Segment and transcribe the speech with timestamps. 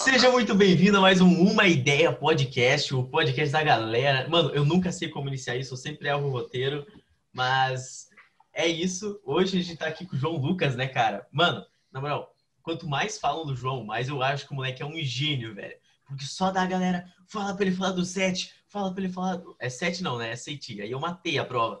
[0.00, 4.28] Seja muito bem-vindo a mais um Uma Ideia Podcast, o podcast da galera.
[4.28, 6.86] Mano, eu nunca sei como iniciar isso, eu sempre erro o roteiro,
[7.32, 8.08] mas
[8.52, 9.20] é isso.
[9.24, 11.26] Hoje a gente tá aqui com o João Lucas, né, cara?
[11.32, 12.32] Mano, na moral,
[12.62, 15.76] quanto mais falam do João, mais eu acho que o moleque é um gênio, velho.
[16.06, 19.36] Porque só da galera, fala pra ele falar do set, fala pra ele falar.
[19.36, 19.56] Do...
[19.58, 20.30] É set não, né?
[20.30, 20.80] É SAT.
[20.80, 21.80] Aí eu matei a prova.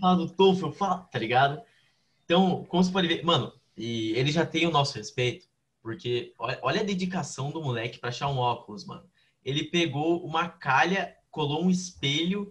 [0.00, 1.60] Fala do TOEFL, fala, tá ligado?
[2.24, 5.46] Então, como você pode ver, mano, e ele já tem o nosso respeito,
[5.84, 9.06] porque olha a dedicação do moleque para achar um óculos, mano.
[9.44, 12.50] Ele pegou uma calha, colou um espelho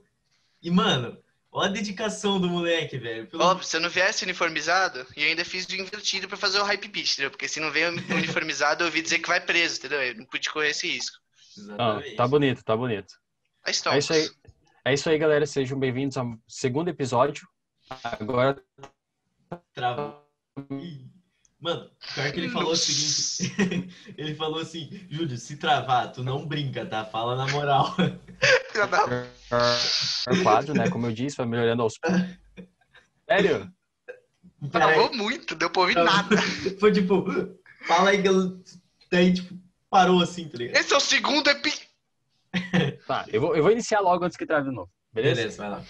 [0.62, 1.18] e, mano,
[1.52, 3.26] olha a dedicação do moleque, velho.
[3.26, 3.44] Pelo...
[3.44, 6.88] Óbvio, se eu não viesse uniformizado, e ainda fiz de invertido para fazer o hype
[6.88, 7.32] beat, entendeu?
[7.32, 10.04] Porque se não vem uniformizado, eu ouvi dizer que vai preso, entendeu?
[10.04, 11.18] Eu não pude correr esse risco.
[11.80, 13.16] Ah, tá bonito, tá bonito.
[13.66, 14.30] É isso aí.
[14.86, 15.48] É isso aí, galera.
[15.48, 17.48] Sejam bem-vindos ao segundo episódio.
[18.04, 18.64] Agora.
[19.74, 20.24] Travou.
[21.64, 23.90] Mano, pior que ele falou o seguinte.
[24.18, 27.06] ele falou assim, Júlio, se travar, tu não brinca, tá?
[27.06, 27.96] Fala na moral.
[30.28, 30.90] É quadro, né?
[30.90, 32.22] Como eu disse, vai melhorando aos poucos.
[33.30, 33.72] Sério?
[34.72, 36.36] Travou muito, deu pra ouvir nada.
[36.82, 37.24] Foi tipo,
[37.88, 38.22] fala aí,
[39.12, 39.56] daí, tipo,
[39.90, 40.76] parou assim, tá ligado?
[40.76, 41.88] Esse é o segundo episódio.
[43.08, 44.90] tá, eu vou, eu vou iniciar logo antes que trave de novo.
[45.14, 45.36] Beleza?
[45.36, 45.84] Beleza, vai lá.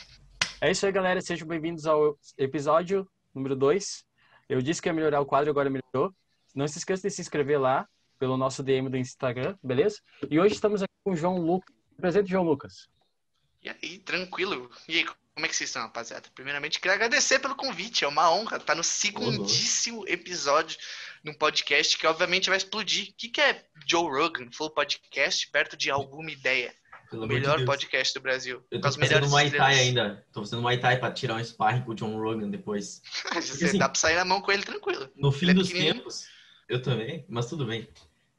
[0.59, 1.21] É isso aí, galera.
[1.21, 4.05] Sejam bem-vindos ao episódio número 2.
[4.49, 6.13] Eu disse que ia melhorar o quadro, agora melhorou.
[6.53, 7.87] Não se esqueça de se inscrever lá
[8.19, 9.99] pelo nosso DM do Instagram, beleza?
[10.29, 11.75] E hoje estamos aqui com o João Lucas.
[11.97, 12.87] Presente, João Lucas.
[13.61, 14.69] E aí, tranquilo.
[14.87, 16.29] E aí, como é que vocês estão, rapaziada?
[16.35, 18.03] Primeiramente, queria agradecer pelo convite.
[18.03, 20.77] É uma honra estar no segundíssimo episódio
[21.23, 23.09] num podcast que obviamente vai explodir.
[23.09, 26.75] O que, que é Joe Rogan Full Podcast perto de alguma ideia?
[27.13, 28.63] Pelo o melhor de podcast do Brasil.
[28.71, 30.25] Eu tô fazendo Muay Thai ainda.
[30.33, 33.03] Tô fazendo Muay Thai pra tirar um sparring com o John Rogan depois.
[33.35, 35.07] Você assim, dá pra sair na mão com ele tranquilo.
[35.15, 36.25] No fim ele dos é tempos,
[36.67, 37.87] eu também, mas tudo bem.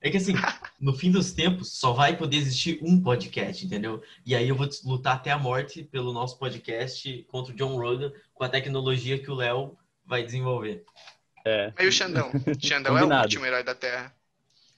[0.01, 0.35] É que assim,
[0.81, 4.03] no fim dos tempos, só vai poder existir um podcast, entendeu?
[4.27, 8.13] E aí eu vou lutar até a morte pelo nosso podcast contra o John Rogan
[8.35, 10.85] com a tecnologia que o Léo vai desenvolver.
[11.47, 11.73] É.
[11.77, 12.33] Aí o Xandão.
[12.61, 14.13] Xandão é o último herói da Terra.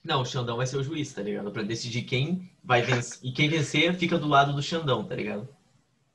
[0.07, 1.51] Não, o Xandão vai ser o juiz, tá ligado?
[1.51, 3.19] Pra decidir quem vai vencer.
[3.21, 5.49] e quem vencer fica do lado do Xandão, tá ligado?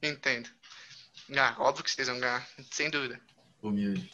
[0.03, 0.49] Entendo.
[1.37, 3.21] Ah, óbvio que vocês vão ganhar, sem dúvida.
[3.63, 4.11] Humilde.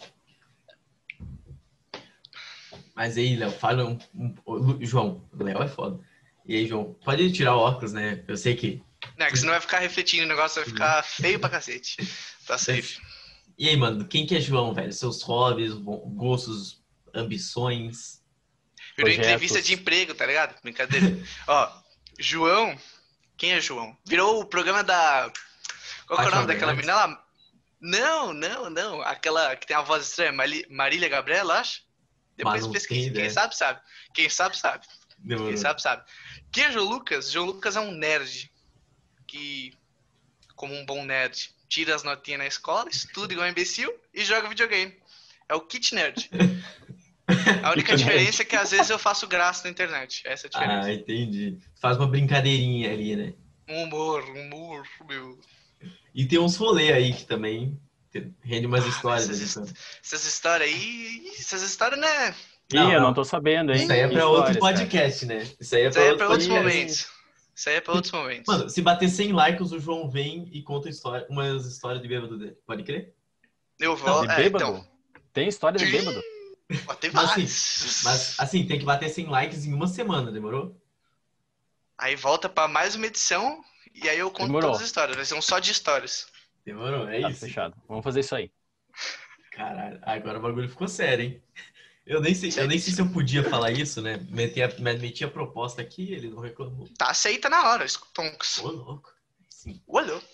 [2.92, 6.04] Mas aí, Léo, fala um, um, João, o Léo é foda.
[6.44, 8.24] E aí, João, pode tirar o óculos, né?
[8.26, 8.82] Eu sei que.
[9.16, 11.98] Não, é que senão vai ficar refletindo, o negócio vai ficar feio pra cacete.
[12.44, 13.00] Tá safe.
[13.56, 14.92] E aí, mano, quem que é João, velho?
[14.92, 16.82] Seus hobbies, gostos,
[17.14, 18.18] ambições?
[18.98, 19.26] Virou Projetos.
[19.26, 20.60] entrevista de emprego, tá ligado?
[20.60, 21.06] Brincadeira.
[21.47, 21.72] Ó,
[22.19, 22.76] João.
[23.36, 23.97] Quem é João?
[24.04, 25.32] Virou o programa da.
[26.09, 27.25] Qual é o nome daquela menina lá?
[27.81, 29.00] Não, não, não.
[29.03, 30.32] Aquela que tem a voz estranha,
[30.69, 31.82] Marília Gabriela, acho.
[32.37, 33.14] Depois pesquisa.
[33.14, 33.81] Quem sabe, sabe.
[34.12, 34.84] Quem sabe, sabe.
[35.19, 35.48] Demorou.
[35.48, 36.04] Quem sabe, sabe.
[36.50, 37.31] Quem é João Lucas?
[37.31, 38.50] João Lucas é um nerd.
[39.28, 39.72] Que,
[40.56, 44.48] como um bom nerd, tira as notinhas na escola, estuda igual um imbecil e joga
[44.48, 44.97] videogame.
[45.48, 46.28] É o Kit Nerd.
[47.62, 50.22] A única diferença é que às vezes eu faço graça na internet.
[50.24, 50.88] Essa é a diferença.
[50.88, 51.58] Ah, entendi.
[51.80, 53.34] Faz uma brincadeirinha ali, né?
[53.68, 55.38] Humor, humor, meu.
[56.14, 57.78] E tem uns rolê aí que também
[58.42, 59.28] rende umas ah, histórias.
[59.28, 59.74] Essas, então.
[60.02, 61.30] essas histórias aí.
[61.38, 62.34] Essas histórias, né?
[62.72, 63.82] Não, Ih, eu não tô sabendo, hein?
[63.82, 65.40] Isso aí é pra outro podcast, cara.
[65.40, 65.50] né?
[65.60, 67.08] Isso aí é pra, Isso aí é pra outros momentos.
[67.54, 68.44] Isso aí é pra outros momentos.
[68.46, 72.38] Mano, se bater 100 likes, o João vem e conta história, umas histórias de bêbado
[72.38, 72.56] dele.
[72.66, 73.14] Pode crer?
[73.78, 74.08] Eu vou.
[74.08, 74.64] Não, de bêbado?
[74.64, 74.88] É, então...
[75.32, 76.20] Tem história de bêbado?
[76.84, 80.78] Bater mas, assim, mas assim, tem que bater 100 likes em uma semana, demorou?
[81.96, 83.64] Aí volta pra mais uma edição
[83.94, 84.70] e aí eu conto demorou.
[84.70, 85.16] todas as histórias.
[85.16, 86.26] Vai ser um só de histórias.
[86.64, 87.40] Demorou, é tá isso.
[87.40, 87.74] Fechado.
[87.88, 88.50] Vamos fazer isso aí.
[89.50, 91.42] Caralho, agora o bagulho ficou sério, hein?
[92.06, 94.24] Eu nem sei, eu nem sei se eu podia falar isso, né?
[94.30, 96.88] Meti a, meti a proposta aqui, ele não reclamou.
[96.96, 97.84] Tá aceita na hora,
[98.14, 98.58] Tonks.
[98.60, 99.12] Ô, louco.
[99.48, 99.82] Sim.
[99.86, 100.26] Ô, louco.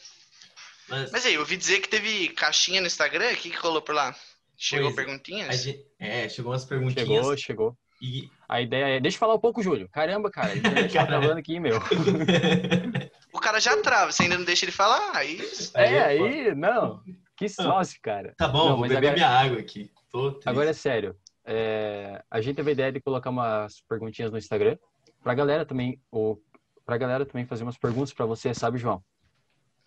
[0.89, 1.11] Mas...
[1.11, 3.95] Mas aí, eu ouvi dizer que teve caixinha no Instagram, o que, que rolou por
[3.95, 4.15] lá?
[4.57, 5.63] Chegou pois, perguntinhas?
[5.63, 7.07] Gente, é, chegou umas perguntinhas.
[7.07, 7.79] Chegou, chegou.
[8.01, 8.29] E...
[8.49, 9.01] A ideia é.
[9.01, 9.89] Deixa eu falar um pouco, Júlio.
[9.89, 11.79] Caramba, cara, a gente tá gravando aqui, meu.
[13.33, 15.17] o cara já trava, você ainda não deixa ele falar?
[15.17, 15.41] Aí.
[15.75, 17.03] É, aí, não.
[17.37, 18.35] Que sócio, cara.
[18.37, 19.15] Tá bom, não, vou beber agora...
[19.15, 19.91] minha água aqui.
[20.45, 21.17] agora é sério.
[21.45, 22.23] É...
[22.31, 24.77] A gente teve a ideia de colocar umas perguntinhas no Instagram.
[25.23, 26.41] Pra galera também, ou
[26.85, 29.03] pra galera também fazer umas perguntas pra você, sabe, João?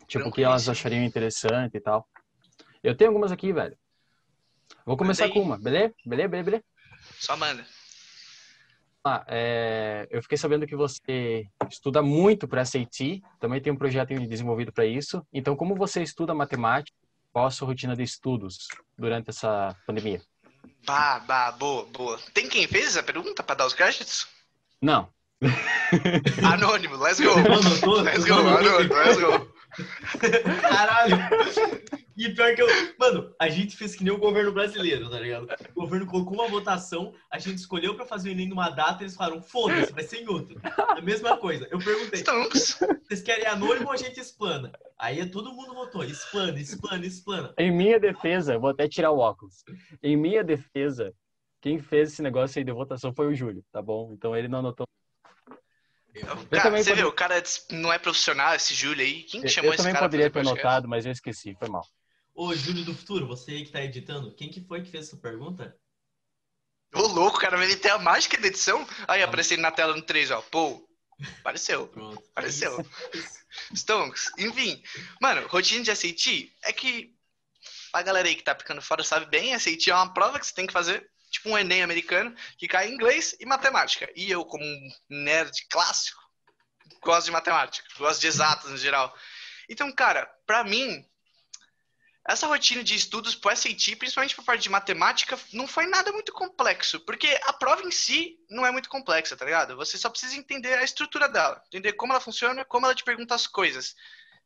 [0.07, 2.07] Tipo, o que elas achariam interessante e tal.
[2.83, 3.77] Eu tenho algumas aqui, velho.
[4.85, 5.93] Vou começar com uma, beleza?
[6.05, 6.63] Beleza, beleza, beleza?
[7.19, 7.65] Só manda.
[9.03, 14.13] Ah, é, eu fiquei sabendo que você estuda muito para SAT, também tem um projeto
[14.27, 15.25] desenvolvido para isso.
[15.31, 16.97] Então, como você estuda matemática?
[17.31, 18.67] Qual a sua rotina de estudos
[18.97, 20.21] durante essa pandemia?
[20.85, 22.19] Bah, bah, boa, boa.
[22.33, 24.27] Tem quem fez essa pergunta para dar os créditos?
[24.81, 25.09] Não.
[26.43, 27.35] Anônimo, let's go.
[28.01, 29.56] Let's go, anônimo, let's go.
[30.61, 31.17] Caralho.
[32.17, 32.67] E pior que eu.
[32.99, 35.47] Mano, a gente fez que nem o governo brasileiro, tá ligado?
[35.75, 39.15] O governo colocou uma votação, a gente escolheu pra fazer o Enem numa data, eles
[39.15, 40.59] falaram, foda-se, vai ser em outra.
[40.77, 41.67] A mesma coisa.
[41.69, 42.23] Eu perguntei,
[43.03, 44.71] vocês querem anônimo ou a gente explana?
[44.97, 47.53] Aí todo mundo votou, explana, explana, explana.
[47.55, 49.63] Em minha defesa, vou até tirar o óculos.
[50.01, 51.13] Em minha defesa,
[51.61, 54.11] quem fez esse negócio aí de votação foi o Júlio, tá bom?
[54.11, 54.87] Então ele não anotou
[56.49, 57.03] Cara, você pode...
[57.03, 59.23] o cara não é profissional, esse Júlio aí.
[59.23, 59.89] Quem que chamou esse cara?
[59.89, 61.85] Eu também poderia ter anotado, mas eu esqueci, foi mal.
[62.33, 65.17] Ô, Júlio do Futuro, você aí que tá editando, quem que foi que fez essa
[65.17, 65.75] pergunta?
[66.93, 68.87] Ô, louco, cara, ele tem a mágica da edição.
[69.07, 70.41] Aí, aparecendo na tela no 3, ó.
[70.43, 70.87] Pô,
[71.39, 71.87] apareceu.
[71.87, 72.23] Pronto.
[72.31, 72.85] Apareceu.
[73.73, 74.31] Stonks.
[74.37, 74.81] Enfim,
[75.21, 77.13] mano, rotina de SAT é que
[77.93, 80.53] a galera aí que tá ficando fora sabe bem, SAT é uma prova que você
[80.53, 84.09] tem que fazer tipo um Enem americano, que cai em inglês e matemática.
[84.15, 86.21] E eu, como um nerd clássico,
[87.01, 89.15] gosto de matemática, gosto de exatas no geral.
[89.69, 91.05] Então, cara, para mim,
[92.27, 96.33] essa rotina de estudos pro SAT, principalmente por parte de matemática, não foi nada muito
[96.33, 99.77] complexo, porque a prova em si não é muito complexa, tá ligado?
[99.77, 103.33] Você só precisa entender a estrutura dela, entender como ela funciona, como ela te pergunta
[103.33, 103.95] as coisas.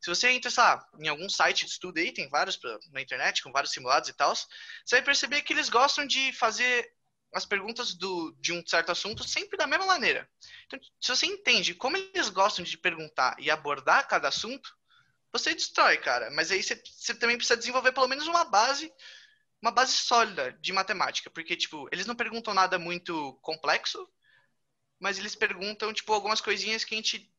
[0.02, 3.00] Se você entra, sei lá, em algum site de estudo aí, tem vários pra, na
[3.00, 6.92] internet, com vários simulados e tal, você vai perceber que eles gostam de fazer
[7.32, 10.28] as perguntas do, de um certo assunto sempre da mesma maneira.
[10.66, 14.76] Então, se você entende como eles gostam de perguntar e abordar cada assunto,
[15.32, 16.30] você destrói, cara.
[16.32, 18.92] Mas aí você, você também precisa desenvolver pelo menos uma base,
[19.62, 24.06] uma base sólida de matemática, porque tipo, eles não perguntam nada muito complexo,
[24.98, 27.32] mas eles perguntam tipo algumas coisinhas que a gente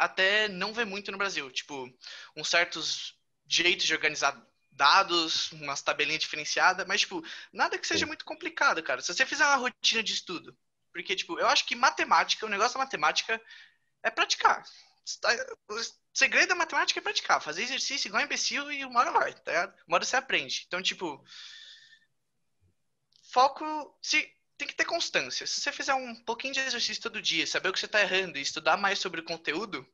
[0.00, 1.50] até não vê muito no Brasil.
[1.50, 1.92] Tipo,
[2.34, 3.14] uns certos
[3.46, 4.40] jeitos de organizar
[4.72, 9.02] dados, umas tabelinhas diferenciadas, mas, tipo, nada que seja muito complicado, cara.
[9.02, 10.56] Se você fizer uma rotina de estudo,
[10.90, 13.40] porque, tipo, eu acho que matemática, o negócio da matemática
[14.02, 14.64] é praticar.
[15.68, 15.76] O
[16.14, 19.74] segredo da matemática é praticar, fazer exercício igual imbecil e uma hora vai, tá ligado?
[19.86, 20.64] Uma hora você aprende.
[20.66, 21.22] Então, tipo,
[23.30, 23.98] foco.
[24.00, 25.46] Se tem que ter constância.
[25.46, 28.38] Se você fizer um pouquinho de exercício todo dia, saber o que você tá errando
[28.38, 29.86] e estudar mais sobre o conteúdo,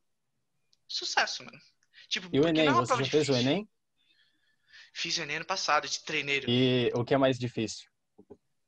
[0.87, 1.59] sucesso, mano.
[2.09, 3.67] Tipo, e o Enem, é você já fez o Enem?
[4.93, 6.49] Fiz o Enem ano passado, de treineiro.
[6.49, 7.87] E o que é mais difícil?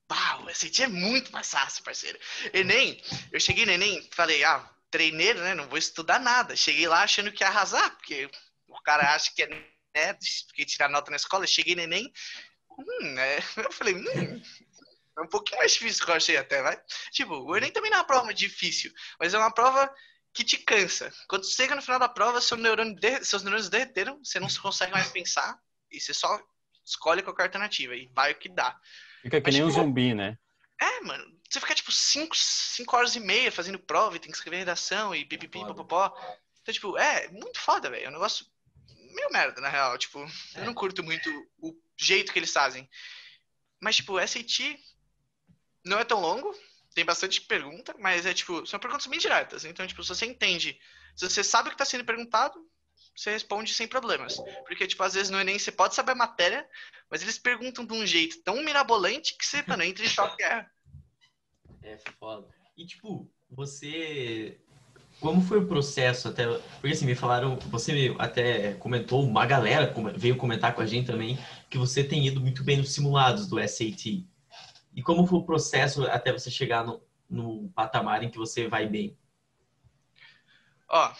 [0.08, 2.18] Pau, esse dia é muito mais fácil, parceiro.
[2.54, 3.02] Enem,
[3.32, 6.56] eu cheguei no Enem, falei, ah, treineiro, né, não vou estudar nada.
[6.56, 8.30] Cheguei lá achando que ia arrasar, porque
[8.68, 10.14] o cara acha que é né,
[10.48, 11.46] porque tirar nota na escola.
[11.46, 12.12] Cheguei no Enem,
[12.72, 14.42] hum, é, eu falei, hum,
[15.20, 16.82] é um pouquinho mais difícil que eu achei até, vai.
[17.12, 19.94] Tipo, o Enem também não é uma prova difícil, mas é uma prova
[20.34, 21.12] que te cansa.
[21.28, 23.24] Quando chega no final da prova, seu neurônio de...
[23.26, 25.60] seus neurônios derreteram, você não consegue mais pensar
[25.92, 26.40] e você só
[26.86, 28.80] escolhe qualquer alternativa e vai o que dá.
[29.22, 30.38] Fica que mas, nem tipo, um zumbi, né?
[30.82, 31.38] É, mano.
[31.50, 35.26] Você fica, tipo, 5 horas e meia fazendo prova e tem que escrever redação e
[35.26, 36.16] pipipi, popopó.
[36.62, 38.06] Então, tipo, é muito foda, velho.
[38.06, 38.46] É um negócio
[39.14, 39.98] meio merda, na real.
[39.98, 40.24] Tipo,
[40.56, 40.62] é.
[40.62, 42.88] eu não curto muito o jeito que eles fazem.
[43.82, 44.78] Mas, tipo, SAT
[45.86, 46.54] não é tão longo,
[46.94, 49.66] tem bastante pergunta, mas é tipo, são perguntas bem diretas.
[49.66, 50.80] Então, tipo, se você entende,
[51.16, 52.60] se você sabe o que está sendo perguntado,
[53.16, 54.38] você responde sem problemas.
[54.66, 56.68] Porque, tipo, às vezes no Enem você pode saber a matéria,
[57.10, 60.42] mas eles perguntam de um jeito tão mirabolante que você, mano, entra em choque.
[60.44, 60.66] É.
[61.84, 62.48] é foda.
[62.78, 64.58] E, tipo, você.
[65.20, 66.48] Como foi o processo até.
[66.80, 67.58] Porque assim, me falaram.
[67.58, 71.38] Você até comentou, uma galera veio comentar com a gente também,
[71.70, 74.26] que você tem ido muito bem nos simulados do SAT.
[74.94, 78.88] E como foi o processo até você chegar no, no patamar em que você vai
[78.88, 79.18] bem?
[80.88, 81.14] Ó,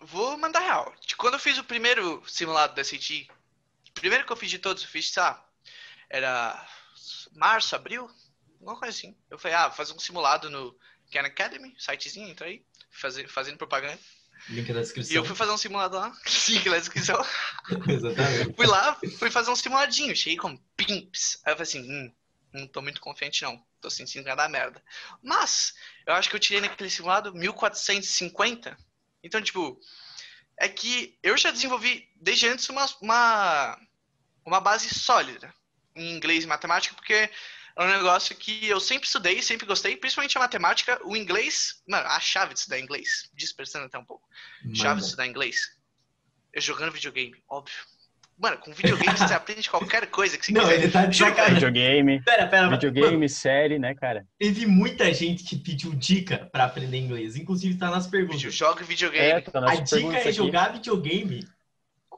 [0.00, 0.94] vou mandar real.
[1.16, 4.88] Quando eu fiz o primeiro simulado da o primeiro que eu fiz de todos, eu
[4.88, 5.40] fiz, sabe,
[6.08, 6.66] era
[7.34, 8.10] março, abril,
[8.54, 9.16] alguma coisa assim.
[9.30, 10.76] Eu falei, ah, vou fazer um simulado no
[11.12, 13.98] Khan Academy, sitezinho, entra aí, fazer, fazendo propaganda.
[14.48, 15.12] Link na descrição.
[15.12, 16.12] E eu fui fazer um simulado lá.
[16.48, 17.22] Link na descrição.
[17.88, 18.54] Exatamente.
[18.54, 20.16] fui lá, fui fazer um simuladinho.
[20.16, 21.40] Cheguei com pimps.
[21.44, 22.12] Aí eu falei assim, hum,
[22.52, 23.64] não tô muito confiante, não.
[23.80, 24.82] Tô sentindo que vai dar merda.
[25.22, 25.74] Mas,
[26.06, 28.76] eu acho que eu tirei naquele simulado 1450.
[29.22, 29.80] Então, tipo,
[30.58, 33.78] é que eu já desenvolvi desde antes uma, uma,
[34.44, 35.52] uma base sólida
[35.94, 37.30] em inglês e matemática, porque
[37.76, 42.06] é um negócio que eu sempre estudei, sempre gostei, principalmente a matemática, o inglês, mano,
[42.08, 44.28] a chave de estudar inglês, dispersando até um pouco.
[44.62, 44.76] Mano.
[44.76, 45.78] Chave de estudar inglês.
[46.52, 47.78] Eu jogando videogame, óbvio.
[48.40, 50.74] Mano, com videogame você aprende qualquer coisa que você Não, quiser.
[50.82, 51.54] ele tá de sacanagem.
[51.54, 52.22] Videogame.
[52.22, 52.70] Pera, pera.
[52.70, 54.26] Videogame, mano, série, né, cara?
[54.38, 57.36] Teve muita gente que pediu dica pra aprender inglês.
[57.36, 58.40] Inclusive tá nas perguntas.
[58.40, 59.26] Joga videogame.
[59.26, 61.46] É, tá A dica é jogar videogame.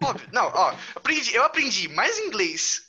[0.01, 0.29] Óbvio.
[0.33, 0.77] Não, ó.
[0.95, 2.83] Aprendi, eu aprendi mais inglês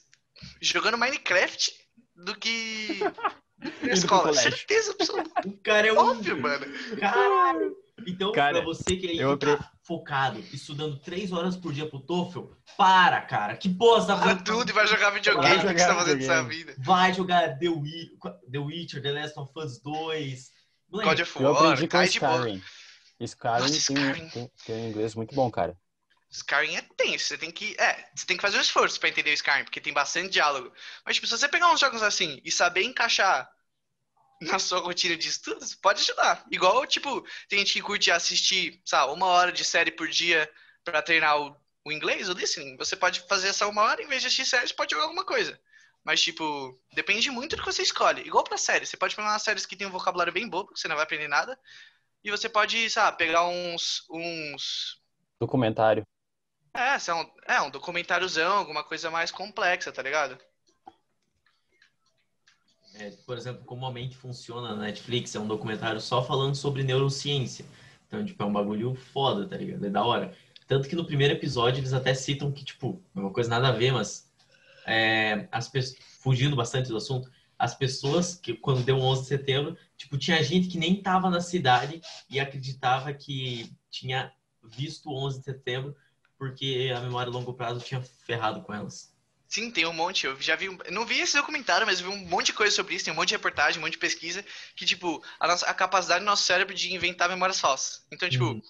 [0.62, 1.74] jogando Minecraft
[2.16, 3.00] do que
[3.82, 5.48] Na escola, certeza absoluta.
[5.48, 5.98] O cara é um...
[5.98, 6.66] Óbvio, mano.
[7.00, 7.76] Caralho.
[8.08, 12.00] Então, Cara, pra você que aí eu tá focado, estudando três horas por dia pro
[12.00, 12.46] TOEFL,
[12.78, 13.56] para, cara.
[13.58, 15.48] Que tá Para tudo e vai jogar videogame.
[15.48, 16.76] Vai O que jogar você tá fazendo dessa vida?
[16.78, 18.18] Vai jogar The, Wi-
[18.52, 20.52] The Witcher, The Last of Us 2.
[20.90, 22.04] Moleque, God of Eu aprendi War, com.
[22.04, 22.64] Skyrim.
[23.20, 24.30] Skyrim Skyrim.
[24.30, 25.78] tem, tem um inglês muito bom, cara.
[26.30, 27.76] Skyrim é tenso, você tem que.
[27.80, 30.72] É, você tem que fazer um esforço pra entender o Skyrim, porque tem bastante diálogo.
[31.06, 33.48] Mas, tipo, se você pegar uns jogos assim e saber encaixar
[34.44, 36.46] na sua rotina de estudos, pode ajudar.
[36.52, 40.50] Igual, tipo, tem gente que curte assistir, sabe, uma hora de série por dia
[40.84, 42.78] pra treinar o, o inglês, o listening.
[42.78, 45.26] Você pode fazer essa uma hora, em vez de assistir série, você pode jogar alguma
[45.26, 45.60] coisa.
[46.04, 48.22] Mas, tipo, depende muito do que você escolhe.
[48.22, 48.86] Igual pra série.
[48.86, 51.04] Você pode pegar umas séries que tem um vocabulário bem bobo, que você não vai
[51.04, 51.58] aprender nada.
[52.24, 54.06] E você pode, sabe, pegar uns.
[54.10, 55.02] uns
[55.40, 56.06] Documentário.
[56.76, 56.98] é,
[57.56, 60.38] é um documentáriozão, alguma coisa mais complexa, tá ligado?
[62.96, 66.84] É, por exemplo, como a mente funciona na Netflix, é um documentário só falando sobre
[66.84, 67.66] neurociência.
[68.08, 69.86] Então, tipo, é um bagulho foda, tá ligado?
[69.86, 70.34] É da hora.
[70.68, 73.72] Tanto que no primeiro episódio eles até citam que, tipo, é uma coisa nada a
[73.72, 74.32] ver, mas
[74.86, 79.78] é, as pessoas, fugindo bastante do assunto, as pessoas que quando deu 11 de setembro,
[79.98, 84.32] tipo, tinha gente que nem tava na cidade e acreditava que tinha
[84.64, 85.96] visto o 11 de setembro
[86.38, 89.13] porque a memória a longo prazo tinha ferrado com elas.
[89.54, 90.26] Sim, tem um monte.
[90.26, 90.68] Eu já vi.
[90.68, 93.06] um- Não vi esse documentário, mas vi um monte de coisa sobre isso.
[93.06, 94.44] Tem um monte de reportagem, um monte de pesquisa.
[94.76, 98.04] Que, tipo, a, nossa, a capacidade do nosso cérebro de inventar memórias falsas.
[98.12, 98.62] Então, tipo, Uhum.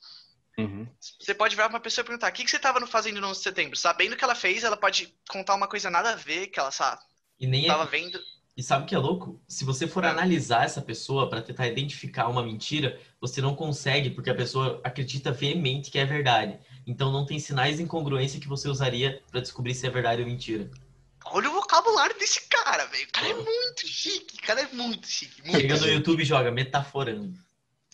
[0.58, 0.88] Uhum.
[1.22, 3.28] você pode virar pra uma pessoa e perguntar: o que, que você tava fazendo no
[3.28, 3.78] 11 de setembro?
[3.78, 6.70] Sabendo o que ela fez, ela pode contar uma coisa nada a ver, que ela
[6.72, 7.02] sabe.
[7.40, 8.20] E nem é Tava vendo.
[8.56, 9.42] E sabe o que é louco?
[9.48, 10.10] Se você for É.
[10.10, 15.32] analisar essa pessoa para tentar identificar uma mentira, você não consegue, porque a pessoa acredita
[15.32, 16.60] veemente que é verdade.
[16.86, 20.28] Então não tem sinais de incongruência que você usaria para descobrir se é verdade ou
[20.28, 20.70] mentira.
[21.26, 23.08] Olha o vocabulário desse cara, velho.
[23.08, 24.38] O cara é muito chique.
[24.38, 25.42] O cara é muito chique.
[25.42, 25.92] Muito Chega no chique.
[25.94, 27.34] YouTube e joga metaforando.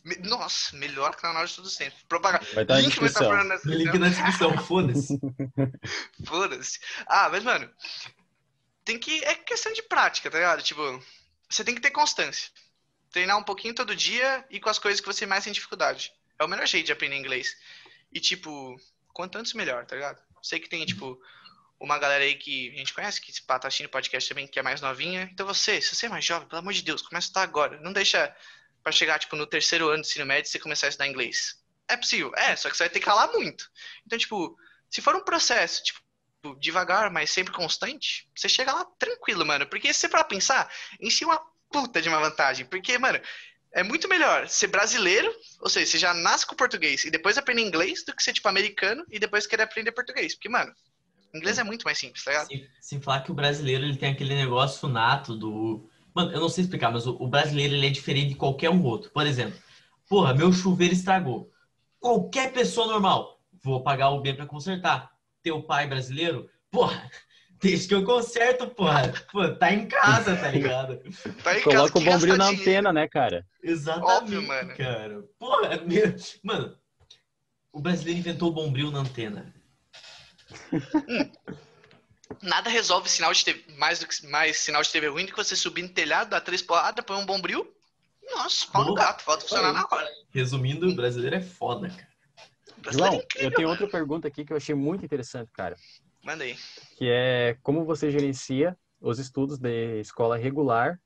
[0.03, 2.01] Me- Nossa, melhor canal de todos os tempos.
[2.09, 2.45] Propaganda.
[2.55, 3.21] Vai estar Link descrição.
[3.21, 3.79] metaforando na descrição.
[3.85, 5.19] Link na descrição, foda-se.
[6.25, 6.79] Foda-se.
[7.05, 7.69] Ah, mas, mano,
[8.83, 9.23] tem que.
[9.23, 10.63] É questão de prática, tá ligado?
[10.63, 11.03] Tipo,
[11.49, 12.49] você tem que ter constância.
[13.11, 16.11] Treinar um pouquinho todo dia e com as coisas que você mais tem dificuldade.
[16.37, 17.55] É o melhor jeito de aprender inglês.
[18.11, 18.75] E, tipo,
[19.13, 20.21] quanto antes melhor, tá ligado?
[20.41, 21.19] Sei que tem, tipo,
[21.79, 24.81] uma galera aí que a gente conhece, que tá assistindo podcast também, que é mais
[24.81, 25.29] novinha.
[25.31, 27.79] Então você, se você é mais jovem, pelo amor de Deus, começa a estudar agora.
[27.79, 28.35] Não deixa
[28.83, 31.57] pra chegar, tipo, no terceiro ano do ensino médio você começar a estudar inglês.
[31.87, 33.69] É possível, é, só que você vai ter que ralar muito.
[34.05, 34.55] Então, tipo,
[34.89, 36.01] se for um processo, tipo,
[36.59, 39.65] devagar, mas sempre constante, você chega lá tranquilo, mano.
[39.67, 42.65] Porque se você for pensar, em si é uma puta de uma vantagem.
[42.65, 43.19] Porque, mano,
[43.73, 47.61] é muito melhor ser brasileiro, ou seja, você já nasce com português e depois aprender
[47.61, 50.33] inglês do que ser, tipo, americano e depois querer aprender português.
[50.33, 50.73] Porque, mano,
[51.33, 52.47] inglês é muito mais simples, tá ligado?
[52.47, 55.87] Sem, sem falar que o brasileiro ele tem aquele negócio nato do.
[56.13, 59.11] Mano, eu não sei explicar, mas o, brasileiro ele é diferente de qualquer um outro.
[59.11, 59.59] Por exemplo,
[60.07, 61.51] porra, meu chuveiro estragou.
[61.99, 65.11] Qualquer pessoa normal, vou pagar o bem pra consertar.
[65.43, 67.09] Teu pai brasileiro, porra,
[67.59, 69.11] deixa que eu conserto, porra.
[69.31, 71.01] Pô, tá em casa, tá ligado?
[71.43, 72.61] Tá aí, Coloca o que bombril na dinheiro.
[72.61, 73.45] antena, né, cara?
[73.63, 74.75] Exatamente, Óbvio, mano.
[74.75, 75.23] cara.
[75.37, 76.15] Porra, meu...
[76.43, 76.77] mano,
[77.71, 79.53] o brasileiro inventou o bombril na antena.
[82.41, 85.37] Nada resolve sinal de TV, mais do que mais sinal de TV ruim do que
[85.37, 87.67] você subir no telhado, dar três porradas, põe um bombril.
[88.31, 90.07] Nossa, pau no gato, volta a funcionar na hora.
[90.29, 92.07] Resumindo, o brasileiro é foda, cara.
[92.77, 93.81] O brasileiro é João, incrível, eu tenho mano.
[93.81, 95.75] outra pergunta aqui que eu achei muito interessante, cara.
[96.23, 96.57] Manda aí.
[96.97, 100.99] Que é como você gerencia os estudos de escola regular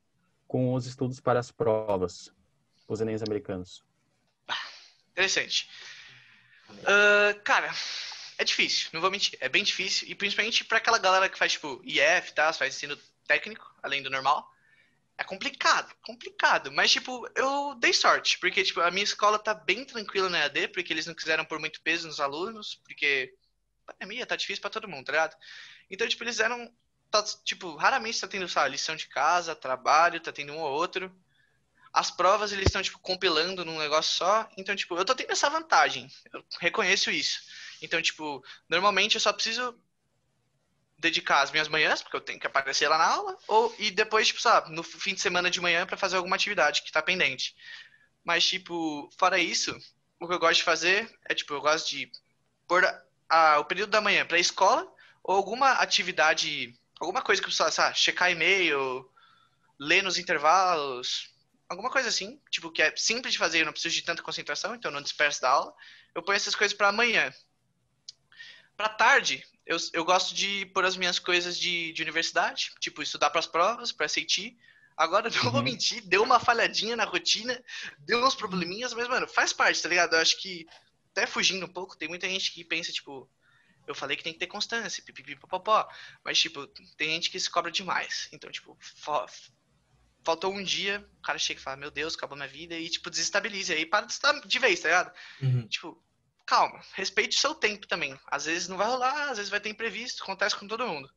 [0.48, 2.32] com os estudos para as provas,
[2.88, 3.84] os Enems americanos.
[5.12, 5.70] Interessante.
[6.86, 7.72] Ah, cara,
[8.38, 9.38] é difícil, não vou mentir.
[9.39, 10.08] É bem difícil.
[10.08, 12.51] E principalmente pra aquela galera que faz, tipo, IF, tá?
[12.51, 14.50] Faz ensino técnico, além do normal.
[15.17, 16.72] É complicado, complicado.
[16.72, 18.39] Mas, tipo, eu dei sorte.
[18.39, 21.60] Porque, tipo, a minha escola tá bem tranquila no EAD, porque eles não quiseram pôr
[21.60, 23.34] muito peso nos alunos, porque
[23.85, 25.35] pandemia tá difícil pra todo mundo, tá ligado?
[25.89, 26.71] Então, tipo, eles eram.
[27.11, 31.15] Tá, tipo, raramente tá tendo, sabe, lição de casa, trabalho, tá tendo um ou outro.
[31.91, 34.49] As provas eles estão, tipo, compilando num negócio só.
[34.57, 36.09] Então, tipo, eu tô tendo essa vantagem.
[36.33, 37.41] Eu reconheço isso.
[37.81, 39.77] Então, tipo, normalmente eu só preciso
[40.97, 44.27] dedicar as minhas manhãs, porque eu tenho que aparecer lá na aula, ou e depois,
[44.27, 47.55] tipo, sabe, no fim de semana de manhã pra fazer alguma atividade que tá pendente.
[48.23, 49.77] Mas, tipo, fora isso,
[50.19, 52.09] o que eu gosto de fazer é, tipo, eu gosto de
[52.65, 52.83] pôr
[53.33, 54.87] a- a- o período da manhã pra escola,
[55.23, 59.09] ou alguma atividade, alguma coisa que eu preciso, sabe, checar e-mail,
[59.79, 61.33] ler nos intervalos,
[61.67, 64.75] alguma coisa assim, tipo, que é simples de fazer, eu não preciso de tanta concentração,
[64.75, 65.73] então eu não disperso da aula.
[66.13, 67.33] Eu ponho essas coisas pra amanhã.
[68.77, 73.29] Pra tarde, eu, eu gosto de pôr as minhas coisas de, de universidade, tipo, estudar
[73.29, 74.55] pras provas, pra SAT,
[74.95, 75.51] Agora, não uhum.
[75.51, 77.59] vou mentir, deu uma falhadinha na rotina,
[77.99, 80.13] deu uns probleminhas, mas, mano, faz parte, tá ligado?
[80.13, 80.67] Eu acho que,
[81.13, 83.29] até fugindo um pouco, tem muita gente que pensa, tipo,
[83.88, 85.88] eu falei que tem que ter constância, pipipipopopó,
[86.24, 86.65] mas, tipo,
[86.98, 88.27] tem gente que se cobra demais.
[88.34, 88.77] Então, tipo,
[90.24, 93.10] faltou um dia, o cara chega e fala, meu Deus, acabou minha vida, e, tipo,
[93.10, 94.08] desestabiliza, aí para
[94.46, 95.13] de vez, tá ligado?
[95.41, 95.67] Uhum.
[95.67, 96.03] Tipo,
[96.46, 98.17] calma, respeite o seu tempo também.
[98.27, 101.10] Às vezes não vai rolar, às vezes vai ter imprevisto, acontece com todo mundo.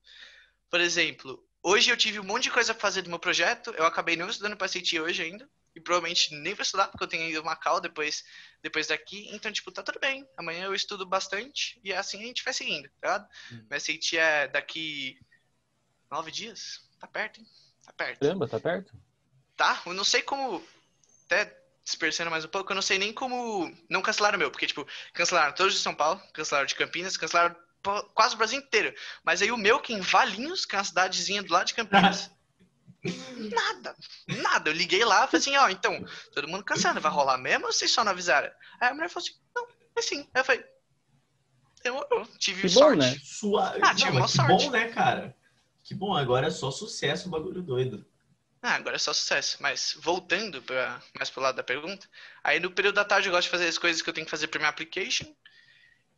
[0.68, 3.86] Por exemplo, hoje eu tive um monte de coisa pra fazer do meu projeto, eu
[3.86, 7.28] acabei não estudando para CT hoje ainda, e provavelmente nem vou estudar, porque eu tenho
[7.28, 8.24] ido Macau depois,
[8.62, 10.26] depois daqui, então, tipo, tá tudo bem.
[10.34, 13.28] Amanhã eu estudo bastante, e assim a gente vai seguindo, tá ligado?
[13.52, 13.66] Hum.
[13.68, 15.20] Minha CT é daqui
[16.10, 17.46] nove dias, tá perto, hein?
[17.84, 18.20] Tá perto.
[18.20, 18.96] Caramba, tá perto?
[19.54, 20.66] Tá, eu não sei como,
[21.26, 21.54] até
[21.84, 24.86] dispersando mais um pouco, eu não sei nem como não cancelaram o meu, porque, tipo,
[25.12, 27.54] cancelaram todos de São Paulo, cancelaram de Campinas, cancelaram
[28.14, 28.94] quase o Brasil inteiro.
[29.22, 32.30] Mas aí o meu, que em Valinhos, que é uma cidadezinha do lado de Campinas,
[33.54, 33.96] nada,
[34.26, 34.70] nada.
[34.70, 37.66] Eu liguei lá e falei assim, ó, oh, então, todo mundo cansando, vai rolar mesmo
[37.66, 38.50] ou vocês só não avisaram?
[38.80, 40.28] Aí a mulher falou assim, não, é sim.
[40.34, 40.64] Aí eu falei,
[41.82, 42.98] demorou, tive que sorte.
[42.98, 43.18] Bom, né?
[43.22, 43.76] Sua...
[43.82, 44.66] Ah, tive não, uma sorte.
[44.66, 45.36] bom, né, cara?
[45.82, 48.04] Que bom, agora é só sucesso o bagulho doido.
[48.60, 49.58] Ah, agora é só sucesso.
[49.60, 52.08] Mas voltando pra, mais pro lado da pergunta,
[52.42, 54.30] aí no período da tarde eu gosto de fazer as coisas que eu tenho que
[54.30, 55.32] fazer pra minha application.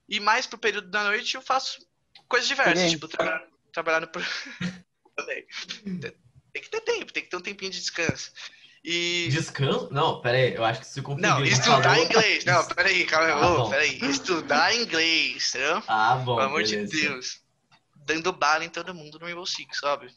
[0.08, 1.86] E mais pro período da noite eu faço
[2.26, 4.08] coisas diversas, tipo tra trabalhar no.
[6.58, 8.32] tem que ter tempo, tem que ter um tempinho de descanso.
[8.84, 9.28] E...
[9.30, 9.88] Descanso?
[9.92, 11.28] Não, peraí, eu acho que você confundiu.
[11.28, 12.04] Não, estudar falou...
[12.04, 12.44] inglês.
[12.44, 13.98] Não, peraí, calma, ah, oh, peraí.
[14.04, 15.82] Estudar inglês, entendeu?
[15.86, 16.36] Ah, bom.
[16.36, 16.86] Pelo amor beleza.
[16.86, 17.40] de Deus.
[17.96, 20.14] Dando bala em todo mundo no Rainbow Six, sabe?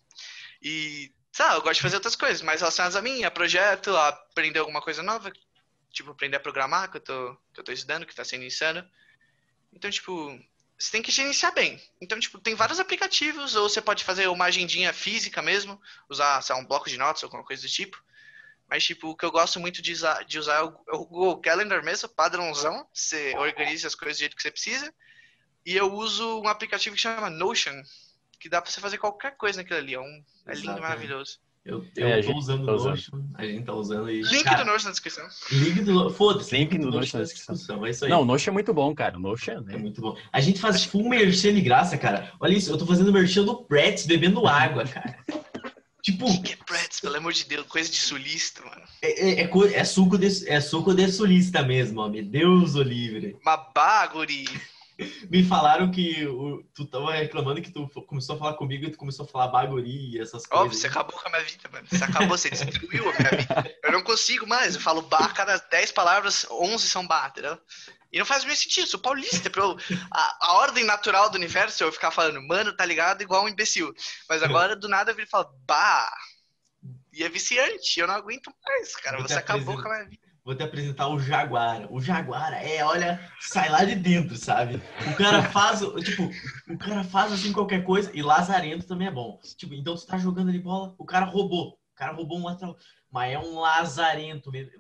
[0.62, 4.10] E, sabe, eu gosto de fazer outras coisas, mais relacionadas a mim, a projeto, a
[4.10, 5.32] aprender alguma coisa nova.
[5.92, 8.88] Tipo, aprender a programar, que eu tô, que eu tô estudando, que tá sendo insano.
[9.74, 10.40] Então, tipo,
[10.82, 11.80] você tem que gerenciar bem.
[12.02, 16.56] Então, tipo, tem vários aplicativos, ou você pode fazer uma agendinha física mesmo, usar, sei
[16.56, 18.02] lá, um bloco de notas ou alguma coisa do tipo.
[18.68, 21.06] Mas, tipo, o que eu gosto muito de usar, de usar é, o, é o
[21.06, 22.88] Google Calendar mesmo, padrãozão.
[22.92, 24.92] Você organiza as coisas do jeito que você precisa.
[25.64, 27.84] E eu uso um aplicativo que chama Notion,
[28.40, 29.94] que dá pra você fazer qualquer coisa naquilo ali.
[29.94, 31.40] É, um, é lindo e maravilhoso.
[31.64, 34.24] Eu, eu é, tô usando o tá Notion, a gente tá usando e...
[34.24, 35.28] Link cara, do Notion na descrição.
[35.52, 36.58] Link do Foda-se.
[36.58, 37.86] Link do Notion na descrição.
[37.86, 38.10] É isso aí.
[38.10, 39.16] Não, o Notion é muito bom, cara.
[39.16, 39.76] O Notion é...
[39.76, 40.18] é muito bom.
[40.34, 42.34] A gente faz full merchan de graça, cara.
[42.40, 45.20] Olha isso, eu tô fazendo merchan do Pretz bebendo água, cara.
[46.02, 46.26] Tipo.
[46.26, 47.68] O que é Pretz, pelo amor de Deus?
[47.68, 48.82] Coisa de sulista, mano.
[49.04, 52.10] É, é, é, é suco, de, é suco de sulista mesmo, ó.
[52.10, 53.38] Meu Deus, o livre.
[53.46, 54.46] Mabaguri.
[55.30, 58.98] Me falaram que o, tu tava reclamando que tu começou a falar comigo e tu
[58.98, 60.66] começou a falar baguri e essas coisas.
[60.66, 61.88] Óbvio, você acabou com a minha vida, mano.
[61.90, 63.78] Você acabou, você destruiu a minha vida.
[63.84, 64.76] Eu não consigo mais.
[64.76, 67.58] Eu falo bar, cada 10 palavras, 11 são bar, entendeu?
[68.12, 69.50] E não faz o mesmo sentido, sou paulista.
[69.56, 69.78] Eu,
[70.12, 73.22] a, a, ordem natural do universo é eu ficar falando, mano, tá ligado?
[73.22, 73.94] Igual um imbecil.
[74.28, 76.12] Mas agora, do nada, eu viro e falo, bah.
[77.14, 79.22] E é viciante, eu não aguento mais, cara.
[79.22, 81.88] Você acabou com a minha vida vou te apresentar o Jaguara.
[81.92, 84.82] O Jaguara é, olha, sai lá de dentro, sabe?
[85.12, 86.30] O cara faz, tipo,
[86.68, 89.40] o cara faz assim qualquer coisa e Lazarento também é bom.
[89.58, 91.80] Tipo, então tu tá jogando ali bola, o cara roubou.
[91.92, 92.76] O cara roubou um lateral,
[93.12, 94.72] mas é um Lazarento mesmo.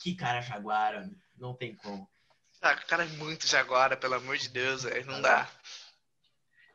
[0.00, 2.08] Que cara Jaguara, não tem como.
[2.62, 5.46] Ah, o cara é muito Jaguara, pelo amor de Deus, véio, não dá.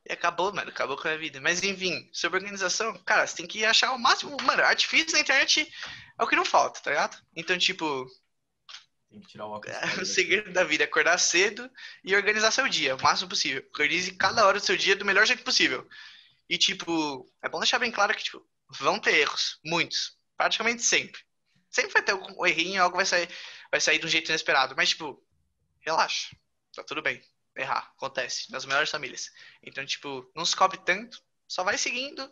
[0.07, 1.41] E acabou, mano, acabou com a vida.
[1.41, 4.37] Mas enfim, sobre organização, cara, você tem que achar o máximo.
[4.43, 5.67] Mano, artifício na internet
[6.19, 7.17] é o que não falta, tá ligado?
[7.33, 8.05] Então, tipo.
[9.09, 9.77] Tem que tirar o óculos.
[9.97, 11.71] o segredo da vida é acordar cedo
[12.03, 13.65] e organizar seu dia, o máximo possível.
[13.71, 15.87] Organize cada hora do seu dia do melhor jeito possível.
[16.47, 19.59] E, tipo, é bom deixar bem claro que, tipo, vão ter erros.
[19.63, 20.17] Muitos.
[20.35, 21.21] Praticamente sempre.
[21.71, 23.29] Sempre vai ter um errinho, algo vai sair,
[23.71, 24.75] vai sair de um jeito inesperado.
[24.75, 25.23] Mas, tipo,
[25.79, 26.35] relaxa.
[26.75, 27.23] Tá tudo bem.
[27.55, 27.91] Errar.
[27.95, 28.51] Acontece.
[28.51, 29.31] Nas melhores famílias.
[29.63, 31.21] Então, tipo, não se cobre tanto.
[31.47, 32.29] Só vai seguindo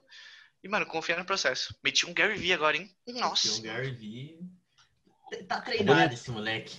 [0.67, 1.73] e, mano, confia no processo.
[1.82, 2.91] Meti um Gary V agora, hein?
[3.08, 3.47] Nossa.
[3.47, 5.45] Meti um Gary V.
[5.47, 6.75] Tá treinado esse moleque.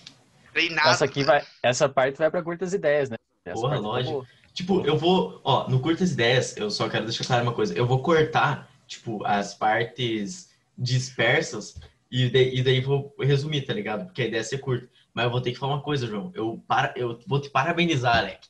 [0.53, 0.89] Treinado.
[0.89, 1.45] Essa aqui vai.
[1.61, 3.17] Essa parte vai pra curtas ideias, né?
[3.43, 4.27] Essa Porra, tá lógico.
[4.53, 5.41] Tipo, eu vou.
[5.43, 7.73] Ó, no curtas ideias, eu só quero deixar claro uma coisa.
[7.73, 11.79] Eu vou cortar, tipo, as partes dispersas
[12.11, 14.05] e, de, e daí vou resumir, tá ligado?
[14.05, 14.89] Porque a ideia é ser curta.
[15.13, 16.31] Mas eu vou ter que falar uma coisa, João.
[16.35, 18.47] Eu, para, eu vou te parabenizar, Alec.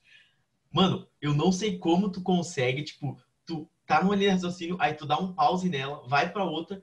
[0.71, 3.17] Mano, eu não sei como tu consegue, tipo,
[3.89, 6.79] tá numa linha de raciocínio, aí tu dá um pause nela, vai para outra,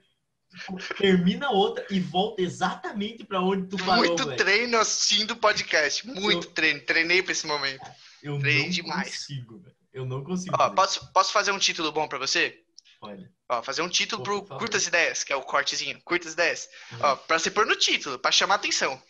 [0.99, 4.05] termina outra e volta exatamente para onde tu parou.
[4.05, 4.37] Muito véio.
[4.37, 7.89] treino assim do podcast, muito eu, treino, treinei para esse momento.
[8.21, 9.11] Eu Treinei não demais.
[9.11, 9.77] consigo, velho.
[9.93, 10.57] Eu não consigo.
[10.59, 12.61] Ó, posso, posso fazer um título bom para você?
[13.01, 13.31] Olha.
[13.49, 16.69] Ó, fazer um título Pô, pro Curtas Ideias, que é o cortezinho, Curtas Ideias.
[16.91, 16.99] Uhum.
[17.03, 19.01] Ó, pra você pôr no título, para chamar atenção.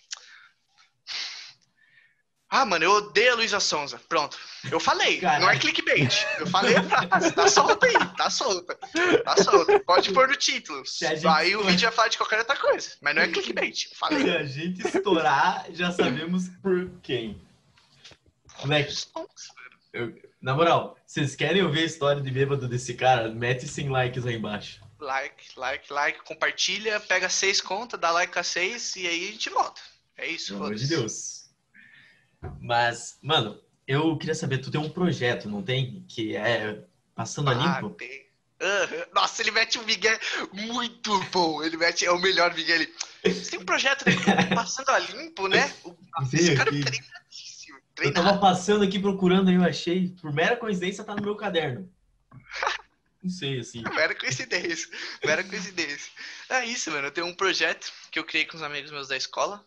[2.48, 4.00] Ah, mano, eu odeio a Luísa Sonza.
[4.08, 4.38] Pronto.
[4.70, 5.20] Eu falei.
[5.20, 5.42] Caralho.
[5.42, 6.24] Não é clickbait.
[6.38, 7.32] Eu falei a frase.
[7.32, 7.94] Tá solta aí.
[8.16, 8.78] Tá solta.
[9.24, 9.80] Tá solta.
[9.80, 10.82] Pode pôr no título.
[11.34, 12.90] Aí o vídeo vai falar de qualquer outra coisa.
[13.00, 13.88] Mas não é clickbait.
[13.94, 14.22] Falei.
[14.22, 17.40] Se a gente estourar, já sabemos por quem.
[18.60, 18.94] Moleque.
[19.92, 23.28] Eu, na moral, vocês querem ouvir a história de bêbado desse cara?
[23.28, 24.80] Mete 100 likes aí embaixo.
[25.00, 29.50] Like, like, like, compartilha, pega seis contas, dá like a seis e aí a gente
[29.50, 29.80] volta.
[30.16, 31.35] É isso, Pelo amor de Deus.
[32.60, 36.04] Mas, mano, eu queria saber, tu tem um projeto, não tem?
[36.08, 36.82] Que é
[37.16, 37.96] Passando ah, a Limpo?
[37.96, 38.26] Tem.
[38.60, 39.04] Uhum.
[39.14, 40.18] Nossa, ele mete um Miguel
[40.52, 41.64] muito bom.
[41.64, 42.82] Ele mete, é o melhor Miguel.
[42.82, 44.54] Ele, Você tem um projeto né?
[44.54, 45.72] Passando a Limpo, né?
[46.32, 47.78] Esse cara é treinadíssimo.
[47.98, 51.90] Eu tava passando aqui procurando e eu achei, por mera coincidência, tá no meu caderno.
[53.22, 53.82] Não sei, assim.
[53.82, 54.88] Mera coincidência.
[55.24, 56.12] Mera coincidência.
[56.50, 57.08] É isso, mano.
[57.08, 59.64] Eu tenho um projeto que eu criei com os amigos meus da escola.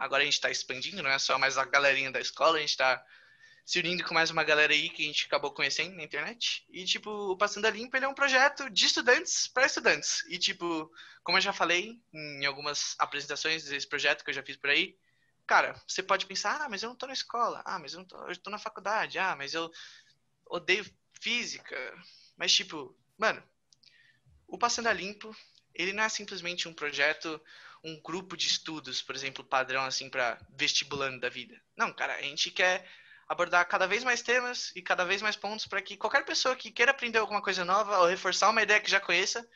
[0.00, 2.74] Agora a gente tá expandindo, não é só mais a galerinha da escola, a gente
[2.74, 3.04] tá
[3.66, 6.64] se unindo com mais uma galera aí que a gente acabou conhecendo na internet.
[6.70, 10.24] E, tipo, o Passando a Limpo, ele é um projeto de estudantes para estudantes.
[10.30, 10.90] E, tipo,
[11.22, 14.96] como eu já falei em algumas apresentações desse projeto que eu já fiz por aí,
[15.46, 18.06] cara, você pode pensar, ah, mas eu não tô na escola, ah, mas eu
[18.42, 19.70] tô na faculdade, ah, mas eu
[20.46, 20.86] odeio
[21.20, 21.76] física.
[22.38, 23.42] Mas, tipo, mano,
[24.48, 25.36] o Passando a Limpo,
[25.74, 27.38] ele não é simplesmente um projeto
[27.82, 31.60] um grupo de estudos, por exemplo, padrão assim para vestibulando da vida.
[31.76, 32.86] Não, cara, a gente quer
[33.28, 36.70] abordar cada vez mais temas e cada vez mais pontos para que qualquer pessoa que
[36.70, 39.48] queira aprender alguma coisa nova ou reforçar uma ideia que já conheça,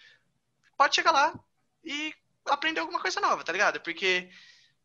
[0.76, 1.34] pode chegar lá
[1.84, 2.14] e
[2.46, 3.80] aprender alguma coisa nova, tá ligado?
[3.80, 4.30] Porque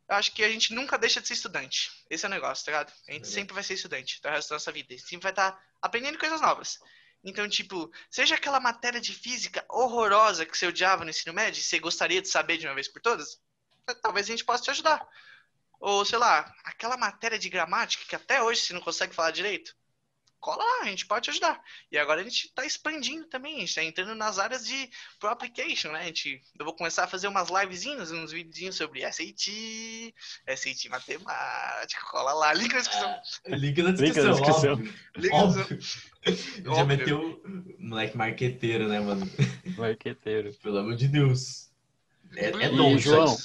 [0.08, 1.91] eu acho que a gente nunca deixa de ser estudante.
[2.10, 2.93] Esse é o negócio, tá ligado?
[3.08, 3.32] A gente é.
[3.32, 4.88] sempre vai ser estudante até o resto da nossa vida.
[4.91, 6.80] A gente sempre vai estar tá aprendendo coisas novas.
[7.23, 11.79] Então, tipo, seja aquela matéria de física horrorosa que você odiava no ensino médio você
[11.79, 13.41] gostaria de saber de uma vez por todas,
[14.01, 15.05] talvez a gente possa te ajudar.
[15.79, 19.75] Ou, sei lá, aquela matéria de gramática que até hoje você não consegue falar direito,
[20.39, 21.62] cola lá, a gente pode te ajudar.
[21.91, 25.30] E agora a gente está expandindo também, a gente está entrando nas áreas de pro
[25.30, 25.99] application, né?
[25.99, 30.13] A gente, eu vou começar a fazer umas livezinhas, uns videozinhos sobre SAT,
[30.56, 33.21] SAT matemática, cola lá, link na descrição.
[33.45, 34.23] É, link na descrição.
[34.23, 34.75] Link na descrição.
[35.15, 36.75] Link na descrição.
[36.75, 37.41] Já meteu
[37.78, 39.30] moleque marqueteiro, né, mano?
[39.78, 40.54] Marqueteiro.
[40.62, 41.69] Pelo amor de Deus.
[42.36, 43.36] É, é dom, João,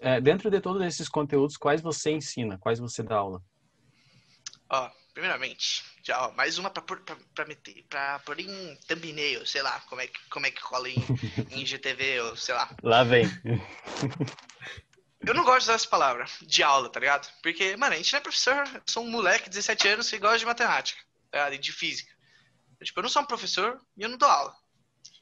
[0.00, 2.58] é, dentro de todos esses conteúdos, quais você ensina?
[2.58, 3.42] Quais você dá aula?
[4.68, 10.02] Ó, primeiramente, já, ó, mais uma para meter, para pôr em thumbnail, sei lá, como
[10.02, 11.02] é que, como é que cola em,
[11.50, 12.68] em GTV, ou sei lá.
[12.82, 13.24] Lá vem.
[15.26, 17.26] Eu não gosto de usar essa palavra, de aula, tá ligado?
[17.42, 20.18] Porque, mano, a gente não é professor, eu sou um moleque de 17 anos que
[20.18, 21.54] gosta de matemática, tá ligado?
[21.54, 22.12] E de física.
[22.78, 24.54] Eu, tipo, eu não sou um professor e eu não dou aula.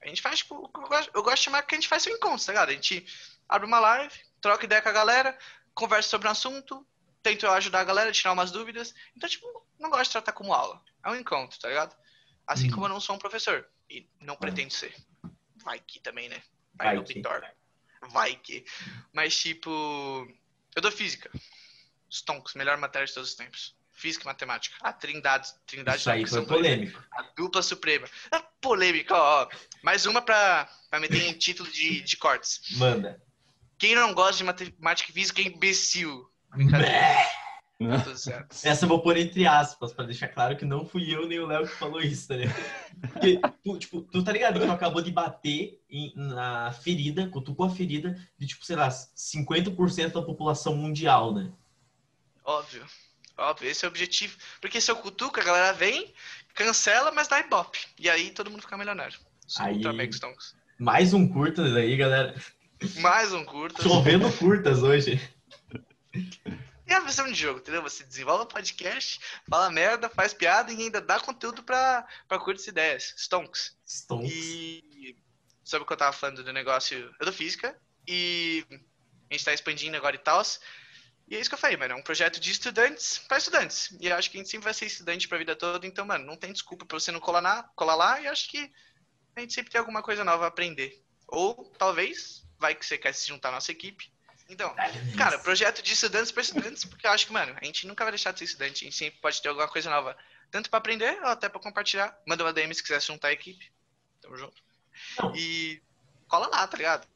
[0.03, 2.11] A gente faz, tipo, eu gosto, eu gosto de chamar que a gente faz um
[2.11, 2.71] encontro, tá ligado?
[2.71, 3.07] A gente
[3.49, 5.39] abre uma live, troca ideia com a galera,
[5.73, 6.85] conversa sobre um assunto,
[7.23, 8.95] tento ajudar a galera a tirar umas dúvidas.
[9.17, 9.47] Então, tipo,
[9.79, 10.83] não gosto de tratar como aula.
[11.05, 11.97] É um encontro, tá ligado?
[12.47, 12.75] Assim uhum.
[12.75, 13.67] como eu não sou um professor.
[13.89, 14.95] E não pretendo ser.
[15.57, 16.43] Vai que também, né?
[16.75, 17.23] Vai, Vai que.
[18.11, 18.65] Vai que.
[19.13, 19.71] Mas, tipo,
[20.75, 21.31] eu dou física.
[22.11, 23.75] Stonks, melhor matéria de todos os tempos.
[23.93, 24.77] Física e matemática.
[24.81, 25.53] A trindade.
[25.67, 27.03] trindade Isso aí foi polêmico.
[27.13, 28.09] A dupla suprema.
[28.31, 29.49] A polêmica, ó.
[29.83, 32.61] Mais uma pra, pra meter em título de, de cortes.
[32.73, 33.23] Manda.
[33.79, 36.32] Quem não gosta de matemática e física é imbecil.
[38.63, 41.47] Essa eu vou pôr entre aspas, pra deixar claro que não fui eu nem o
[41.47, 42.55] Léo que falou isso, tá ligado?
[43.13, 47.67] Porque, tu, tipo, tu tá ligado que tu acabou de bater em, na ferida, cutucou
[47.67, 51.51] a ferida de, tipo, sei lá, 50% da população mundial, né?
[52.45, 52.85] Óbvio.
[53.37, 54.37] Óbvio, esse é o objetivo.
[54.61, 56.13] Porque se eu cutuco, a galera vem,
[56.55, 57.81] cancela, mas dá ibope.
[57.99, 59.19] E aí todo mundo fica milionário.
[59.59, 59.83] Aí,
[60.79, 62.35] mais um curta daí, galera.
[62.99, 63.83] Mais um curta.
[63.83, 65.21] Chovendo curtas hoje.
[66.85, 67.81] É a visão de jogo, entendeu?
[67.81, 72.67] Você desenvolve o podcast, fala merda, faz piada e ainda dá conteúdo pra, pra curtas
[72.67, 73.15] ideias.
[73.17, 73.75] Stonks.
[73.87, 74.31] Stonks.
[74.31, 75.17] E
[75.65, 78.67] sobre o que eu tava falando do negócio, eu dou física e
[79.31, 80.43] a gente tá expandindo agora e tal.
[81.29, 81.95] E é isso que eu falei, mano.
[81.95, 83.97] É um projeto de estudantes para estudantes.
[83.99, 85.87] E eu acho que a gente sempre vai ser estudante pra vida toda.
[85.87, 88.21] Então, mano, não tem desculpa pra você não colar, na, colar lá.
[88.21, 88.71] E acho que
[89.35, 91.03] a gente sempre tem alguma coisa nova a aprender.
[91.29, 94.12] Ou talvez vai que você quer se juntar à nossa equipe.
[94.53, 94.75] Então,
[95.17, 98.13] cara, projeto de estudantes para estudantes, porque eu acho que, mano, a gente nunca vai
[98.13, 100.15] deixar de ser estudante, a gente sempre pode ter alguma coisa nova,
[100.51, 102.15] tanto para aprender ou até para compartilhar.
[102.29, 103.73] Manda uma DM se quiser se juntar à equipe.
[104.21, 104.63] Tamo junto.
[105.35, 105.81] E
[106.29, 107.09] cola lá, tá ligado?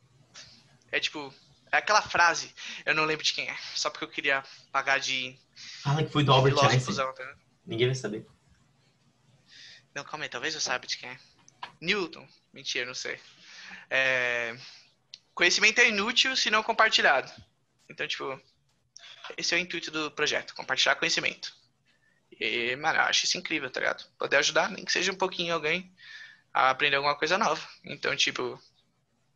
[0.91, 1.33] É tipo,
[1.71, 2.55] é aquela frase,
[2.87, 5.39] eu não lembro de quem é, só porque eu queria pagar de.
[5.83, 6.97] Fala que foi do Albert Einstein.
[6.97, 8.27] Tá Ninguém vai saber.
[9.95, 11.19] Não, calma aí, talvez eu saiba de quem é.
[11.83, 12.27] Newton.
[12.51, 13.21] Mentira, não sei.
[13.91, 14.57] É
[15.37, 17.31] conhecimento é inútil se não compartilhado.
[17.89, 18.41] Então, tipo,
[19.37, 21.55] esse é o intuito do projeto, compartilhar conhecimento.
[22.41, 24.05] E, mano, eu acho isso incrível, tá ligado?
[24.19, 25.93] Poder ajudar, nem que seja um pouquinho alguém
[26.53, 27.63] a aprender alguma coisa nova.
[27.85, 28.61] Então, tipo,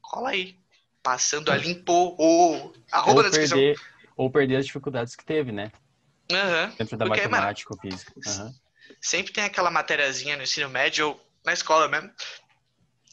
[0.01, 0.59] cola aí.
[1.03, 3.57] Passando a limpo ou arroba ou na descrição.
[3.57, 3.81] Perder,
[4.17, 5.73] ou perder as dificuldades que teve, né?
[6.31, 6.77] Uhum.
[6.77, 8.13] Dentro da Porque, matemática ou física.
[8.17, 8.55] Uhum.
[9.01, 12.13] Sempre tem aquela matériazinha no ensino médio ou na escola mesmo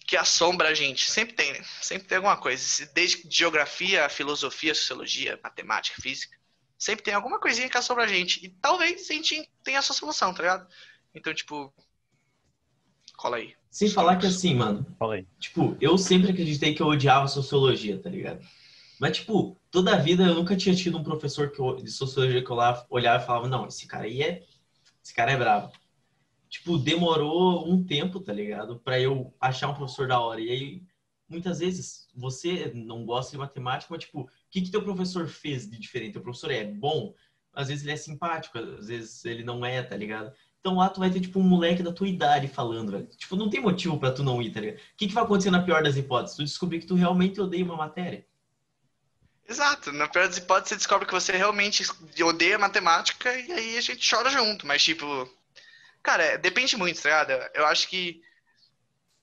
[0.07, 1.11] que assombra a gente.
[1.11, 1.59] Sempre tem, né?
[1.81, 2.89] Sempre tem alguma coisa.
[2.93, 6.35] Desde geografia, filosofia, sociologia, matemática, física.
[6.79, 8.43] Sempre tem alguma coisinha que assombra a gente.
[8.43, 10.67] E talvez a gente tenha a sua solução, tá ligado?
[11.13, 11.73] Então, tipo.
[13.17, 13.53] Cola aí.
[13.69, 14.85] Sem falar que assim, mano.
[14.97, 15.27] Fala aí.
[15.39, 18.39] Tipo, eu sempre acreditei que eu odiava sociologia, tá ligado?
[18.99, 22.43] Mas, tipo, toda a vida eu nunca tinha tido um professor que eu, de sociologia
[22.43, 22.57] que eu
[22.89, 24.43] olhava e falava, não, esse cara aí é.
[25.03, 25.71] Esse cara é bravo
[26.49, 28.79] tipo, demorou um tempo, tá ligado?
[28.79, 30.41] Para eu achar um professor da hora.
[30.41, 30.83] E aí,
[31.27, 35.69] muitas vezes, você não gosta de matemática, mas, tipo, o que que teu professor fez
[35.69, 36.17] de diferente?
[36.17, 37.13] O professor é bom,
[37.53, 40.31] às vezes ele é simpático, às vezes ele não é, tá ligado?
[40.59, 43.07] Então lá tu vai ter, tipo, um moleque da tua idade falando, velho.
[43.17, 44.77] Tipo, não tem motivo para tu não ir, tá ligado?
[44.77, 46.35] O que que vai acontecer na pior das hipóteses?
[46.35, 48.25] Tu descobrir que tu realmente odeia uma matéria.
[49.47, 49.93] Exato.
[49.93, 51.83] Na pior das hipóteses, você descobre que você realmente
[52.21, 54.67] odeia matemática e aí a gente chora junto.
[54.67, 55.29] Mas, tipo,
[56.07, 57.49] Cara, depende muito, tá ligado?
[57.53, 58.21] Eu acho que,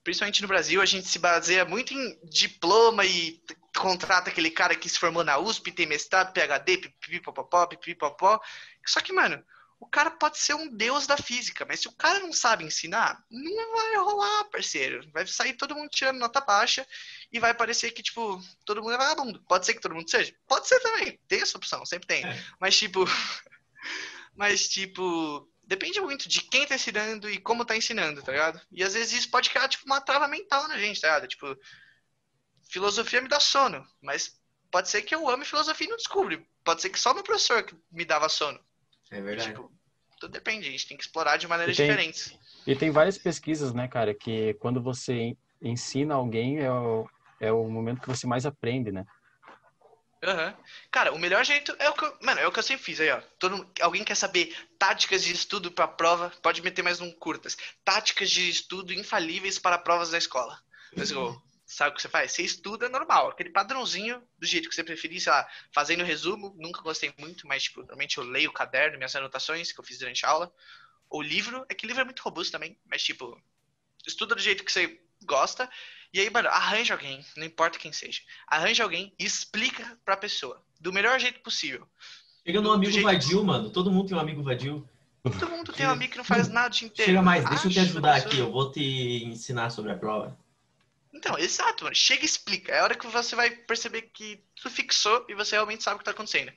[0.03, 3.43] principalmente no Brasil, a gente se baseia muito em diploma e
[3.75, 8.39] contrata aquele cara que se formou na USP, tem mestrado, PhD, pipipopopó, pipipopó.
[8.87, 9.43] Só que, mano,
[9.81, 13.25] o cara pode ser um deus da física, mas se o cara não sabe ensinar,
[13.31, 15.11] não vai rolar, parceiro.
[15.11, 16.87] Vai sair todo mundo tirando nota baixa
[17.33, 19.43] e vai parecer que, tipo, todo mundo é vagabundo.
[19.49, 20.37] Pode ser que todo mundo seja?
[20.47, 21.19] Pode ser também.
[21.27, 22.27] Tem essa opção, sempre tem.
[22.27, 22.45] É.
[22.61, 23.07] Mas, tipo.
[24.37, 28.61] mas, tipo depende muito de quem tá ensinando e como tá ensinando, tá ligado?
[28.71, 31.29] E às vezes isso pode criar, tipo, uma trava mental na gente, tá ligado?
[31.29, 31.57] Tipo,
[32.71, 34.39] filosofia me dá sono, mas
[34.71, 36.43] pode ser que eu ame filosofia e não descubra.
[36.65, 38.59] Pode ser que só meu professor me dava sono.
[39.11, 39.51] É verdade.
[39.51, 39.73] Tipo,
[40.19, 42.39] tudo depende, a gente tem que explorar de maneiras tem, diferentes.
[42.67, 47.09] E tem várias pesquisas, né, cara, que quando você ensina alguém é o,
[47.41, 49.05] é o momento que você mais aprende, né?
[50.25, 50.55] Uhum.
[50.91, 52.99] Cara, o melhor jeito é o que eu, mano, é o que eu sempre fiz
[52.99, 53.21] aí, ó.
[53.39, 56.31] Todo, alguém quer saber táticas de estudo para prova?
[56.43, 57.57] Pode meter mais um curtas.
[57.85, 60.59] Táticas de estudo infalíveis para provas da escola.
[60.97, 61.43] Let's go.
[61.67, 62.33] Sabe o que você faz?
[62.33, 66.83] Você estuda normal, aquele padrãozinho do jeito que você preferir, sei lá, fazendo resumo, nunca
[66.83, 70.25] gostei muito, mas tipo, normalmente eu leio o caderno, minhas anotações que eu fiz durante
[70.25, 70.53] a aula.
[71.11, 73.41] O livro, é que livro é muito robusto também, mas tipo,
[74.07, 75.69] estuda do jeito que você gosta
[76.15, 78.23] e aí, mano, arranja alguém, não importa quem seja.
[78.47, 80.63] Arranja alguém e explica pra pessoa.
[80.79, 81.89] Do melhor jeito possível.
[82.47, 83.45] Chega no amigo vadio, que...
[83.45, 83.69] mano.
[83.69, 84.89] Todo mundo tem um amigo vadio.
[85.25, 87.11] Todo mundo tem um amigo que não faz nada de inteiro.
[87.11, 88.39] Chega mais, deixa eu te ajudar aqui.
[88.39, 90.39] Eu vou te ensinar sobre a prova.
[91.13, 91.97] Então, exato, mano.
[91.97, 92.71] Chega e explica.
[92.71, 95.99] É a hora que você vai perceber que tudo fixou e você realmente sabe o
[95.99, 96.53] que tá acontecendo.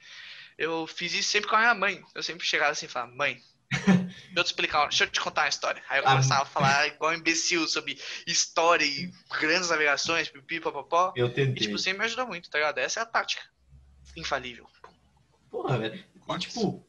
[0.55, 2.03] Eu fiz isso sempre com a minha mãe.
[2.13, 5.43] Eu sempre chegava assim e falava, mãe, deixa eu te explicar, deixa eu te contar
[5.43, 5.81] uma história.
[5.89, 10.59] Aí eu ah, começava a falar igual um imbecil sobre história e grandes navegações, pipi,
[10.59, 11.13] papapó.
[11.15, 11.53] Eu tentei.
[11.53, 12.77] E, tipo, sempre me ajudou muito, tá ligado?
[12.77, 13.43] Essa é a tática.
[14.15, 14.67] Infalível.
[15.49, 16.03] Porra, velho.
[16.29, 16.85] E, tipo,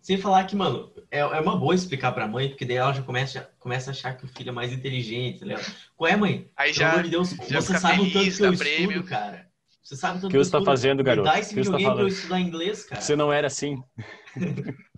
[0.00, 3.02] sem falar que, mano, é, é uma boa explicar pra mãe, porque daí ela já
[3.02, 5.64] começa, começa a achar que o filho é mais inteligente, tá ligado?
[5.96, 6.50] Qual é, mãe?
[6.56, 8.90] Aí Pelo já, amor de Deus, você sabe o tanto que eu prêmio.
[8.90, 9.48] estudo, cara.
[9.82, 11.28] Você sabe o tanto que, que você tá fazendo, garoto?
[11.28, 13.00] Dá esse videogame tá pra eu estudar inglês, cara.
[13.00, 13.82] Você não era assim.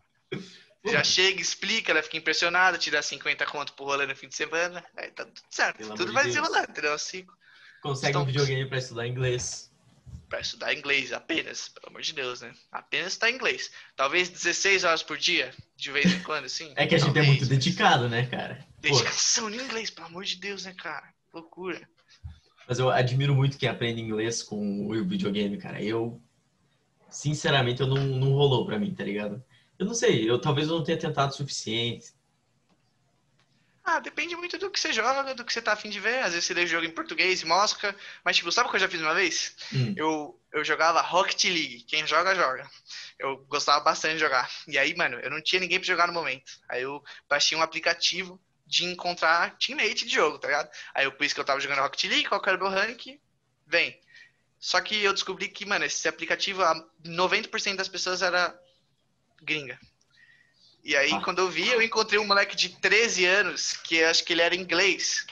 [0.92, 4.37] Já chega, explica, ela fica impressionada, te dá 50 conto por rolê no fim de
[4.37, 4.85] semana.
[4.96, 5.79] Aí tá tudo certo.
[5.79, 6.92] Pelo tudo vai de desenrolando, entendeu?
[6.92, 7.27] Assim,
[7.87, 9.70] Consegue então, um videogame pra estudar inglês.
[10.29, 12.53] Pra estudar inglês apenas, pelo amor de Deus, né?
[12.72, 13.70] Apenas estudar inglês.
[13.94, 16.72] Talvez 16 horas por dia, de vez em quando, assim.
[16.75, 17.27] É que a gente Talvez.
[17.27, 18.66] é muito dedicado, né, cara?
[18.81, 21.14] Dedicação no inglês, pelo amor de Deus, né, cara?
[21.33, 21.88] Loucura.
[22.68, 25.81] Mas eu admiro muito quem aprende inglês com o videogame, cara.
[25.81, 26.20] Eu,
[27.09, 29.40] sinceramente, eu não, não rolou pra mim, tá ligado?
[29.79, 32.17] Eu não sei, eu talvez eu não tenha tentado o suficiente.
[33.87, 36.19] Ah, depende muito do que você joga, do que você tá afim de ver.
[36.19, 37.95] Às vezes você lê jogo em português mosca.
[38.25, 39.55] Mas, tipo, sabe o que eu já fiz uma vez?
[39.73, 39.95] Hum.
[39.97, 41.85] Eu, eu jogava Rocket League.
[41.85, 42.69] Quem joga, joga.
[43.17, 44.51] Eu gostava bastante de jogar.
[44.67, 46.51] E aí, mano, eu não tinha ninguém pra jogar no momento.
[46.69, 50.69] Aí eu baixei um aplicativo de encontrar teammate de jogo, tá ligado?
[50.93, 53.21] Aí eu pus que eu tava jogando Rocket League, qual era o meu rank,
[53.65, 53.97] vem.
[54.59, 56.61] Só que eu descobri que, mano, esse aplicativo,
[57.05, 58.59] 90% das pessoas era
[59.42, 59.79] gringa.
[60.85, 61.20] E aí, ah.
[61.20, 64.55] quando eu vi, eu encontrei um moleque de 13 anos, que acho que ele era
[64.55, 65.27] inglês.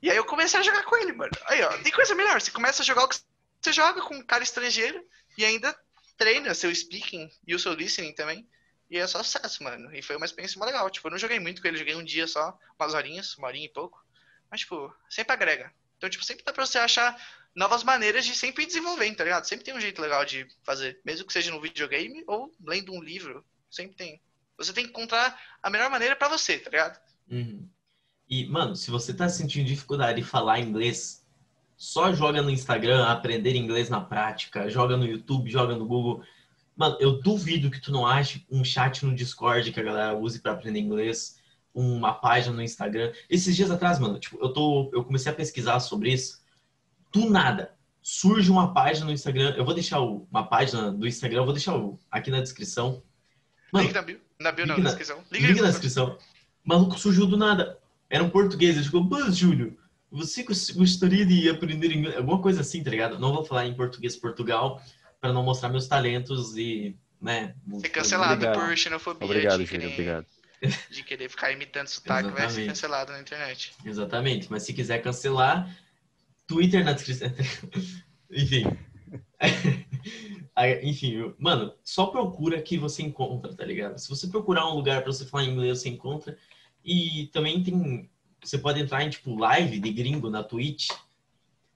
[0.00, 1.32] E aí eu comecei a jogar com ele, mano.
[1.46, 2.40] Aí, ó, tem coisa melhor.
[2.40, 3.16] Você começa a jogar o que
[3.60, 5.04] você joga com um cara estrangeiro
[5.36, 5.76] e ainda
[6.16, 8.46] treina seu speaking e o seu listening também.
[8.90, 9.92] E é só sucesso, mano.
[9.94, 10.88] E foi uma experiência legal.
[10.90, 13.66] Tipo, eu não joguei muito com ele, joguei um dia só, umas horinhas, uma horinha
[13.66, 14.04] e pouco.
[14.50, 15.72] Mas, tipo, sempre agrega.
[15.96, 17.16] Então, tipo, sempre dá pra você achar
[17.54, 19.44] novas maneiras de sempre ir desenvolvendo, tá ligado?
[19.44, 23.02] Sempre tem um jeito legal de fazer, mesmo que seja no videogame ou lendo um
[23.02, 24.20] livro, sempre tem.
[24.58, 27.00] Você tem que encontrar a melhor maneira para você, tá ligado?
[27.30, 27.68] Uhum.
[28.28, 31.24] E, mano, se você tá sentindo dificuldade de falar inglês,
[31.76, 36.24] só joga no Instagram, aprender inglês na prática, joga no YouTube, joga no Google.
[36.76, 40.40] Mano, eu duvido que tu não ache um chat no Discord que a galera use
[40.40, 41.38] para aprender inglês,
[41.74, 43.12] uma página no Instagram.
[43.28, 46.42] Esses dias atrás, mano, tipo, eu tô, eu comecei a pesquisar sobre isso.
[47.12, 49.54] Do nada, surge uma página no Instagram.
[49.56, 53.02] Eu vou deixar o, uma página do Instagram, eu vou deixar o, aqui na descrição.
[53.72, 55.18] Mano, link na bio, na bio não, na descrição.
[55.32, 56.16] Link, link na descrição.
[56.64, 57.78] Maluco surgiu do nada.
[58.08, 58.76] Era um português.
[58.76, 59.76] Ele ficou, mas Júlio,
[60.10, 62.16] você gostaria de aprender inglês?
[62.16, 63.18] Alguma coisa assim, tá ligado?
[63.18, 64.80] Não vou falar em português Portugal
[65.20, 67.54] para não mostrar meus talentos e, né?
[67.80, 68.54] Ser cancelado obrigado.
[68.54, 69.24] por xenofobia.
[69.24, 70.26] Obrigado, Júlio, obrigado.
[70.90, 73.72] De querer ficar imitando sotaque, vai ser cancelado na internet.
[73.84, 74.50] Exatamente.
[74.50, 75.76] Mas se quiser cancelar,
[76.46, 77.28] Twitter na descrição.
[78.30, 78.64] Enfim.
[80.82, 83.98] Enfim, mano, só procura que você encontra, tá ligado?
[83.98, 86.38] Se você procurar um lugar para você falar inglês, você encontra.
[86.84, 88.10] E também tem.
[88.42, 90.88] Você pode entrar em, tipo, live de gringo na Twitch.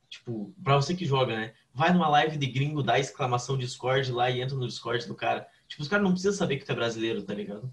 [0.08, 1.54] Tipo, pra você que joga, né?
[1.74, 5.46] Vai numa live de gringo, dá exclamação Discord lá e entra no Discord do cara.
[5.66, 7.72] Tipo, os caras não precisam saber que tu é brasileiro, tá ligado?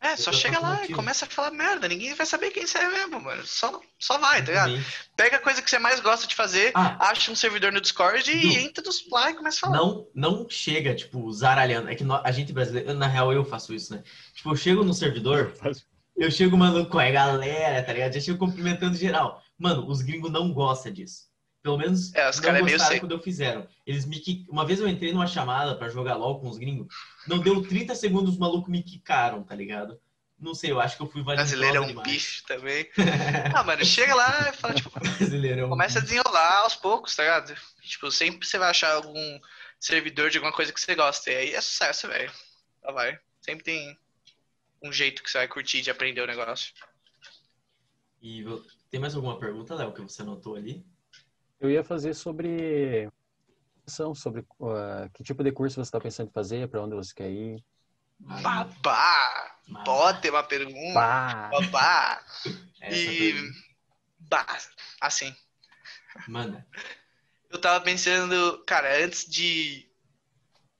[0.00, 1.88] É, só chega lá e começa a falar merda.
[1.88, 3.44] Ninguém vai saber quem você é mesmo, mano.
[3.44, 4.84] Só, só vai, tá ligado?
[5.16, 8.30] Pega a coisa que você mais gosta de fazer, ah, acha um servidor no Discord
[8.30, 9.76] e entra dos lá e começa a falar.
[9.76, 11.88] Não, não chega, tipo, zaralhando.
[11.88, 14.04] É que a gente brasileiro, na real eu faço isso, né?
[14.34, 15.52] Tipo, eu chego no servidor,
[16.16, 18.12] eu chego, mano, com a galera, tá ligado?
[18.12, 19.42] Já chego cumprimentando geral.
[19.58, 21.27] Mano, os gringos não gostam disso.
[21.68, 23.68] Pelo menos é, os não é gostaram quando eu fizeram.
[23.86, 26.86] Eles me Uma vez eu entrei numa chamada para jogar LOL com os gringos.
[27.26, 30.00] Não deu 30 segundos, os malucos me quicaram, tá ligado?
[30.40, 31.46] Não sei, eu acho que eu fui valioso.
[31.46, 32.10] Brasileiro é um demais.
[32.10, 32.88] bicho também.
[33.54, 36.14] ah, mano, chega lá e fala, tipo, Brasileiro é um começa bicho.
[36.14, 37.54] a desenrolar aos poucos, tá ligado?
[37.82, 39.40] Tipo, sempre você vai achar algum
[39.78, 41.30] servidor de alguma coisa que você gosta.
[41.30, 42.32] E aí é sucesso, velho.
[42.82, 43.18] Lá vai.
[43.42, 43.98] Sempre tem
[44.82, 46.72] um jeito que você vai curtir de aprender o negócio.
[48.22, 48.42] E
[48.90, 50.82] tem mais alguma pergunta, Léo, que você anotou ali?
[51.60, 53.10] Eu ia fazer sobre
[54.14, 57.30] sobre uh, que tipo de curso você está pensando em fazer, para onde você quer
[57.30, 57.64] ir.
[58.18, 59.58] Babá!
[59.84, 60.94] Pode ter uma pergunta.
[60.94, 61.50] Bah.
[61.50, 62.24] Babá!
[62.90, 63.34] e.
[64.20, 64.58] Bah,
[65.00, 65.34] assim.
[66.26, 66.66] Manda.
[67.50, 69.90] Eu tava pensando, cara, antes de,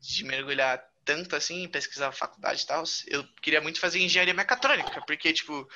[0.01, 5.03] de mergulhar tanto assim em pesquisar faculdade e tal, eu queria muito fazer engenharia mecatrônica,
[5.07, 5.67] porque, tipo,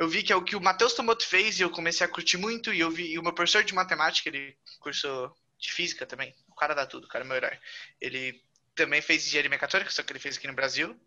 [0.00, 2.38] eu vi que é o que o Matheus Tomoto fez e eu comecei a curtir
[2.38, 2.72] muito.
[2.72, 6.34] E eu vi e o meu professor de matemática, ele cursou de física também.
[6.48, 7.58] O cara dá tudo, o cara é meu herói.
[8.00, 8.42] Ele
[8.74, 10.98] também fez engenharia mecatrônica, só que ele fez aqui no Brasil.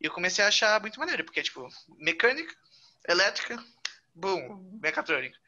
[0.00, 2.52] E eu comecei a achar muito maneiro, porque é tipo, mecânica,
[3.08, 3.64] elétrica,
[4.12, 5.38] boom, mecatrônica.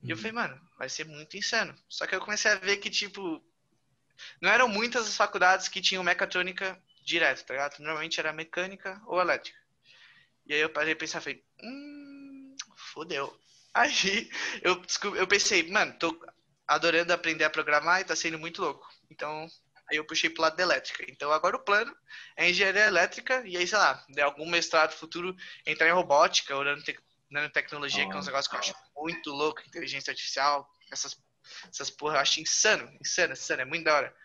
[0.00, 0.22] E eu uhum.
[0.22, 1.76] falei, mano, vai ser muito insano.
[1.88, 3.44] Só que eu comecei a ver que, tipo,
[4.40, 7.80] não eram muitas as faculdades que tinham mecatrônica direto, tá ligado?
[7.80, 9.58] Normalmente era mecânica ou elétrica.
[10.46, 11.99] E aí eu parei a pensar, falei, hum,
[12.90, 13.34] fodeu.
[13.72, 14.28] Aí
[14.62, 14.82] eu,
[15.16, 16.18] eu pensei, mano, tô
[16.66, 18.88] adorando aprender a programar e tá sendo muito louco.
[19.10, 19.46] Então,
[19.90, 21.04] aí eu puxei pro lado da elétrica.
[21.08, 21.94] Então, agora o plano
[22.36, 25.34] é engenharia elétrica e aí, sei lá, de algum mestrado futuro
[25.66, 26.64] entrar em robótica ou
[27.30, 28.10] nanotecnologia, oh.
[28.10, 31.16] que é um negócio que eu acho muito louco, inteligência artificial, essas,
[31.68, 34.16] essas porra, eu acho insano, insano, insano, é muito da hora.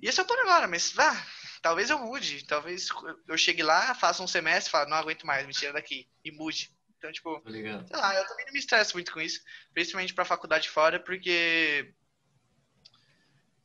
[0.00, 1.26] E esse é o plano agora, mas, ah,
[1.62, 2.88] talvez eu mude, talvez
[3.26, 6.30] eu chegue lá, faça um semestre e fale, não aguento mais, me tira daqui, e
[6.30, 6.73] mude.
[7.04, 9.42] Então, tipo, sei lá, eu também não me estresso muito com isso,
[9.74, 11.92] principalmente pra faculdade fora, porque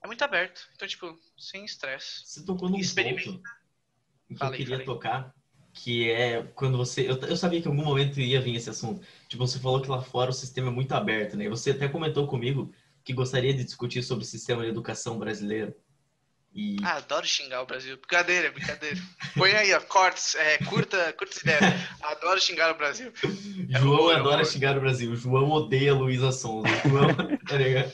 [0.04, 0.68] é muito aberto.
[0.76, 2.26] Então, tipo, sem estresse.
[2.26, 3.42] Você tocou num ponto
[4.28, 4.86] que falei, eu queria falei.
[4.86, 5.34] tocar,
[5.74, 7.10] que é quando você...
[7.10, 9.06] Eu, eu sabia que em algum momento ia vir esse assunto.
[9.30, 11.48] Tipo, você falou que lá fora o sistema é muito aberto, né?
[11.48, 12.74] Você até comentou comigo
[13.06, 15.74] que gostaria de discutir sobre o sistema de educação brasileiro.
[16.54, 16.78] E...
[16.84, 17.96] Ah, adoro xingar o Brasil.
[17.98, 18.98] Brincadeira, brincadeira.
[19.36, 21.60] Põe aí, ó, cortes, é, curta, curta ideia.
[22.02, 23.14] Adoro xingar o Brasil.
[23.72, 25.16] É João humor, adora xingar o Brasil.
[25.16, 26.68] João odeia Luísa Sonza.
[26.88, 27.08] João,
[27.48, 27.94] tá ligado?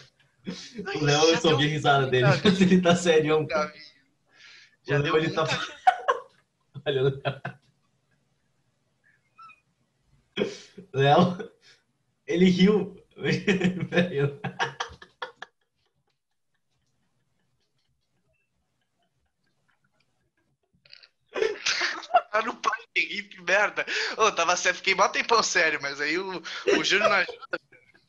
[0.95, 2.27] O Léo, eu só vi a risada dele,
[2.61, 3.45] ele tá sério.
[4.87, 5.45] Já deu ele tá...
[6.85, 7.21] Olha,
[10.93, 11.51] Léo,
[12.27, 12.95] ele riu.
[22.35, 23.85] tá no parque, que merda.
[24.17, 26.41] Ô, tava sério, fiquei mó tempão sério, mas aí o,
[26.77, 27.59] o Júnior não ajuda.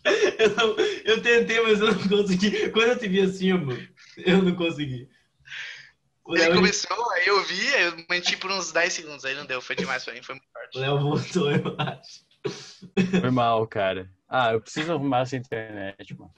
[0.38, 2.70] Eu, não, eu tentei, mas eu não consegui.
[2.70, 5.10] Quando eu te vi assim, mano, eu não consegui.
[6.28, 6.54] Ele Léo...
[6.54, 9.74] começou, aí eu vi, aí eu menti por uns 10 segundos, aí não deu, foi
[9.74, 10.78] demais pra mim, foi muito forte.
[10.78, 12.24] O Léo voltou, eu acho.
[13.20, 14.08] Foi mal, cara.
[14.28, 16.32] Ah, eu preciso arrumar essa internet, mano.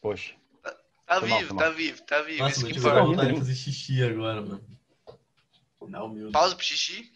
[0.00, 0.34] Poxa.
[1.06, 2.38] Tá vivo, tá vivo, tá vivo.
[2.38, 3.02] Nossa, Isso que importa.
[3.02, 4.64] vontade de fazer xixi agora, mano.
[5.88, 6.30] Não, meu.
[6.30, 7.10] Pausa pro xixi.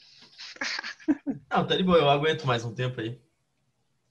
[1.51, 3.21] Não, tá de boa, eu aguento mais um tempo aí.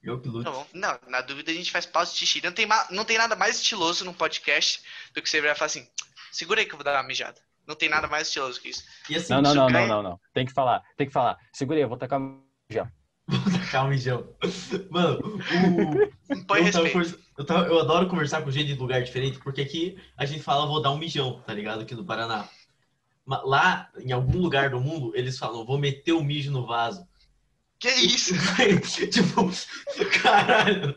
[0.02, 0.44] Eu que luto.
[0.44, 0.66] Tá bom.
[0.74, 2.42] Não, na dúvida a gente faz pausa de xixi.
[2.42, 4.82] Não tem, não tem nada mais estiloso num podcast
[5.14, 5.88] do que você virar e falar assim:
[6.30, 7.40] segura aí que eu vou dar uma mijada.
[7.66, 8.84] Não tem nada mais estiloso que isso.
[9.08, 10.20] E assim, Não, não, não, cai- não, não, não.
[10.34, 11.38] Tem que falar, tem que falar.
[11.52, 12.20] Segura aí, eu vou tacar
[12.70, 12.90] já.
[13.62, 14.28] tacar um mijão.
[14.90, 16.44] Mano, o.
[16.46, 16.88] Põe eu, tava
[17.38, 20.66] eu, tava- eu adoro conversar com gente de lugar diferente, porque aqui a gente fala
[20.66, 21.80] vou dar um mijão, tá ligado?
[21.80, 22.46] Aqui no Paraná.
[23.26, 27.06] Lá, em algum lugar do mundo, eles falam, vou meter o mijo no vaso.
[27.78, 28.34] Que isso?
[29.10, 29.50] tipo,
[30.22, 30.94] caralho.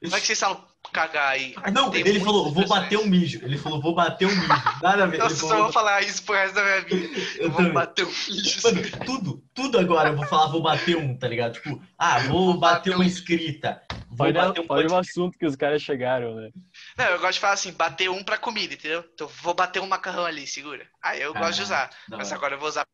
[0.00, 1.54] Como é que vocês falam cagar aí?
[1.72, 3.40] Não, Tem ele falou, vou bater um mijo.
[3.42, 4.48] Ele falou, vou bater um mijo.
[4.82, 5.18] Nada a ver.
[5.18, 7.18] Nossa, Ele só falou, vou falar isso pro resto da minha vida.
[7.36, 7.72] eu Eu vou também.
[7.72, 8.60] bater um bicho.
[8.62, 11.54] Mano, tudo, tudo agora eu vou falar, vou bater um, tá ligado?
[11.54, 13.82] Tipo, ah, vou bater uma escrita.
[14.10, 16.50] Vou Olha, bater um olha o assunto que os caras chegaram, né?
[16.98, 19.08] Não, eu gosto de falar assim, bater um pra comida, entendeu?
[19.14, 20.88] Então vou bater um macarrão ali, segura.
[21.00, 21.88] Aí eu gosto de usar.
[22.08, 22.84] Da Mas agora eu vou usar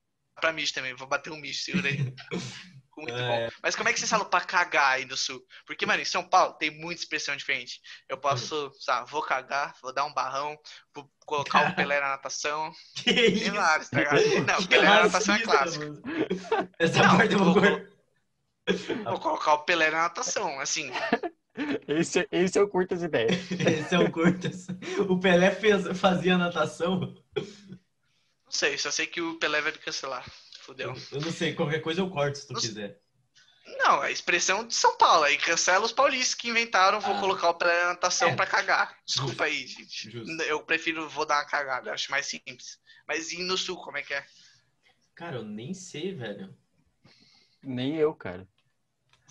[0.40, 0.94] pra mijo também.
[0.94, 1.96] Vou bater um mijo, segura aí.
[2.96, 3.26] Muito É.
[3.26, 3.50] bom.
[3.62, 5.44] Mas como é que vocês falam pra cagar aí no sul?
[5.66, 7.80] Porque, mano, em São Paulo tem muita expressão diferente.
[8.08, 10.56] Eu posso, sabe, vou cagar, vou dar um barrão,
[10.94, 12.70] vou colocar o Pelé na natação.
[12.94, 14.20] Que Tem vários, tá ligado?
[14.46, 15.84] Não, Que Pelé na natação é clássico.
[16.78, 17.54] Essa Não, parte eu vou.
[19.04, 20.90] Vou colocar o Pelé na natação, assim.
[21.86, 23.30] Esse, esse eu curto as ideias.
[23.52, 24.48] Esse é um curto.
[25.08, 27.14] O Pelé fez, fazia natação.
[27.36, 30.28] Não sei, só sei que o Pelé vai me cancelar.
[30.60, 30.94] Fudeu.
[31.12, 33.00] Eu não sei, qualquer coisa eu corto se tu Não quiser.
[33.78, 35.24] Não, é a expressão de São Paulo.
[35.24, 37.20] Aí cancela os paulistas que inventaram, vou Ah.
[37.20, 38.34] colocar o Pelé na natação É.
[38.36, 38.98] pra cagar.
[39.06, 40.10] Desculpa aí, gente.
[40.10, 40.42] Justo.
[40.42, 42.78] Eu prefiro, vou dar uma cagada, acho mais simples.
[43.06, 44.24] Mas e no sul, como é que é?
[45.14, 46.54] Cara, eu nem sei, velho.
[47.62, 48.46] Nem eu, cara.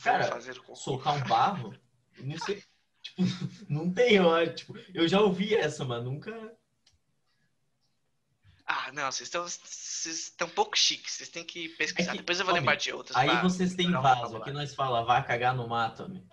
[0.03, 0.39] Cara.
[0.75, 1.75] Soltar um barro?
[2.19, 2.63] Não sei.
[3.01, 3.21] Tipo,
[3.69, 4.45] não tem, ó.
[4.47, 6.31] Tipo, eu já ouvi essa, mas nunca.
[8.65, 12.11] Ah, não, vocês estão vocês estão um pouco chiques, vocês têm que pesquisar.
[12.11, 13.15] É que, Depois eu vou homem, lembrar de outras.
[13.15, 14.37] Aí pra- vocês têm vaso.
[14.37, 16.25] Aqui nós fala, vá cagar no mato, homem.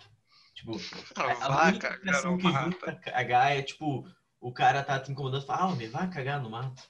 [0.54, 0.72] Tipo,
[1.16, 2.78] a única cagar no mato.
[3.02, 4.08] cagar é tipo,
[4.40, 6.82] o cara tá te incomodando e fala, ah, homem, vai cagar no mato.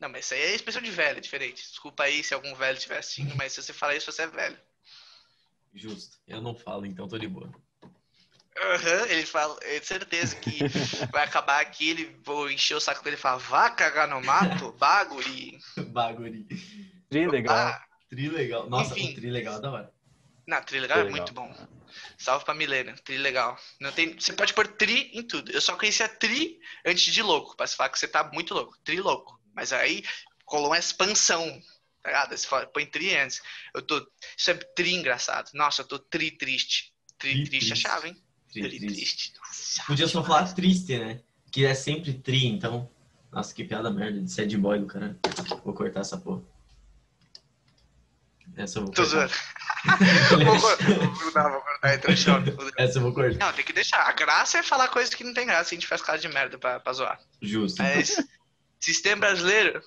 [0.00, 1.62] Não, mas isso aí é expressão de velho, é diferente.
[1.62, 4.58] Desculpa aí se algum velho estiver assistindo, mas se você falar isso, você é velho.
[5.74, 6.18] Justo.
[6.26, 7.52] Eu não falo, então tô de boa.
[8.60, 10.58] Aham, ele fala, é certeza que
[11.12, 14.72] vai acabar aqui, ele vou encher o saco dele e falar, vá cagar no mato,
[14.78, 15.58] baguri.
[15.88, 16.44] Bagulho.
[17.08, 17.56] Tri legal.
[17.56, 18.68] Ah, Tri legal.
[18.68, 19.12] Nossa, Enfim.
[19.12, 19.92] o tri legal é da hora.
[20.46, 21.54] não, tri legal é muito bom.
[22.18, 23.58] Salve pra Milena, tri legal.
[23.80, 25.50] Não tem, você pode pôr tri em tudo.
[25.52, 28.76] Eu só conhecia tri antes de louco, pra você falar que você tá muito louco,
[28.84, 29.38] tri louco.
[29.54, 30.02] Mas aí
[30.44, 31.44] colou uma expansão,
[32.02, 32.36] tá ligado?
[32.36, 33.40] Você fala, põe tri antes.
[33.74, 34.04] Eu tô,
[34.36, 35.50] isso é tri engraçado.
[35.54, 36.92] Nossa, eu tô tri triste.
[37.18, 38.22] Tri, Tri triste chave, hein?
[38.62, 39.32] Tri, Tri triste.
[39.38, 41.20] Nossa, Podia só falar triste, né?
[41.50, 42.90] Que é sempre tri, então.
[43.32, 45.16] Nossa, que piada merda de sad boy do cara.
[45.64, 46.42] Vou cortar essa porra.
[48.56, 49.28] Essa eu vou Tô cortar.
[49.28, 49.34] zoando.
[50.30, 51.92] Vou Não, vou cortar.
[52.76, 53.38] Essa eu vou cortar.
[53.38, 54.00] Não, tem que deixar.
[54.08, 55.70] A graça é falar coisas que não tem graça.
[55.72, 57.20] A gente faz cara de merda pra, pra zoar.
[57.40, 57.80] Justo.
[57.82, 58.16] Mas
[58.80, 59.80] sistema brasileiro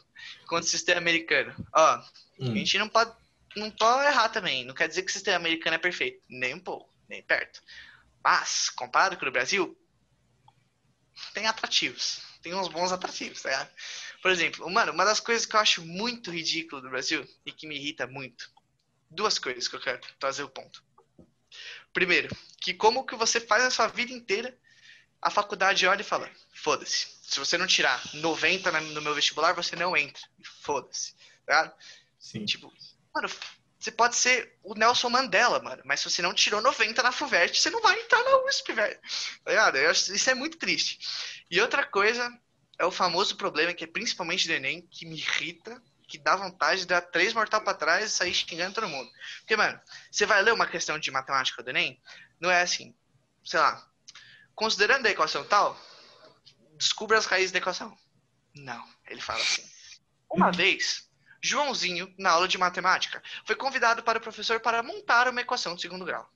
[0.48, 1.54] contra sistema americano.
[1.74, 2.06] Ó, a
[2.40, 3.12] Hum, gente não pode,
[3.56, 4.66] não pode errar também.
[4.66, 6.20] Não quer dizer que o sistema americano é perfeito.
[6.30, 7.62] Nem um pouco, nem perto.
[8.24, 9.78] Mas, comparado com o Brasil,
[11.34, 12.22] tem atrativos.
[12.42, 13.70] Tem uns bons atrativos, tá?
[14.22, 17.68] Por exemplo, mano, uma das coisas que eu acho muito ridículo do Brasil e que
[17.68, 18.52] me irrita muito.
[19.10, 20.84] Duas coisas que eu quero trazer o ponto.
[21.94, 24.58] Primeiro, que como que você faz a sua vida inteira,
[25.22, 27.08] a faculdade olha e fala, foda-se.
[27.22, 30.22] Se você não tirar 90 na- no meu vestibular, você não entra.
[30.62, 31.14] Foda-se.
[31.46, 31.76] Tá?
[32.18, 32.46] sim.
[32.46, 32.72] Tipo,
[33.14, 33.30] mano,
[33.82, 37.60] você pode ser o Nelson Mandela, mano, mas se você não tirou 90 na FUVEST,
[37.60, 39.00] você não vai entrar na USP, velho.
[39.44, 41.00] Tá Isso é muito triste.
[41.50, 42.32] E outra coisa
[42.78, 46.82] é o famoso problema, que é principalmente do Enem, que me irrita, que dá vontade
[46.82, 49.10] de dar três mortal pra trás e sair xingando todo mundo.
[49.40, 52.00] Porque, mano, você vai ler uma questão de matemática do Enem,
[52.40, 52.96] não é assim,
[53.44, 53.84] sei lá,
[54.54, 55.76] considerando a equação tal,
[56.78, 57.98] descubra as raízes da equação.
[58.54, 59.68] Não, ele fala assim.
[60.30, 61.10] Uma vez,
[61.42, 65.82] Joãozinho, na aula de matemática, foi convidado para o professor para montar uma equação de
[65.82, 66.32] segundo grau.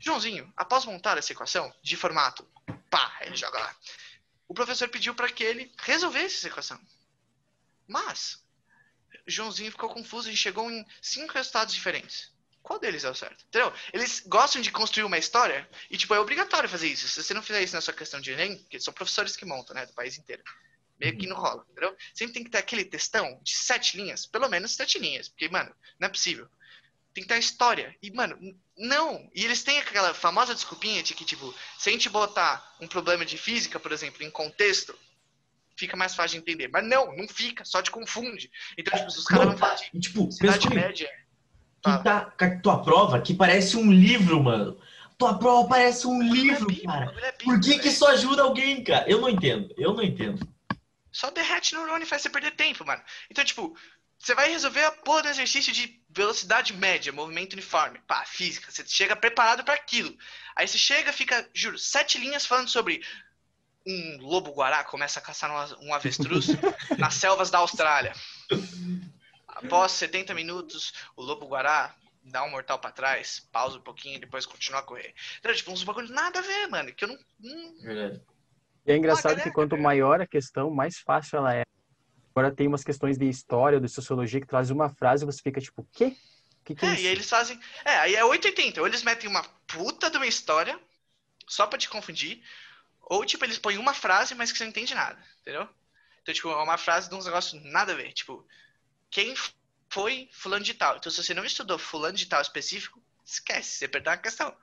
[0.00, 2.44] Joãozinho, após montar essa equação, de formato
[2.90, 3.76] pá, ele joga lá,
[4.46, 6.80] o professor pediu para que ele resolvesse essa equação.
[7.86, 8.42] Mas,
[9.26, 12.32] Joãozinho ficou confuso e chegou em cinco resultados diferentes.
[12.62, 13.44] Qual deles é o certo?
[13.46, 13.72] Entendeu?
[13.92, 17.08] Eles gostam de construir uma história e, tipo, é obrigatório fazer isso.
[17.08, 19.74] Se você não fizer isso na sua questão de Enem, porque são professores que montam,
[19.74, 20.42] né, do país inteiro.
[20.98, 21.96] Meio que não rola, entendeu?
[22.12, 25.28] Sempre tem que ter aquele textão de sete linhas, pelo menos sete linhas.
[25.28, 26.48] Porque, mano, não é possível.
[27.14, 27.94] tem que ter história.
[28.02, 28.36] E, mano,
[28.76, 29.30] não.
[29.34, 33.24] E eles têm aquela famosa desculpinha de que, tipo, se a gente botar um problema
[33.24, 34.98] de física, por exemplo, em contexto,
[35.76, 36.68] fica mais fácil de entender.
[36.68, 38.50] Mas não, não fica, só te confunde.
[38.76, 41.08] Então, tipo, os caras não falam de tipo, cidade média.
[41.80, 44.78] Que tá a tua prova que parece um livro, mano.
[45.16, 47.14] Tua prova parece um é livro, é cara.
[47.22, 49.08] É Por que, que isso ajuda alguém, cara?
[49.08, 49.72] Eu não entendo.
[49.76, 50.46] Eu não entendo.
[51.18, 53.02] Só derrete neurônio e faz você perder tempo, mano.
[53.28, 53.76] Então, tipo,
[54.16, 57.98] você vai resolver a porra do exercício de velocidade média, movimento uniforme.
[58.06, 58.70] Pá, física.
[58.70, 60.16] Você chega preparado para aquilo.
[60.54, 63.04] Aí você chega, fica, juro, sete linhas falando sobre
[63.84, 65.50] um lobo-guará começa a caçar
[65.80, 66.46] um avestruz
[66.96, 68.14] nas selvas da Austrália.
[69.48, 74.46] Após 70 minutos, o lobo-guará dá um mortal para trás, pausa um pouquinho e depois
[74.46, 75.12] continua a correr.
[75.40, 77.18] Então, tipo, uns bagulhos nada a ver, mano, que eu não...
[77.82, 78.22] Verdade.
[78.88, 81.62] E é engraçado ah, que quanto maior a questão, mais fácil ela é.
[82.34, 85.60] Agora tem umas questões de história, de sociologia, que traz uma frase e você fica
[85.60, 86.16] tipo, quê?
[86.64, 87.60] Que que é, é e eles fazem.
[87.84, 88.80] É, aí é 880.
[88.80, 90.80] Ou eles metem uma puta de uma história,
[91.46, 92.42] só pra te confundir.
[93.02, 95.68] Ou, tipo, eles põem uma frase, mas que você não entende nada, entendeu?
[96.22, 98.12] Então, tipo, é uma frase de uns negócios nada a ver.
[98.14, 98.46] Tipo,
[99.10, 99.34] quem
[99.90, 100.96] foi fulano de tal?
[100.96, 104.56] Então, se você não estudou fulano de tal específico, esquece, você perdeu a questão.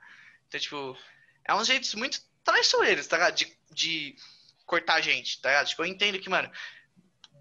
[0.48, 0.98] Então, tipo,
[1.44, 3.34] é uns jeitos muito traiçoeiros, tá ligado?
[3.34, 4.16] De, de
[4.64, 5.66] cortar a gente, tá ligado?
[5.66, 6.50] Tipo, eu entendo que, mano,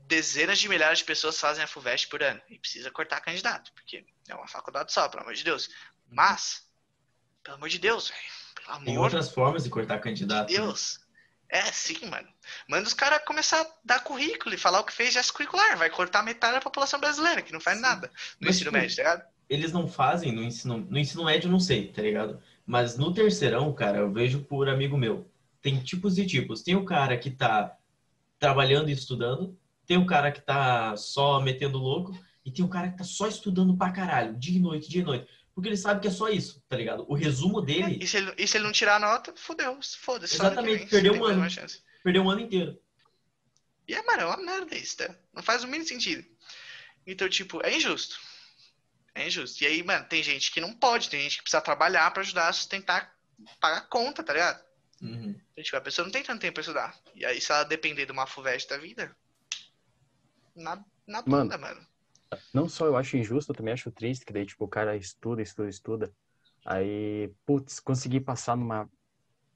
[0.07, 4.05] dezenas de milhares de pessoas fazem a FUVEST por ano e precisa cortar candidato, porque
[4.27, 5.69] é uma faculdade só, pelo amor de Deus.
[6.09, 6.67] Mas,
[7.43, 8.45] pelo amor de Deus, velho.
[8.67, 10.47] Amor Tem outras formas de cortar candidato.
[10.47, 10.59] De né?
[10.59, 10.99] Deus.
[10.99, 11.05] Né?
[11.59, 12.27] É, sim, mano.
[12.67, 15.77] Manda os caras começar a dar currículo e falar o que fez gesto curricular.
[15.77, 17.83] Vai cortar metade da população brasileira, que não faz sim.
[17.83, 18.07] nada
[18.39, 19.25] no Mas, ensino tipo, médio, tá ligado?
[19.47, 22.41] Eles não fazem no ensino, no ensino médio, não sei, tá ligado?
[22.65, 25.29] Mas no terceirão, cara, eu vejo por amigo meu.
[25.61, 26.61] Tem tipos e tipos.
[26.61, 27.77] Tem o cara que tá
[28.39, 32.89] trabalhando e estudando, tem o cara que tá só metendo louco e tem o cara
[32.89, 35.27] que tá só estudando pra caralho, dia e noite, dia e noite.
[35.53, 37.05] Porque ele sabe que é só isso, tá ligado?
[37.07, 37.97] O resumo dele.
[38.01, 40.35] É, e, se ele, e se ele não tirar a nota, fodeu, foda-se.
[40.35, 41.47] Exatamente, perdeu um ano.
[42.03, 42.77] Perdeu um ano inteiro.
[43.87, 45.15] E é, mano, é uma merda isso, tá?
[45.33, 46.25] Não faz o mínimo sentido.
[47.07, 48.19] Então, tipo, é injusto.
[49.15, 49.63] É injusto.
[49.63, 52.49] E aí, mano, tem gente que não pode, tem gente que precisa trabalhar pra ajudar
[52.49, 53.15] a sustentar,
[53.61, 54.63] pagar a conta, tá ligado?
[55.01, 55.33] Uhum.
[55.51, 56.99] Então, tipo, a pessoa não tem tanto tempo pra estudar.
[57.15, 59.15] E aí, se ela depender de uma FUVEST da vida,
[60.53, 61.87] na, na bunda, mano, mano.
[62.53, 65.41] Não só eu acho injusto, eu também acho triste que daí, tipo, o cara estuda,
[65.41, 66.13] estuda, estuda.
[66.65, 68.89] Aí, putz, consegui passar numa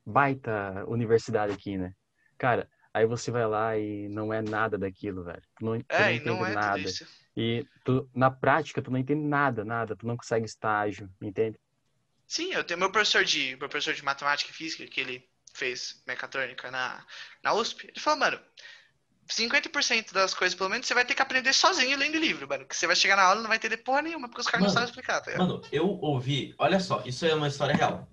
[0.05, 1.93] baita universidade aqui, né?
[2.37, 5.41] Cara, aí você vai lá e não é nada daquilo, velho.
[5.59, 6.83] Não, é, não entende não é nada.
[7.39, 9.95] E tu, na prática, tu não entende nada, nada.
[9.95, 11.57] Tu não consegue estágio, entende?
[12.27, 16.03] Sim, eu tenho meu professor de, meu professor de matemática e física, que ele fez
[16.05, 17.01] mecatrônica na,
[17.41, 17.87] na USP.
[17.87, 18.37] Ele falou, mano,
[19.29, 22.65] 50% das coisas, pelo menos, você vai ter que aprender sozinho lendo livro, mano.
[22.65, 24.65] Que você vai chegar na aula e não vai ter porra nenhuma, porque os caras
[24.65, 28.05] não sabem explicar, tá Mano, eu ouvi, olha só, isso é uma história real.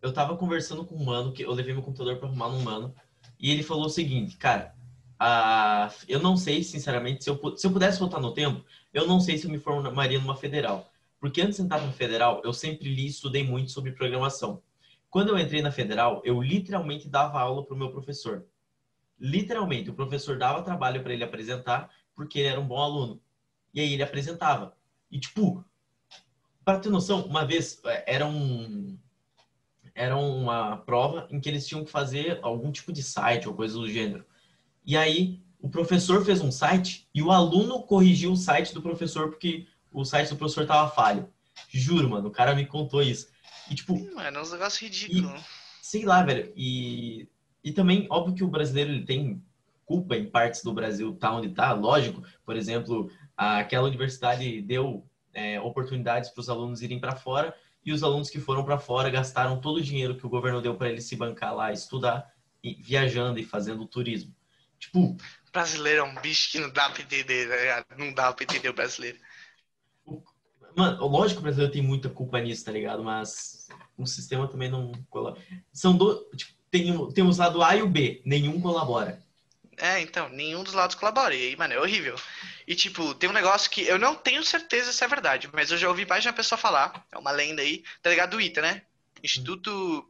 [0.00, 2.94] Eu tava conversando com um mano, que eu levei meu computador pra arrumar num mano,
[3.38, 4.74] e ele falou o seguinte, cara,
[5.20, 9.20] uh, eu não sei, sinceramente, se eu, se eu pudesse voltar no tempo, eu não
[9.20, 10.90] sei se eu me formaria numa federal.
[11.20, 14.62] Porque antes de entrar na federal, eu sempre li e estudei muito sobre programação.
[15.10, 18.46] Quando eu entrei na federal, eu literalmente dava aula pro meu professor
[19.20, 23.20] literalmente, o professor dava trabalho para ele apresentar, porque ele era um bom aluno.
[23.74, 24.74] E aí ele apresentava.
[25.10, 25.62] E, tipo,
[26.64, 28.98] para ter noção, uma vez é, era um
[29.92, 33.74] era uma prova em que eles tinham que fazer algum tipo de site ou coisa
[33.74, 34.24] do gênero.
[34.84, 39.28] E aí o professor fez um site e o aluno corrigiu o site do professor
[39.28, 41.28] porque o site do professor tava falho.
[41.68, 43.28] Juro, mano, o cara me contou isso.
[43.70, 45.34] E tipo, mano, é um negócio ridículo.
[45.36, 45.40] E,
[45.82, 46.52] sei lá, velho.
[46.56, 47.28] E
[47.62, 49.42] e também, óbvio que o brasileiro ele tem
[49.84, 52.22] culpa em partes do Brasil tá onde tá, lógico.
[52.44, 55.04] Por exemplo, aquela universidade deu
[55.34, 57.54] é, oportunidades para os alunos irem para fora
[57.84, 60.74] e os alunos que foram para fora gastaram todo o dinheiro que o governo deu
[60.74, 62.30] para eles se bancar lá, estudar,
[62.62, 64.34] e, viajando e fazendo turismo.
[64.80, 65.16] Tipo,
[65.52, 67.84] brasileiro é um bicho que não dá para entender, né?
[67.98, 69.18] não dá para entender o brasileiro.
[70.74, 73.04] Mano, lógico que o brasileiro tem muita culpa nisso, tá ligado?
[73.04, 74.92] Mas o sistema também não
[75.72, 79.22] São dois, tipo, tem, tem os lados A e o B, nenhum colabora.
[79.76, 81.34] É, então, nenhum dos lados colabora.
[81.34, 82.14] E aí, mano, é horrível.
[82.66, 85.78] E, tipo, tem um negócio que eu não tenho certeza se é verdade, mas eu
[85.78, 88.30] já ouvi mais de uma pessoa falar, é uma lenda aí, tá ligado?
[88.30, 88.82] Do ITA, né?
[89.22, 90.08] Instituto.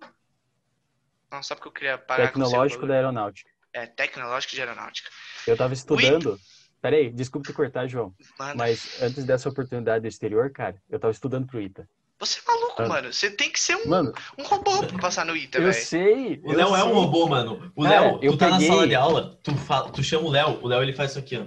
[1.31, 3.50] Não, só porque eu queria parar Tecnológico da Aeronáutica.
[3.73, 5.11] É, Tecnológico de Aeronáutica.
[5.47, 6.39] Eu tava estudando.
[6.81, 8.15] Peraí, desculpa te cortar, João.
[8.39, 8.57] Mano.
[8.57, 11.89] Mas antes dessa oportunidade do exterior, cara, eu tava estudando pro ITA.
[12.19, 13.13] Você é maluco, mano.
[13.13, 15.71] Você tem que ser um, mano, um robô pra passar no ITA, velho.
[15.71, 16.41] Eu sei.
[16.45, 17.73] O Léo é um robô, mano.
[17.75, 18.69] O Léo, tu tá peguei...
[18.69, 21.19] na sala de aula, tu, fala, tu chama o Léo, o Léo ele faz isso
[21.19, 21.47] aqui, ó.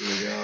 [0.00, 0.43] Legal.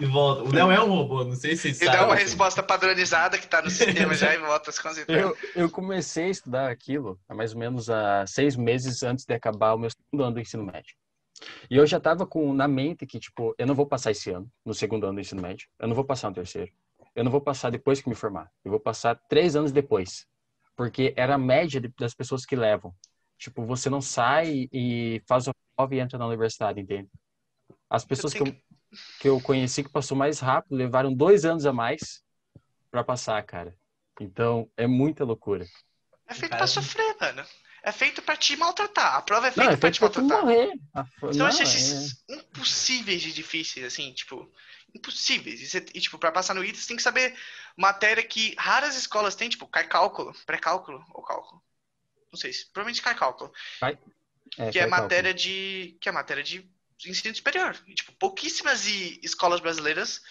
[0.00, 0.42] E volta.
[0.42, 1.92] O Léo é um robô, não sei se vocês sabem.
[1.92, 5.04] Ele dá uma resposta padronizada que tá no sistema já e volta as coisas.
[5.08, 9.34] Eu, eu comecei a estudar aquilo há mais ou menos há seis meses antes de
[9.34, 10.94] acabar o meu segundo ano do ensino médio.
[11.70, 14.50] E eu já tava com na mente que, tipo, eu não vou passar esse ano,
[14.64, 15.66] no segundo ano do ensino médio.
[15.78, 16.70] Eu não vou passar no terceiro.
[17.14, 18.50] Eu não vou passar depois que me formar.
[18.64, 20.26] Eu vou passar três anos depois.
[20.76, 22.94] Porque era a média das pessoas que levam.
[23.38, 27.08] Tipo, você não sai e faz a prova e entra na universidade, entende?
[27.88, 28.56] As pessoas que eu,
[29.20, 32.22] que eu conheci que passou mais rápido levaram dois anos a mais
[32.90, 33.76] para passar, cara.
[34.20, 35.66] Então, é muita loucura.
[36.26, 37.44] É feito pra sofrer, mano.
[37.82, 39.16] É feito pra te maltratar.
[39.16, 40.40] A prova é feita é pra te maltratar.
[40.40, 40.72] Morrer.
[41.20, 42.34] São não, exercícios é...
[42.34, 44.50] impossíveis de difíceis, assim, tipo,
[44.94, 45.60] impossíveis.
[45.60, 47.36] E, você, e, tipo, pra passar no ITA, você tem que saber
[47.76, 51.62] matéria que raras escolas têm, tipo, cai cálculo, pré-cálculo ou cálculo.
[52.32, 53.52] Não sei se, provavelmente cai cálculo.
[53.78, 53.98] Cai?
[54.56, 55.52] É, que é matéria cálculo.
[55.52, 55.96] de.
[56.00, 56.70] Que é matéria de
[57.06, 57.76] ensino superior.
[57.86, 60.22] E, tipo, pouquíssimas escolas brasileiras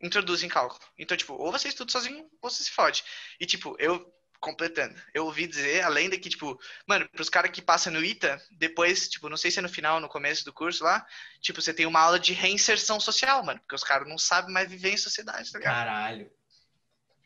[0.00, 0.80] introduzem cálculo.
[0.98, 3.04] Então, tipo, ou você estuda sozinho, ou você se fode.
[3.38, 7.60] E, tipo, eu, completando, eu ouvi dizer, além de que, tipo, mano, pros caras que
[7.60, 10.82] passam no ITA, depois, tipo, não sei se é no final, no começo do curso
[10.82, 11.06] lá,
[11.40, 14.68] tipo, você tem uma aula de reinserção social, mano, porque os caras não sabem mais
[14.68, 15.74] viver em sociedade, tá ligado?
[15.74, 16.32] Caralho.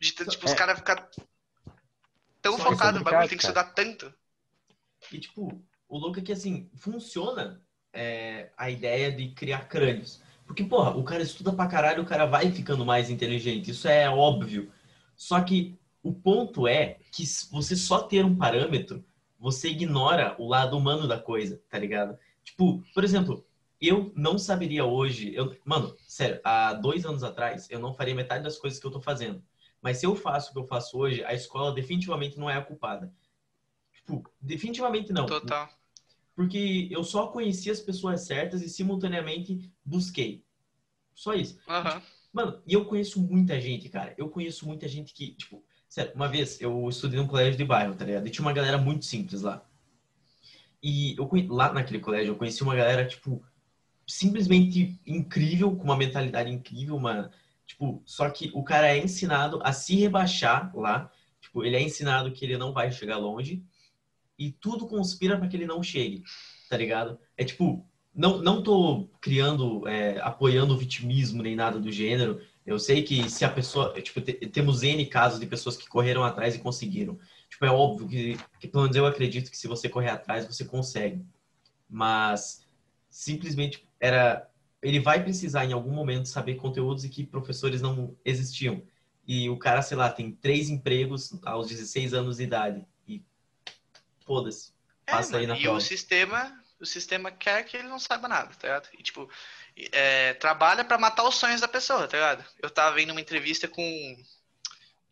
[0.00, 0.50] De, tipo, é...
[0.50, 1.08] os caras ficam
[2.42, 4.12] tão focados no bagulho, tem que estudar tanto.
[5.12, 7.63] E, tipo, o louco é que, assim, funciona
[7.94, 10.20] é, a ideia de criar crânios.
[10.46, 13.70] Porque, porra, o cara estuda pra caralho, o cara vai ficando mais inteligente.
[13.70, 14.70] Isso é óbvio.
[15.16, 19.02] Só que o ponto é que você só ter um parâmetro,
[19.38, 22.18] você ignora o lado humano da coisa, tá ligado?
[22.42, 23.46] Tipo, por exemplo,
[23.80, 25.34] eu não saberia hoje.
[25.34, 28.90] Eu, mano, sério, há dois anos atrás, eu não faria metade das coisas que eu
[28.90, 29.42] tô fazendo.
[29.80, 32.62] Mas se eu faço o que eu faço hoje, a escola definitivamente não é a
[32.62, 33.12] culpada.
[33.92, 35.26] Tipo, definitivamente não.
[35.26, 35.68] Total
[36.34, 40.44] porque eu só conheci as pessoas certas e simultaneamente busquei.
[41.14, 41.58] Só isso.
[41.68, 42.02] Uhum.
[42.32, 44.14] Mano, e eu conheço muita gente, cara.
[44.18, 47.94] Eu conheço muita gente que, tipo, sério, uma vez eu estudei num colégio de bairro,
[47.94, 48.26] tá ligado?
[48.26, 49.64] E tinha uma galera muito simples lá.
[50.82, 53.42] E eu lá naquele colégio eu conheci uma galera, tipo,
[54.06, 57.30] simplesmente incrível, com uma mentalidade incrível, mano.
[57.64, 61.10] Tipo, só que o cara é ensinado a se rebaixar lá.
[61.40, 63.64] Tipo, ele é ensinado que ele não vai chegar longe
[64.38, 66.22] e tudo conspira para que ele não chegue,
[66.68, 67.18] tá ligado?
[67.36, 72.40] É tipo, não, não tô criando, é, apoiando o vitimismo nem nada do gênero.
[72.64, 76.54] Eu sei que se a pessoa, tipo, temos N casos de pessoas que correram atrás
[76.54, 77.18] e conseguiram.
[77.48, 80.64] Tipo, é óbvio que, que, pelo menos eu acredito que se você correr atrás, você
[80.64, 81.24] consegue.
[81.88, 82.66] Mas,
[83.10, 84.48] simplesmente, era...
[84.82, 88.82] Ele vai precisar, em algum momento, saber conteúdos e que professores não existiam.
[89.26, 92.86] E o cara, sei lá, tem três empregos aos 16 anos de idade
[94.24, 94.72] foda-se.
[95.06, 95.78] É, Passa aí na e prova.
[95.78, 98.88] o sistema, o sistema quer que ele não saiba nada, tá ligado?
[98.98, 99.30] E, tipo,
[99.92, 102.44] é, trabalha para matar os sonhos da pessoa, tá ligado?
[102.60, 103.82] Eu tava vendo uma entrevista com.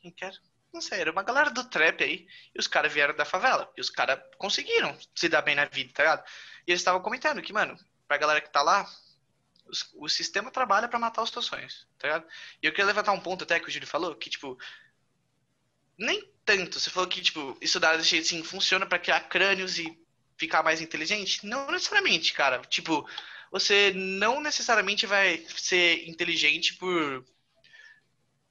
[0.00, 0.32] Quem quer?
[0.72, 2.26] Não sei, era uma galera do trap aí.
[2.54, 3.70] E os caras vieram da favela.
[3.76, 6.24] E os caras conseguiram se dar bem na vida, tá ligado?
[6.66, 8.88] E eles estavam comentando que, mano, pra galera que tá lá,
[9.94, 12.26] o, o sistema trabalha para matar os teus sonhos, tá ligado?
[12.62, 14.58] E eu queria levantar um ponto até que o Júlio falou, que, tipo,
[15.98, 16.78] nem tanto.
[16.78, 19.98] Você falou que, tipo, estudar desse jeito assim funciona para criar crânios e
[20.36, 21.46] ficar mais inteligente?
[21.46, 22.58] Não necessariamente, cara.
[22.60, 23.08] Tipo,
[23.50, 27.24] você não necessariamente vai ser inteligente por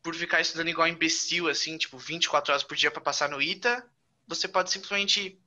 [0.03, 3.85] por ficar estudando igual imbecil, assim, tipo, 24 horas por dia para passar no ITA.
[4.27, 5.39] Você pode simplesmente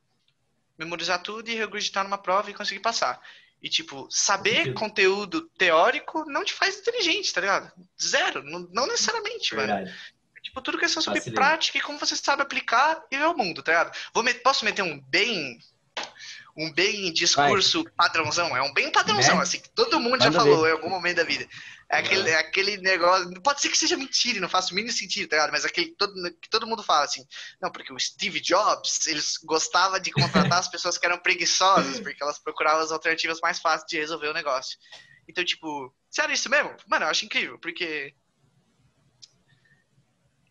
[0.79, 3.21] memorizar tudo e regurgitar numa prova e conseguir passar.
[3.61, 7.73] E, tipo, saber conteúdo teórico não te faz inteligente, tá ligado?
[8.01, 8.43] Zero.
[8.45, 9.85] Não, não necessariamente, Verdade.
[9.91, 9.97] mano.
[10.55, 11.41] Tipo, tudo questão sobre Facilita.
[11.41, 13.99] prática e como você sabe aplicar e ver o mundo, tá ligado?
[14.15, 14.39] Vou met...
[14.39, 15.59] Posso meter um bem.
[16.57, 17.93] Um bem discurso Vai.
[17.97, 18.57] padrãozão?
[18.57, 19.43] É um bem padrãozão, né?
[19.43, 20.69] assim, que todo mundo Manda já falou ver.
[20.69, 21.49] em algum momento da vida.
[21.91, 23.29] É aquele, é aquele negócio.
[23.43, 25.51] Pode ser que seja mentira, não faça o mínimo sentido, tá ligado?
[25.51, 27.27] Mas aquele todo, que todo mundo fala assim.
[27.61, 32.23] Não, porque o Steve Jobs, eles gostava de contratar as pessoas que eram preguiçosas, porque
[32.23, 34.79] elas procuravam as alternativas mais fáceis de resolver o negócio.
[35.29, 36.73] Então, tipo, sério isso mesmo?
[36.87, 38.15] Mano, eu acho incrível, porque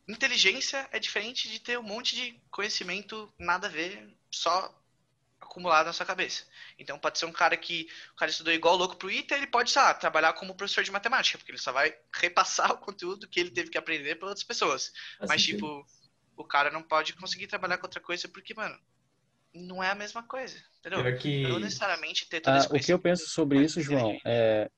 [0.07, 4.73] inteligência é diferente de ter um monte de conhecimento nada a ver, só
[5.39, 6.43] acumulado na sua cabeça.
[6.79, 9.71] Então pode ser um cara que o cara estudou igual louco pro ITA, ele pode,
[9.71, 13.51] sabe, trabalhar como professor de matemática, porque ele só vai repassar o conteúdo que ele
[13.51, 14.91] teve que aprender para outras pessoas.
[15.19, 15.85] Assim Mas tipo,
[16.35, 18.77] o cara não pode conseguir trabalhar com outra coisa porque, mano,
[19.53, 21.17] não é a mesma coisa, entendeu?
[21.17, 21.43] Que...
[21.43, 24.69] Não necessariamente ter todo ah, O que eu penso sobre isso, João, é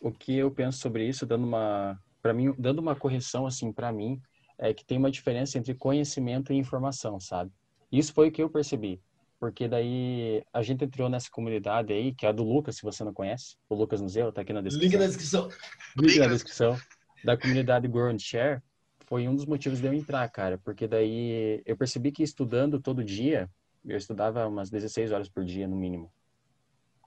[0.00, 3.92] o que eu penso sobre isso, dando uma para mim, dando uma correção assim para
[3.92, 4.20] mim,
[4.58, 7.52] é que tem uma diferença entre conhecimento e informação, sabe?
[7.90, 9.00] Isso foi o que eu percebi.
[9.38, 13.04] porque daí a gente entrou nessa comunidade aí, que é a do Lucas, se você
[13.04, 13.56] não conhece.
[13.68, 14.90] O Lucas Museu, tá aqui na descrição.
[14.90, 15.48] Link na descrição.
[15.96, 16.78] Link na descrição.
[17.22, 18.62] Da comunidade Grow and Share.
[19.00, 20.58] Foi um dos motivos de eu entrar, cara.
[20.58, 23.48] Porque daí eu percebi que estudando todo dia,
[23.84, 26.10] eu estudava umas 16 horas por dia, no mínimo.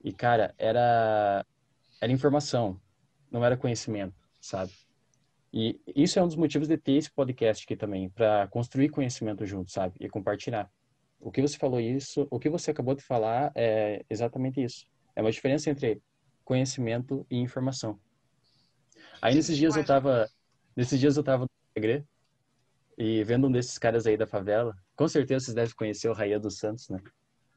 [0.04, 1.46] E, cara, era,
[2.00, 2.80] era informação,
[3.30, 4.72] não era conhecimento, sabe?
[5.52, 9.46] E isso é um dos motivos de ter esse podcast aqui também, para construir conhecimento
[9.46, 9.96] junto, sabe?
[10.00, 10.70] E compartilhar.
[11.20, 14.86] O que você falou isso, o que você acabou de falar é exatamente isso.
[15.16, 16.02] É uma diferença entre
[16.46, 18.00] conhecimento e informação.
[19.22, 20.30] Aí nesses dias eu tava,
[20.76, 22.04] nesses dias eu tava no Instagram
[22.98, 24.78] e vendo um desses caras aí da favela.
[24.96, 27.02] Com certeza vocês devem conhecer o Raia dos Santos, né?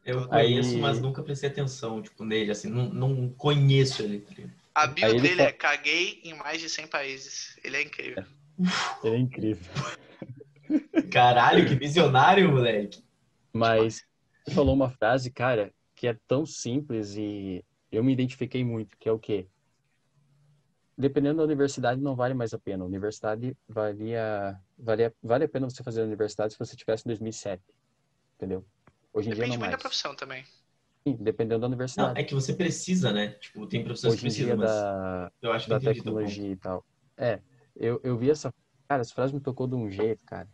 [0.04, 0.80] Eu conheço, aí...
[0.80, 4.26] mas nunca prestei atenção, tipo, nele, assim, não, não conheço ele.
[4.74, 7.58] A bio dele é caguei em mais de 100 países.
[7.62, 8.24] Ele é incrível.
[9.04, 9.72] Ele é incrível.
[11.12, 13.04] Caralho, que visionário, moleque.
[13.52, 14.04] Mas
[14.44, 19.08] você falou uma frase, cara, que é tão simples e eu me identifiquei muito, que
[19.08, 19.46] é o quê?
[20.96, 22.84] Dependendo da universidade, não vale mais a pena.
[22.84, 27.10] A universidade valia, valia, vale a pena você fazer a universidade se você tivesse em
[27.10, 27.62] 2007,
[28.36, 28.64] entendeu?
[29.12, 29.72] Hoje em Depende dia não muito mais.
[29.72, 30.44] da profissão também.
[31.06, 32.14] Sim, dependendo da universidade.
[32.14, 33.28] Não, é que você precisa, né?
[33.40, 36.84] Tipo, tem profissões Hoje que precisam, mas da, eu acho que da tecnologia e tal.
[37.16, 37.40] É,
[37.74, 38.54] eu, eu vi essa...
[38.88, 40.48] Cara, essa frase me tocou de um jeito, cara.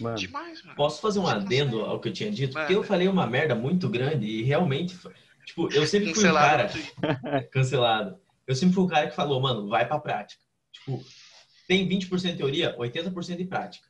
[0.00, 0.16] Mano.
[0.16, 0.76] Demais, mano.
[0.76, 2.54] Posso fazer um adendo ao que eu tinha dito?
[2.54, 2.66] Mano.
[2.66, 4.96] Porque eu falei uma merda muito grande e realmente,
[5.44, 6.70] tipo, eu sempre fui um cara
[7.50, 8.20] cancelado.
[8.46, 10.42] Eu sempre fui o cara que falou, mano, vai pra prática.
[10.72, 11.02] Tipo,
[11.66, 13.88] tem 20% de teoria, 80% de prática.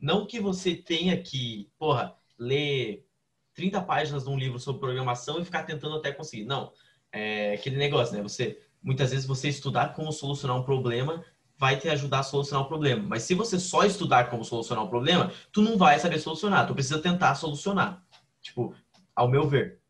[0.00, 3.06] Não que você tenha que, porra, ler
[3.54, 6.44] 30 páginas de um livro sobre programação e ficar tentando até conseguir.
[6.44, 6.72] Não.
[7.12, 8.22] É aquele negócio, né?
[8.22, 11.24] Você, muitas vezes você estudar como solucionar um problema
[11.58, 13.04] vai te ajudar a solucionar o problema.
[13.06, 16.66] Mas se você só estudar como solucionar o problema, tu não vai saber solucionar.
[16.66, 18.04] Tu precisa tentar solucionar.
[18.40, 18.74] Tipo,
[19.14, 19.80] ao meu ver.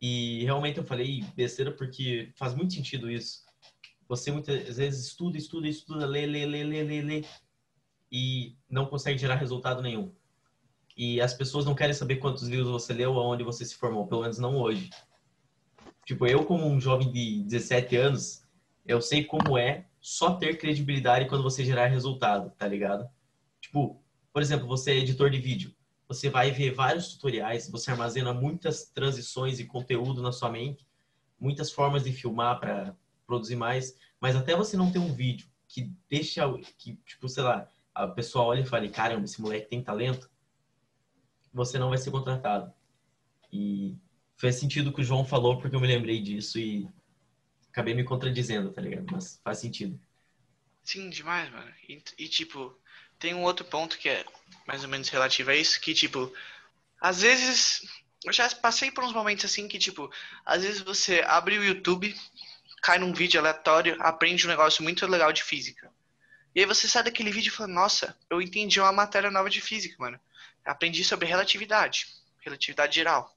[0.00, 3.44] E realmente eu falei besteira porque faz muito sentido isso.
[4.08, 7.24] Você muitas vezes estuda, estuda, estuda, lê, lê, lê, lê, lê, lê
[8.10, 10.12] e não consegue gerar resultado nenhum.
[10.96, 14.22] E as pessoas não querem saber quantos livros você leu, aonde você se formou, pelo
[14.22, 14.90] menos não hoje.
[16.06, 18.44] Tipo, eu como um jovem de 17 anos,
[18.86, 23.08] eu sei como é só ter credibilidade quando você gerar resultado, tá ligado?
[23.60, 24.00] Tipo,
[24.32, 25.74] por exemplo, você é editor de vídeo.
[26.06, 30.86] Você vai ver vários tutoriais, você armazena muitas transições e conteúdo na sua mente,
[31.40, 32.94] muitas formas de filmar para
[33.26, 36.46] produzir mais, mas até você não ter um vídeo que deixa,
[36.78, 40.30] que, tipo, sei lá, a pessoa olha e fala, caramba, esse moleque tem talento,
[41.54, 42.72] você não vai ser contratado.
[43.52, 43.96] E
[44.36, 46.88] fez sentido o que o João falou, porque eu me lembrei disso e
[47.70, 49.06] acabei me contradizendo, tá ligado?
[49.10, 49.98] Mas faz sentido.
[50.82, 51.72] Sim, demais, mano.
[51.88, 52.76] E, e, tipo,
[53.18, 54.24] tem um outro ponto que é
[54.66, 56.32] mais ou menos relativo a isso, que, tipo,
[57.00, 57.82] às vezes.
[58.24, 60.10] Eu já passei por uns momentos assim que, tipo,
[60.46, 62.14] às vezes você abre o YouTube,
[62.80, 65.92] cai num vídeo aleatório, aprende um negócio muito legal de física.
[66.54, 69.60] E aí você sai daquele vídeo e fala, nossa, eu entendi uma matéria nova de
[69.60, 70.18] física, mano.
[70.64, 72.06] Aprendi sobre relatividade,
[72.40, 73.34] relatividade geral.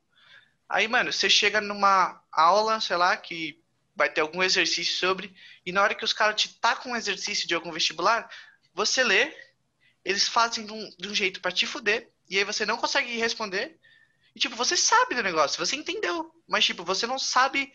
[0.69, 3.61] Aí, mano, você chega numa aula, sei lá, que
[3.95, 7.47] vai ter algum exercício sobre, e na hora que os caras te tacam um exercício
[7.47, 8.29] de algum vestibular,
[8.73, 9.35] você lê,
[10.05, 13.17] eles fazem de um, de um jeito para te fuder, e aí você não consegue
[13.17, 13.79] responder,
[14.35, 17.73] e tipo, você sabe do negócio, você entendeu, mas tipo, você não sabe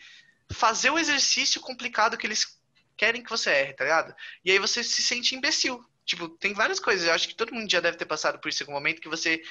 [0.51, 2.57] fazer o exercício complicado que eles
[2.95, 4.15] querem que você erre, tá ligado?
[4.45, 5.83] E aí você se sente imbecil.
[6.05, 7.07] Tipo, tem várias coisas.
[7.07, 9.09] Eu acho que todo mundo já deve ter passado por isso em algum momento que
[9.09, 9.41] você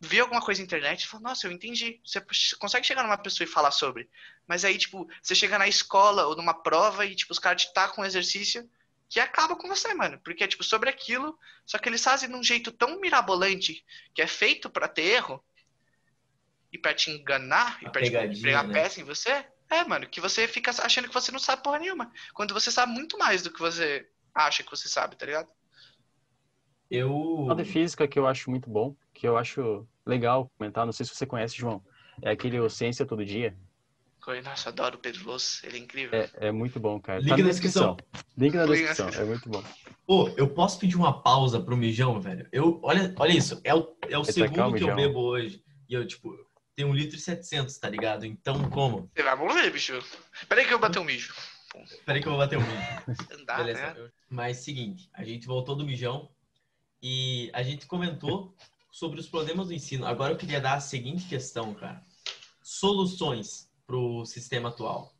[0.00, 2.00] vê alguma coisa na internet e fala, nossa, eu entendi.
[2.04, 2.24] Você
[2.58, 4.08] consegue chegar numa pessoa e falar sobre.
[4.46, 7.72] Mas aí, tipo, você chega na escola ou numa prova e, tipo, os caras te
[7.72, 8.68] tacam um exercício
[9.08, 10.18] que acaba com você, mano.
[10.24, 14.22] Porque é, tipo, sobre aquilo, só que eles fazem de um jeito tão mirabolante que
[14.22, 15.44] é feito para ter erro
[16.72, 18.10] e para te enganar e pra te
[18.40, 18.72] pregar né?
[18.72, 19.46] peça em você.
[19.70, 22.12] É, mano, que você fica achando que você não sabe porra nenhuma.
[22.32, 25.48] Quando você sabe muito mais do que você acha que você sabe, tá ligado?
[26.90, 27.48] Eu.
[27.50, 31.06] A de física que eu acho muito bom, que eu acho legal comentar, não sei
[31.06, 31.82] se você conhece, João,
[32.22, 33.56] é aquele o Ciência Todo Dia.
[34.42, 36.18] Nossa, adoro o Pedro Loss, ele é incrível.
[36.18, 37.18] É, é muito bom, cara.
[37.18, 37.94] Link tá na descrição.
[37.94, 38.24] descrição.
[38.38, 39.62] Link na descrição, é muito bom.
[40.06, 42.48] Pô, eu posso pedir uma pausa pro mijão, velho?
[42.50, 45.62] Eu, olha, olha isso, é o, é o segundo que eu bebo hoje.
[45.88, 46.34] E eu, tipo,
[46.74, 48.24] tenho um litro e setecentos, tá ligado?
[48.24, 49.10] Então, como?
[49.14, 49.98] Você vai morrer, bicho.
[50.48, 51.34] Peraí que eu vou bater um mijo.
[52.06, 53.20] Peraí que eu vou bater um mijo.
[53.40, 53.94] Andar, Beleza.
[53.94, 54.10] Né?
[54.30, 56.30] Mas, seguinte, a gente voltou do mijão.
[57.06, 58.56] E a gente comentou
[58.90, 60.06] sobre os problemas do ensino.
[60.06, 62.02] Agora eu queria dar a seguinte questão, cara.
[62.62, 65.14] Soluções para o sistema atual.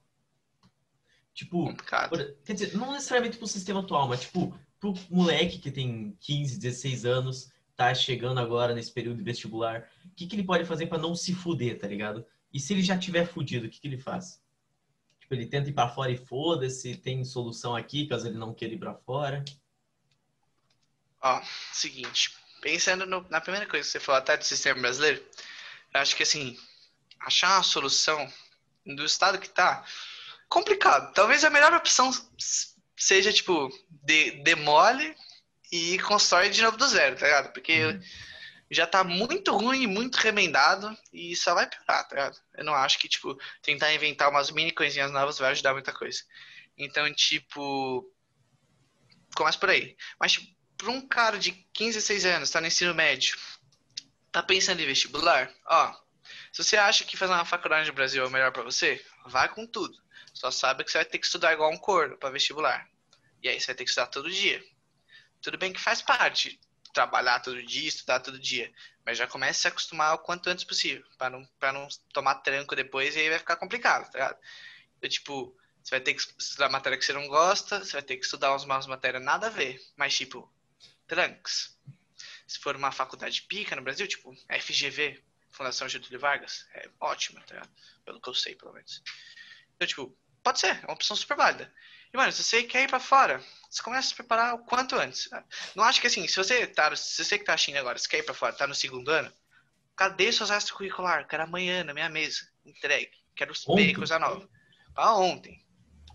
[1.35, 1.75] Tipo,
[2.09, 6.17] por, quer dizer, não necessariamente para o sistema atual, mas tipo, pro moleque que tem
[6.21, 10.65] 15, 16 anos, tá chegando agora nesse período de vestibular, o que, que ele pode
[10.65, 12.25] fazer para não se fuder, tá ligado?
[12.51, 14.43] E se ele já tiver fudido, o que, que ele faz?
[15.21, 18.73] Tipo, ele tenta ir para fora e foda-se, tem solução aqui, caso ele não queira
[18.73, 19.45] ir para fora.
[21.25, 21.41] Ó,
[21.73, 25.25] seguinte, pensando no, na primeira coisa que você falou até do sistema brasileiro,
[25.95, 26.55] eu acho que assim,
[27.19, 28.31] achar uma solução
[28.85, 29.83] do estado que tá
[30.51, 31.15] complicado.
[31.15, 32.11] Talvez a melhor opção
[32.95, 35.17] seja, tipo, de, demole
[35.73, 37.53] e constrói de novo do zero, tá ligado?
[37.55, 38.03] Porque uhum.
[38.71, 42.39] já tá muito ruim, muito remendado e só vai piorar, tá ligado?
[42.55, 46.23] Eu não acho que, tipo, tentar inventar umas mini coisinhas novas vai ajudar muita coisa.
[46.77, 48.07] Então, tipo,
[49.35, 49.97] começa por aí.
[50.21, 50.54] Mas, tipo,
[50.85, 53.39] pra um cara de 15, 16 anos, tá no ensino médio,
[54.31, 55.95] tá pensando em vestibular, ó,
[56.53, 59.49] se você acha que fazer uma faculdade no Brasil é o melhor para você, vai
[59.49, 59.99] com tudo.
[60.33, 62.89] Só sabe que você vai ter que estudar igual um corno para vestibular.
[63.43, 64.63] E aí você vai ter que estudar todo dia.
[65.41, 66.61] Tudo bem que faz parte
[66.93, 68.73] trabalhar todo dia, estudar todo dia,
[69.05, 72.37] mas já comece a se acostumar o quanto antes possível, para não, pra não tomar
[72.37, 74.39] tranco depois e aí vai ficar complicado, tá ligado?
[74.99, 78.17] Então, tipo, você vai ter que estudar matéria que você não gosta, você vai ter
[78.17, 80.49] que estudar umas matérias nada a ver, mas tipo,
[81.07, 81.77] trancos.
[82.47, 87.55] Se for uma faculdade pica no Brasil, tipo FGV, Fundação Getúlio Vargas, é ótima, tá
[87.55, 87.71] ligado?
[88.05, 89.03] Pelo que eu sei, pelo menos.
[89.75, 91.73] Então, tipo, pode ser, é uma opção super válida.
[92.13, 94.95] E, mano, se você quer ir pra fora, você começa a se preparar o quanto
[94.95, 95.29] antes.
[95.75, 98.19] Não acho que assim, se você tá, se você que tá assistindo agora, se quer
[98.19, 99.33] ir pra fora, tá no segundo ano,
[99.97, 101.27] cadê seus extracurricular?
[101.27, 103.13] Quero amanhã na minha mesa, entregue.
[103.35, 104.49] Quero ver coisa nova.
[104.95, 105.64] Pra ontem.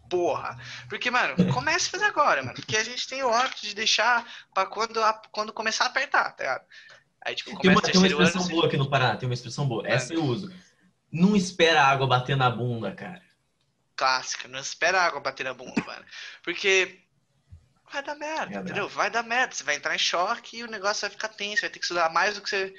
[0.09, 0.59] Porra.
[0.89, 2.55] Porque, mano, comece a fazer agora, mano.
[2.55, 4.99] Porque a gente tem o hábito de deixar pra quando,
[5.31, 6.65] quando começar a apertar, tá ligado?
[7.21, 9.67] Aí, tipo, tem uma, tem uma expressão ano, boa aqui no Paraná, tem uma expressão
[9.67, 9.87] boa.
[9.87, 10.51] Essa eu uso.
[11.11, 13.21] Não espera a água bater na bunda, cara
[13.99, 14.47] clássica.
[14.47, 16.05] Não espera a água bater na bunda, mano.
[16.41, 17.01] Porque
[17.91, 18.87] vai dar merda, é entendeu?
[18.87, 19.53] Vai dar merda.
[19.53, 21.61] Você vai entrar em choque e o negócio vai ficar tenso.
[21.61, 22.73] Vai ter que estudar mais do que você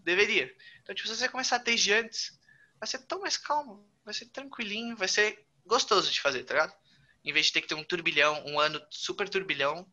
[0.00, 0.52] deveria.
[0.82, 2.36] Então, tipo, se você começar desde antes,
[2.80, 3.86] vai ser tão mais calmo.
[4.04, 4.96] Vai ser tranquilinho.
[4.96, 6.74] Vai ser gostoso de fazer, tá ligado?
[7.24, 9.86] Em vez de ter que ter um turbilhão, um ano super turbilhão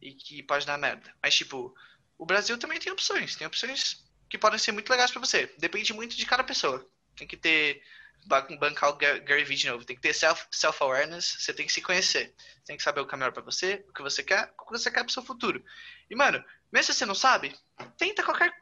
[0.00, 1.14] e que pode dar merda.
[1.22, 1.74] Mas, tipo,
[2.18, 3.36] o Brasil também tem opções.
[3.36, 5.52] Tem opções que podem ser muito legais para você.
[5.58, 6.84] Depende muito de cada pessoa.
[7.16, 7.82] Tem que ter
[8.26, 9.84] bancar o Gary Vee de novo.
[9.84, 12.34] Tem que ter self-awareness, self você tem que se conhecer.
[12.64, 14.72] Tem que saber o que é melhor pra você, o que você quer, o que
[14.72, 15.62] você quer pro seu futuro.
[16.08, 16.42] E, mano,
[16.72, 17.54] mesmo se você não sabe,
[17.96, 18.52] tenta qualquer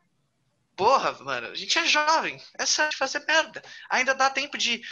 [0.76, 1.48] porra, mano.
[1.48, 3.62] A gente é jovem, é só de fazer merda.
[3.88, 4.82] Ainda dá tempo de,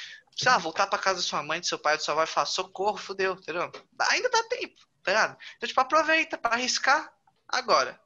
[0.41, 2.27] sei lá, voltar pra casa da sua mãe, do seu pai, do seu avó e
[2.27, 3.71] falar, socorro, fudeu, entendeu?
[4.11, 5.39] Ainda dá tempo, tá ligado?
[5.57, 7.13] Então, tipo, aproveita para arriscar
[7.47, 8.01] agora.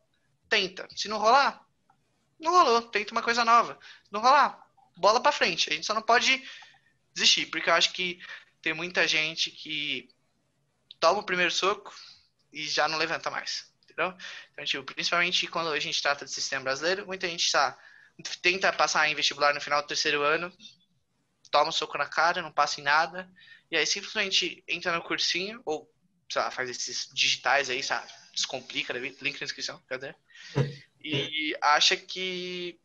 [0.48, 0.88] Tenta.
[0.96, 1.64] Se não rolar,
[2.40, 2.82] não rolou.
[2.82, 3.78] Tenta uma coisa nova.
[4.04, 4.60] Se não rolar,
[4.96, 5.70] bola para frente.
[5.70, 6.42] A gente só não pode
[7.14, 8.20] desistir, porque eu acho que
[8.60, 10.08] tem muita gente que
[10.98, 11.94] toma o primeiro soco
[12.52, 14.12] e já não levanta mais, entendeu?
[14.52, 17.78] Então, tipo, principalmente quando a gente trata de sistema brasileiro, muita gente tá,
[18.42, 20.52] tenta passar em vestibular no final do terceiro ano,
[21.54, 23.30] toma um soco na cara, não passa em nada,
[23.70, 25.88] e aí simplesmente entra no cursinho, ou,
[26.28, 28.10] sei lá, faz esses digitais aí, sabe?
[28.32, 30.12] Descomplica, link na descrição, cadê?
[31.06, 32.80] E acha que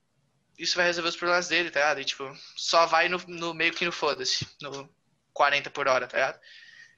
[0.58, 2.02] isso vai resolver os problemas dele, tá ligado?
[2.02, 4.94] E, tipo, só vai no, no meio que no foda-se, no
[5.32, 6.40] 40 por hora, tá ligado?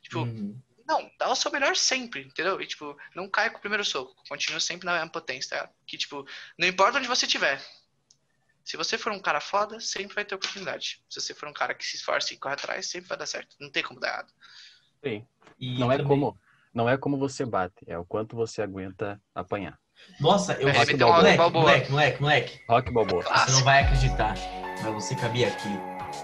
[0.01, 0.59] Tipo, uhum.
[0.87, 2.59] não, dá o seu melhor sempre, entendeu?
[2.59, 5.75] E, tipo, não cai com o primeiro soco, continua sempre na mesma potência, tá ligado?
[5.85, 6.25] Que, tipo,
[6.57, 7.63] não importa onde você estiver,
[8.63, 11.01] se você for um cara foda, sempre vai ter oportunidade.
[11.09, 13.55] Se você for um cara que se esforça e corre atrás, sempre vai dar certo.
[13.59, 14.33] Não tem como dar errado.
[15.03, 15.25] Sim.
[15.59, 16.37] E não é como
[16.73, 19.77] não é como você bate, é o quanto você aguenta apanhar.
[20.19, 22.61] Nossa, eu Rock então, moleque, moleque, moleque, moleque.
[22.67, 23.23] Rock Balboa.
[23.23, 24.35] Você não vai acreditar,
[24.81, 25.69] mas você cabia aqui.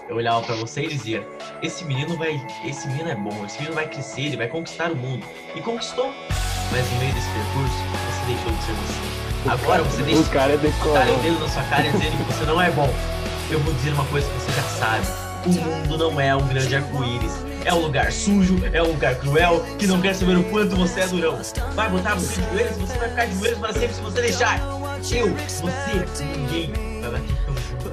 [0.08, 1.26] Eu olhava para você e dizia:
[1.62, 2.34] esse menino vai,
[2.64, 5.24] esse menino é bom, esse menino vai crescer, ele vai conquistar o mundo.
[5.54, 6.12] E conquistou.
[6.70, 7.76] Mas no meio desse percurso,
[8.06, 9.27] você deixou de ser você.
[9.50, 12.44] Agora você deixa o cara é botar o dedo na sua cara dizendo que você
[12.44, 12.92] não é bom.
[13.50, 15.06] Eu vou dizer uma coisa que você já sabe.
[15.46, 19.64] O mundo não é um grande arco-íris é um lugar sujo, é um lugar cruel,
[19.78, 21.38] que não quer saber o quanto você é durão.
[21.74, 24.58] Vai botar você de joelhos, você vai ficar de joelhos para sempre se você deixar.
[25.10, 27.92] Eu, você, ninguém vai bater tão junto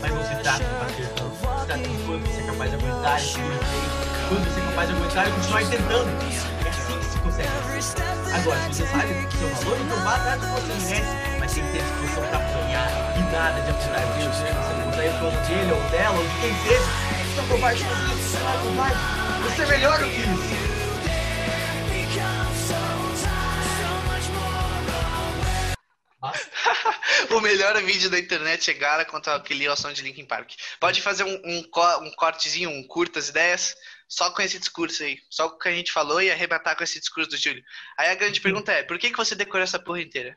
[0.00, 1.36] Mas não se trata de bater tanto.
[1.36, 4.94] Se trata de quanto você é capaz de aguentar e Quanto você é capaz de
[4.94, 6.51] aguentar e continuar tentando.
[7.36, 8.34] Que consegue.
[8.34, 11.38] Agora, você sabe o seu valor, então vá atrás do que você merece.
[11.38, 14.36] Mas tem que ter disposição para apanhar e nada de apontar Deus.
[14.36, 18.38] Você não botar o dele ou dela ou de quem seja você é covarde, você
[18.38, 18.92] não é.
[19.44, 20.71] Você é melhor do que isso.
[27.30, 30.52] o melhor vídeo da internet é Gara contra aquele som de Linkin Park.
[30.80, 31.58] Pode fazer um, um,
[32.02, 33.74] um, cortezinho, um curtas ideias,
[34.08, 35.18] só com esse discurso aí.
[35.30, 37.62] Só com o que a gente falou e arrebatar com esse discurso do Júlio.
[37.98, 40.36] Aí a grande pergunta é, por que, que você decorou essa porra inteira?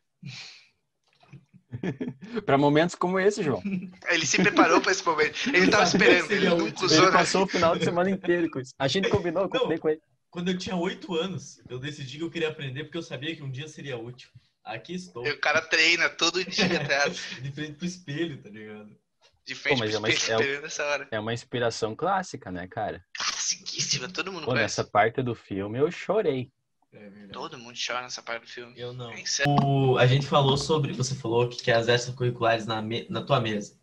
[2.45, 3.61] para momentos como esse, João.
[4.09, 5.49] Ele se preparou para esse momento.
[5.53, 7.03] Ele tava esperando, ele nunca usou.
[7.03, 8.73] Ele passou o final de semana inteiro com isso.
[8.79, 10.01] A gente combinou, eu combinei com ele.
[10.29, 13.43] Quando eu tinha oito anos, eu decidi que eu queria aprender porque eu sabia que
[13.43, 14.29] um dia seria útil.
[14.65, 15.25] Aqui estou.
[15.25, 17.07] E o cara treina todo dia, tá?
[17.39, 18.97] De frente pro espelho, tá ligado?
[19.45, 21.07] De frente Pô, pro é uma, espelho, é, nessa hora.
[21.11, 23.05] É uma inspiração clássica, né, cara?
[23.15, 24.63] Classiquíssima, todo mundo Pô, conhece.
[24.63, 26.51] Nessa parte do filme eu chorei.
[26.91, 28.73] É todo mundo chora nessa parte do filme.
[28.75, 29.11] Eu não.
[29.11, 30.93] É o, a gente falou sobre.
[30.93, 33.77] Você falou que quer as extracurriculares na, me, na tua mesa.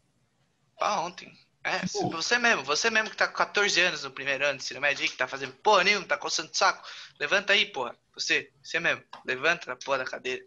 [0.76, 1.32] Pra ontem.
[1.62, 2.10] É, uh.
[2.10, 5.08] você mesmo, você mesmo que tá com 14 anos no primeiro ano de ensino médio
[5.08, 6.84] que tá fazendo porra nenhuma, tá coçando o saco.
[7.20, 7.96] Levanta aí, porra.
[8.14, 9.02] Você, você mesmo.
[9.24, 10.42] Levanta a porra da cadeira.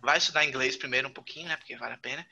[0.00, 1.56] Vai estudar inglês primeiro um pouquinho, né?
[1.56, 2.26] Porque vale a pena.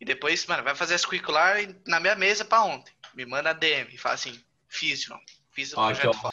[0.00, 1.56] E depois, mano, vai fazer as curricular
[1.86, 2.92] na minha mesa pra ontem.
[3.14, 5.20] Me manda a DM e fala assim, fiz, João.
[5.52, 6.32] Fiz o projeto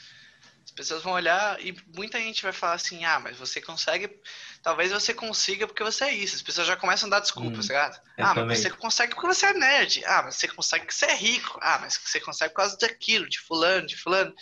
[0.66, 4.20] As pessoas vão olhar e muita gente vai falar assim, ah, mas você consegue.
[4.64, 6.36] Talvez você consiga porque você é isso.
[6.36, 8.46] As pessoas já começam a dar desculpas, hum, tá Ah, também.
[8.46, 10.04] mas você consegue porque você é nerd.
[10.06, 11.60] Ah, mas você consegue porque você é rico.
[11.62, 14.34] Ah, mas você consegue por causa daquilo, de fulano, de fulano.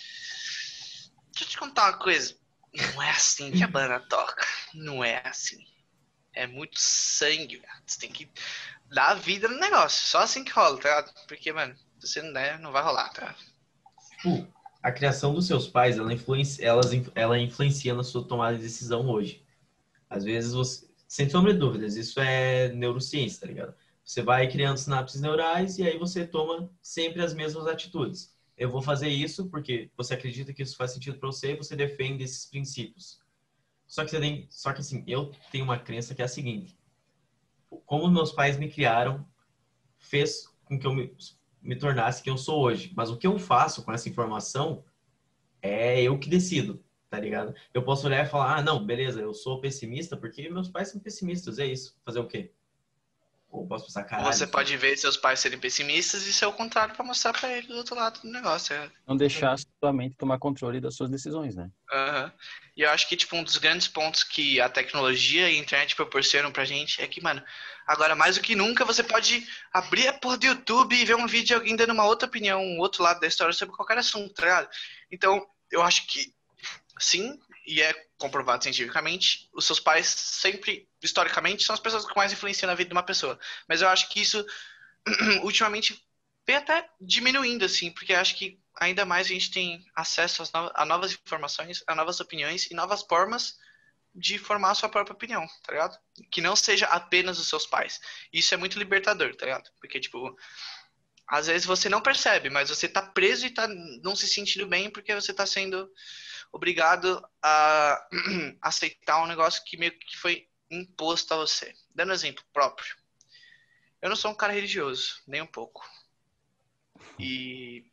[1.31, 2.37] Deixa eu te contar uma coisa.
[2.73, 4.45] Não é assim que a banda toca.
[4.73, 5.65] Não é assim.
[6.33, 8.29] É muito sangue, Você tem que
[8.91, 10.05] dar vida no negócio.
[10.07, 11.03] Só assim que rola, tá?
[11.27, 13.35] Porque, mano, você não der, não vai rolar, tá?
[14.11, 14.47] Tipo,
[14.81, 19.07] a criação dos seus pais, ela influencia, elas, ela influencia na sua tomada de decisão
[19.09, 19.43] hoje.
[20.09, 23.73] Às vezes você, sem sombra de dúvidas, isso é neurociência, tá ligado?
[24.05, 28.81] Você vai criando sinapses neurais e aí você toma sempre as mesmas atitudes eu vou
[28.81, 32.45] fazer isso porque você acredita que isso faz sentido para você e você defende esses
[32.45, 33.21] princípios.
[33.87, 36.77] Só que você tem, só que assim, eu tenho uma crença que é a seguinte:
[37.85, 39.25] como meus pais me criaram
[39.97, 41.15] fez com que eu me,
[41.61, 42.91] me tornasse quem eu sou hoje.
[42.95, 44.83] Mas o que eu faço com essa informação
[45.61, 47.55] é eu que decido, tá ligado?
[47.73, 50.99] Eu posso olhar e falar: "Ah, não, beleza, eu sou pessimista porque meus pais são
[50.99, 51.97] pessimistas, é isso.
[52.03, 52.53] Fazer o quê?"
[53.51, 54.31] Ou posso pensar, caralho.
[54.31, 57.67] Você pode ver seus pais serem pessimistas e ser o contrário para mostrar para eles
[57.67, 58.75] do outro lado do negócio.
[58.75, 58.91] É.
[59.07, 61.71] Não deixar sua mente tomar controle das suas decisões, né?
[61.91, 62.31] Uhum.
[62.77, 65.95] E eu acho que, tipo, um dos grandes pontos que a tecnologia e a internet
[65.95, 67.43] proporcionam pra gente é que, mano,
[67.87, 69.43] agora mais do que nunca você pode
[69.73, 72.61] abrir a porra do YouTube e ver um vídeo de alguém dando uma outra opinião,
[72.61, 74.69] um outro lado da história sobre qualquer assunto, tá ligado?
[75.11, 76.31] Então, eu acho que,
[76.99, 77.39] sim,
[77.69, 82.65] e é comprovado cientificamente, os seus pais sempre, historicamente, são as pessoas que mais influenciam
[82.65, 83.39] na vida de uma pessoa.
[83.67, 84.43] Mas eu acho que isso,
[85.43, 86.03] ultimamente,
[86.47, 91.13] vem até diminuindo, assim, porque acho que ainda mais a gente tem acesso a novas
[91.13, 93.55] informações, a novas opiniões e novas formas
[94.15, 95.95] de formar a sua própria opinião, tá ligado?
[96.31, 97.99] Que não seja apenas os seus pais.
[98.33, 99.69] Isso é muito libertador, tá ligado?
[99.79, 100.35] Porque, tipo,
[101.27, 103.67] às vezes você não percebe, mas você tá preso e tá
[104.01, 105.87] não se sentindo bem porque você tá sendo
[106.51, 108.07] obrigado a
[108.61, 111.73] aceitar um negócio que meio que foi imposto a você.
[111.93, 112.95] Dando exemplo próprio.
[114.01, 115.85] Eu não sou um cara religioso, nem um pouco.
[117.19, 117.85] E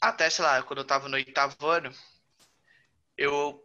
[0.00, 1.92] até, sei lá, quando eu tava no oitavo ano,
[3.16, 3.64] eu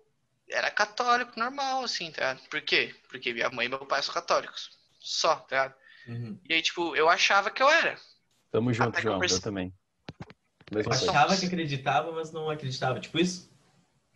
[0.50, 2.38] era católico normal, assim, tá?
[2.50, 2.96] Por quê?
[3.08, 4.72] Porque minha mãe e meu pai são católicos.
[5.00, 5.76] Só, tá?
[6.08, 6.40] Uhum.
[6.50, 7.98] E aí, tipo, eu achava que eu era.
[8.52, 9.36] Tamo junto, João, eu, perce...
[9.36, 9.74] eu também.
[10.72, 13.00] Eu achava que acreditava, mas não acreditava.
[13.00, 13.53] Tipo isso?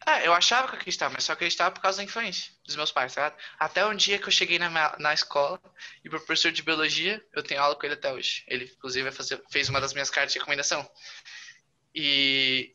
[0.05, 2.91] É, eu achava que eu acreditava, mas só acreditava por causa da influência dos meus
[2.91, 3.35] pais, tá?
[3.59, 5.59] Até um dia que eu cheguei na, na escola
[6.03, 8.43] e o professor de biologia, eu tenho aula com ele até hoje.
[8.47, 10.89] Ele, inclusive, fazer, fez uma das minhas cartas de recomendação.
[11.93, 12.73] E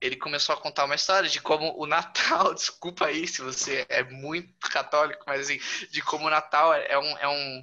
[0.00, 4.04] ele começou a contar uma história de como o Natal, desculpa aí se você é
[4.04, 5.60] muito católico, mas assim,
[5.90, 7.62] de como o Natal é um, é um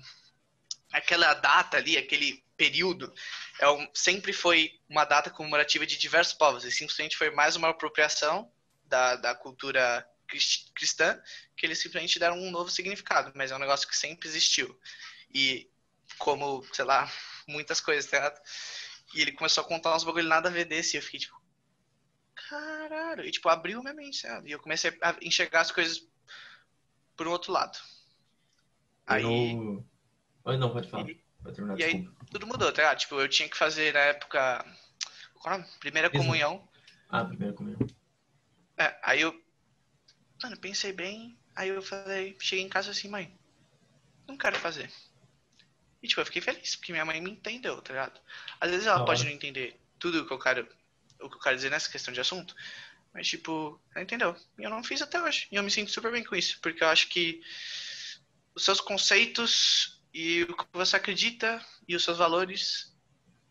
[0.92, 3.14] aquela data ali, aquele período,
[3.60, 7.70] é um, sempre foi uma data comemorativa de diversos povos, e simplesmente foi mais uma
[7.70, 8.50] apropriação
[8.88, 10.08] da, da cultura
[10.74, 11.22] cristã,
[11.56, 14.78] que eles simplesmente deram um novo significado, mas é um negócio que sempre existiu.
[15.34, 15.70] E
[16.18, 17.10] como, sei lá,
[17.48, 18.34] muitas coisas, tá?
[19.14, 21.40] E ele começou a contar uns bagulho nada a ver desse, e eu fiquei tipo,
[22.50, 24.50] caralho, e tipo, abriu minha mente, sabe?
[24.50, 26.08] E eu comecei a enxergar as coisas
[27.16, 27.78] por um outro lado.
[29.06, 29.24] Aí.
[29.24, 29.86] No...
[30.46, 31.10] Oi, não, pode falar.
[31.10, 31.22] E,
[31.54, 32.96] terminar, e aí tudo mudou, tá?
[32.96, 34.66] Tipo, eu tinha que fazer na época.
[35.36, 36.68] Qual é Primeira comunhão.
[37.10, 37.80] Ah, primeira comunhão.
[38.78, 39.40] É, aí eu.
[40.42, 41.38] Mano, pensei bem.
[41.56, 43.34] Aí eu falei, cheguei em casa assim, mãe,
[44.28, 44.92] não quero fazer.
[46.04, 48.20] E tipo, eu fiquei feliz, porque minha mãe me entendeu, tá ligado?
[48.60, 50.68] Às vezes ela pode não entender tudo o que eu quero.
[51.20, 52.54] O que eu quero dizer nessa questão de assunto.
[53.14, 54.36] Mas, tipo, ela entendeu.
[54.60, 55.48] E eu não fiz até hoje.
[55.50, 56.60] E eu me sinto super bem com isso.
[56.62, 57.42] Porque eu acho que
[58.54, 62.95] os seus conceitos e o que você acredita e os seus valores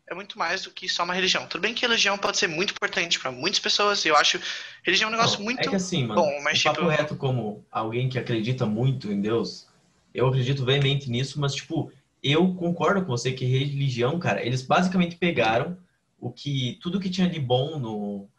[0.07, 1.47] é muito mais do que só uma religião.
[1.47, 4.39] Tudo bem que religião pode ser muito importante para muitas pessoas, e eu acho
[4.83, 6.75] religião é um negócio Não, muito é que assim, mano, bom, mas tipo...
[6.75, 9.67] papo reto como alguém que acredita muito em Deus,
[10.13, 11.91] Eu acredito veemente nisso, mas, tipo,
[12.23, 15.77] eu concordo com você que religião, cara, eles basicamente pegaram
[16.19, 18.29] o que tudo que tinha de bom no,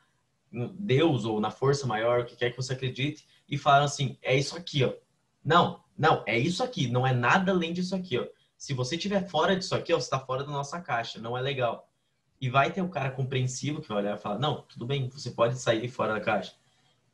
[0.51, 4.17] no Deus ou na força maior, o que quer que você acredite, e falaram assim:
[4.23, 4.93] é isso aqui, ó.
[5.45, 8.27] Não, não, é isso aqui, não é nada além disso aqui, ó.
[8.57, 11.40] Se você estiver fora disso aqui, ó, você está fora da nossa caixa, não é
[11.40, 11.90] legal.
[12.40, 15.30] E vai ter o cara compreensivo que vai olhar e falar: não, tudo bem, você
[15.30, 16.54] pode sair fora da caixa.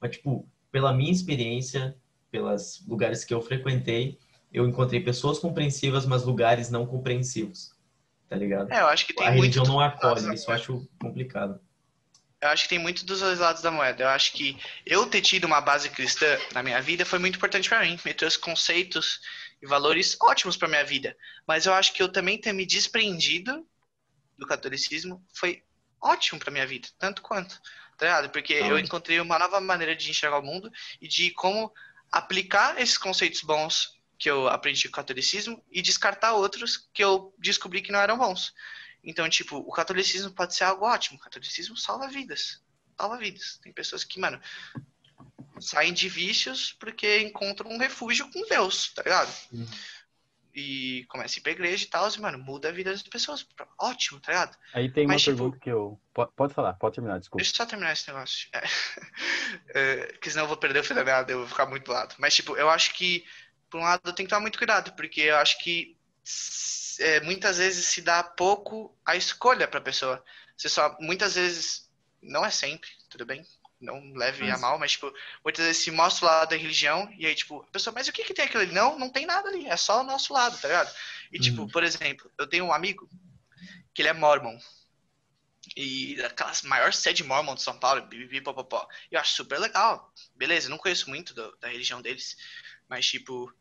[0.01, 1.97] Mas, tipo, pela minha experiência,
[2.30, 4.18] pelos lugares que eu frequentei,
[4.53, 7.72] eu encontrei pessoas compreensivas, mas lugares não compreensivos.
[8.28, 8.72] Tá ligado?
[8.72, 11.61] É, eu acho que tem A muito religião não acolhe, isso eu acho complicado.
[12.40, 14.03] Eu acho que tem muito dos dois lados da moeda.
[14.03, 17.68] Eu acho que eu ter tido uma base cristã na minha vida foi muito importante
[17.68, 17.97] para mim.
[18.05, 19.20] Me trouxe conceitos
[19.63, 21.17] e valores ótimos para minha vida.
[21.47, 23.67] Mas eu acho que eu também ter me desprendido
[24.37, 25.63] do catolicismo foi
[26.01, 27.61] ótimo para minha vida, tanto quanto,
[27.97, 28.31] tá ligado?
[28.31, 31.73] Porque eu encontrei uma nova maneira de enxergar o mundo e de como
[32.11, 37.33] aplicar esses conceitos bons que eu aprendi com o catolicismo e descartar outros que eu
[37.39, 38.53] descobri que não eram bons.
[39.03, 41.19] Então, tipo, o catolicismo pode ser algo ótimo.
[41.19, 42.63] O catolicismo salva vidas.
[42.97, 43.59] Salva vidas.
[43.61, 44.41] Tem pessoas que, mano,
[45.63, 49.33] saem de vícios porque encontram um refúgio com Deus, tá ligado?
[49.53, 49.67] Uhum.
[50.55, 53.47] E começa a ir pra igreja e tal, e, mano, muda a vida das pessoas.
[53.79, 54.59] Ótimo, tá ligado?
[54.75, 55.99] Aí tem uma Mas, tipo- pergunta que eu.
[56.13, 57.39] po- Pode falar, pode terminar, desculpa.
[57.43, 58.49] Deixa eu só terminar esse negócio.
[58.53, 58.63] É.
[59.75, 61.93] É, porque senão eu vou perder o fio da meada, eu vou ficar muito do
[61.93, 62.15] lado.
[62.19, 63.25] Mas, tipo, eu acho que,
[63.71, 65.97] por um lado, eu tenho que tomar muito cuidado, porque eu acho que
[67.01, 70.23] é, muitas vezes se dá pouco a escolha pra pessoa.
[70.57, 71.91] Você só, muitas vezes,
[72.23, 73.45] não é sempre, tudo bem?
[73.83, 75.12] Não leve a Mas- mal, mas, tipo,
[75.45, 78.12] muitas vezes se mostra o lado da religião, e aí, tipo, a pessoa, mas o
[78.12, 78.72] que que tem aquilo ali?
[78.72, 80.95] Não, não tem nada ali, é só o nosso lado, tá ligado?
[81.33, 81.68] E, tipo, Uhum.
[81.68, 83.11] por exemplo, eu tenho um amigo
[83.93, 84.57] que ele é mormon.
[85.76, 88.87] E daquelas maior sede mormon de São Paulo, bibibi, popopó.
[89.11, 90.12] Eu acho super legal.
[90.35, 92.37] Beleza, não conheço muito do- da religião deles,
[92.89, 93.53] mas tipo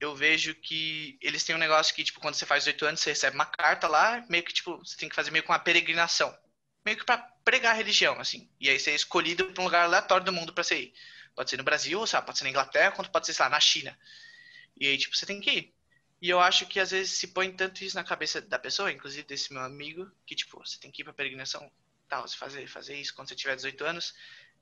[0.00, 3.10] eu vejo que eles têm um negócio que tipo quando você faz 18 anos, você
[3.10, 6.36] recebe uma carta lá, meio que tipo, você tem que fazer meio que uma peregrinação.
[6.84, 7.18] Meio que pra
[7.48, 8.46] pregar religião, assim.
[8.60, 10.94] E aí você é escolhido pra um lugar aleatório do mundo você ir.
[11.34, 12.26] Pode ser no Brasil, sabe?
[12.26, 13.98] pode ser na Inglaterra, quanto pode ser, sei lá, na China.
[14.78, 15.74] E aí, tipo, você tem que ir.
[16.20, 19.26] E eu acho que às vezes se põe tanto isso na cabeça da pessoa, inclusive
[19.26, 21.70] desse meu amigo, que tipo, você tem que ir pra peregrinação,
[22.06, 24.14] tal, você fazer, fazer isso quando você tiver 18 anos,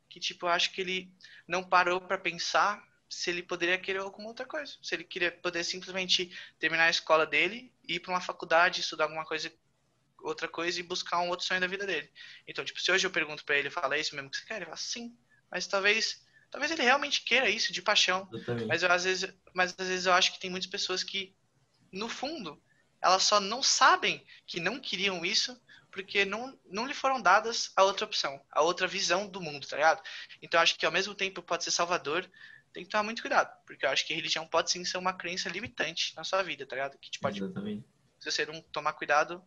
[0.09, 1.11] que tipo, eu acho que ele
[1.49, 4.75] não parou pra pensar se ele poderia querer alguma outra coisa.
[4.81, 9.25] Se ele queria poder simplesmente terminar a escola dele, ir pra uma faculdade, estudar alguma
[9.25, 9.51] coisa,
[10.29, 12.11] outra coisa e buscar um outro sonho da vida dele.
[12.47, 14.57] Então, tipo, se hoje eu pergunto pra ele, fala "É isso mesmo que você quer?
[14.57, 15.17] Ele fala sim,
[15.51, 18.29] mas talvez, talvez ele realmente queira isso de paixão.
[18.33, 18.69] Exatamente.
[18.69, 21.35] Mas eu, às vezes, mas às vezes eu acho que tem muitas pessoas que,
[21.93, 22.63] no fundo,
[23.01, 25.61] elas só não sabem que não queriam isso
[25.91, 29.77] porque não, não lhe foram dadas a outra opção, a outra visão do mundo, tá
[29.77, 30.03] ligado?
[30.43, 32.31] Então eu acho que ao mesmo tempo pode ser salvador,
[32.71, 35.15] tem que tomar muito cuidado, porque eu acho que a religião pode sim ser uma
[35.15, 36.99] crença limitante na sua vida, tá ligado?
[36.99, 37.87] Que te pode, Exatamente.
[38.21, 39.43] se você não tomar cuidado,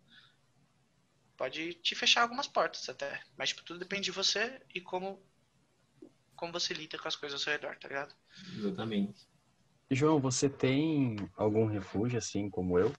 [1.39, 3.23] pode te fechar algumas portas até.
[3.37, 5.25] Mas tipo, tudo depende de você e como,
[6.35, 8.13] como você lida com as coisas ao seu redor, tá ligado?
[8.57, 9.25] Exatamente.
[9.89, 12.93] João, você tem algum refúgio assim como eu?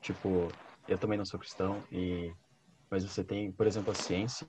[0.00, 0.48] Tipo,
[0.86, 2.32] eu também não sou cristão e
[2.88, 4.46] mas você tem, por exemplo, a ciência?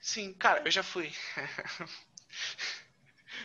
[0.00, 1.10] Sim, cara, eu já fui.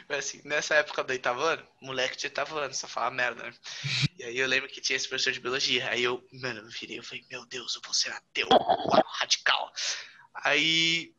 [0.07, 3.53] Mas, assim, nessa época do oitavo ano, moleque de oitavo ano, só fala merda, né?
[4.17, 5.89] E aí eu lembro que tinha esse professor de biologia.
[5.89, 9.71] Aí eu, mano, eu virei, eu falei, meu Deus, eu vou ser ateu, uau, radical.
[10.33, 11.13] Aí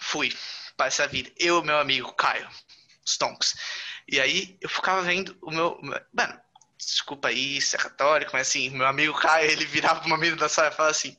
[0.00, 0.32] fui
[0.76, 1.30] para essa vida.
[1.38, 2.48] Eu meu amigo Caio
[3.06, 3.54] Stonks.
[4.08, 5.80] E aí eu ficava vendo o meu.
[6.12, 6.40] Mano,
[6.76, 10.68] desculpa aí, ser católico, mas assim, meu amigo Caio, ele virava uma menina da sala
[10.68, 11.16] e falava assim.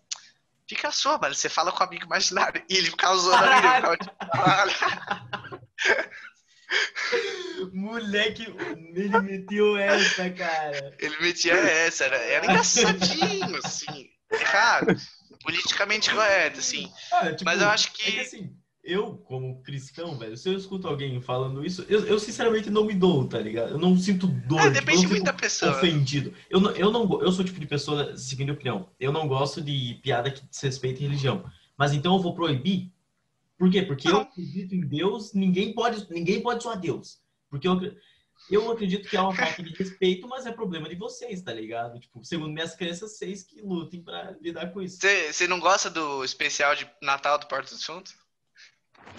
[0.67, 1.35] Fica sua, mano.
[1.35, 2.63] Você fala com o amigo imaginário.
[2.67, 3.97] E ele ficava zoando a menina.
[6.69, 7.71] Tipo.
[7.75, 8.43] Moleque,
[8.93, 10.95] ele meteu essa, cara.
[10.99, 14.09] Ele metia essa, era, era engraçadinho, assim.
[14.31, 14.95] Errado.
[15.41, 16.91] Politicamente correto, assim.
[17.11, 18.11] Ah, tipo, Mas eu acho É que.
[18.11, 22.69] que assim, eu, como cristão, velho, se eu escuto alguém falando isso, eu, eu sinceramente
[22.69, 23.71] não me dou, tá ligado?
[23.71, 24.59] Eu não sinto dor.
[24.59, 25.71] É, tipo, depende não muito da pessoa.
[25.71, 26.33] ofendido.
[26.49, 29.27] Eu não, eu não eu sou o tipo de pessoa, seguindo a opinião, eu não
[29.27, 31.43] gosto de piada que desrespeita religião.
[31.77, 32.91] Mas então eu vou proibir?
[33.57, 33.81] Por quê?
[33.83, 34.21] Porque eu Não.
[34.21, 37.19] acredito em Deus, ninguém pode, ninguém pode zoar Deus.
[37.49, 37.79] Porque eu,
[38.51, 41.99] eu acredito que é uma falta de respeito, mas é problema de vocês, tá ligado?
[41.99, 44.99] Tipo, segundo minhas crenças, vocês que lutem pra lidar com isso.
[45.31, 48.13] Você não gosta do especial de Natal do Porto Fundos?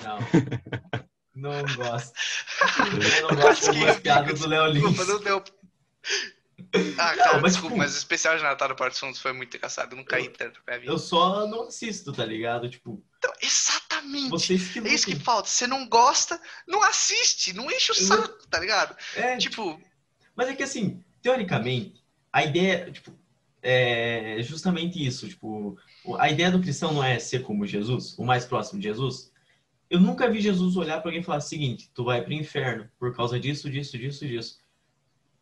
[0.02, 0.18] Não.
[1.36, 2.14] Não gosto.
[3.20, 5.08] Eu não gosto de algumas piadas do Léo Desculpa, Lins.
[5.08, 5.44] não deu.
[6.98, 9.54] Ah, cara, mas, desculpa, tipo- mas o especial de Natal do Porto Fundos foi muito
[9.54, 9.92] engraçado.
[9.92, 10.90] Eu não caí tanto pra vida.
[10.90, 12.70] Eu só não assisto, tá ligado?
[12.70, 14.52] Tipo, Então, exatamente.
[14.52, 15.48] É isso que falta.
[15.48, 18.96] Você não gosta, não assiste, não enche o saco, tá ligado?
[19.16, 19.80] É, Tipo,
[20.34, 23.12] Mas é que assim, teoricamente, a ideia, tipo,
[23.62, 25.76] é justamente isso, tipo,
[26.18, 29.32] a ideia do cristão não é ser como Jesus, o mais próximo de Jesus.
[29.90, 32.34] Eu nunca vi Jesus olhar para alguém e falar o seguinte: tu vai para o
[32.34, 34.60] inferno por causa disso, disso, disso, disso.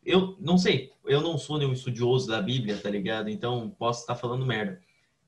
[0.04, 3.30] Eu não sei, eu não sou nenhum estudioso da Bíblia, tá ligado?
[3.30, 4.80] Então posso estar falando merda.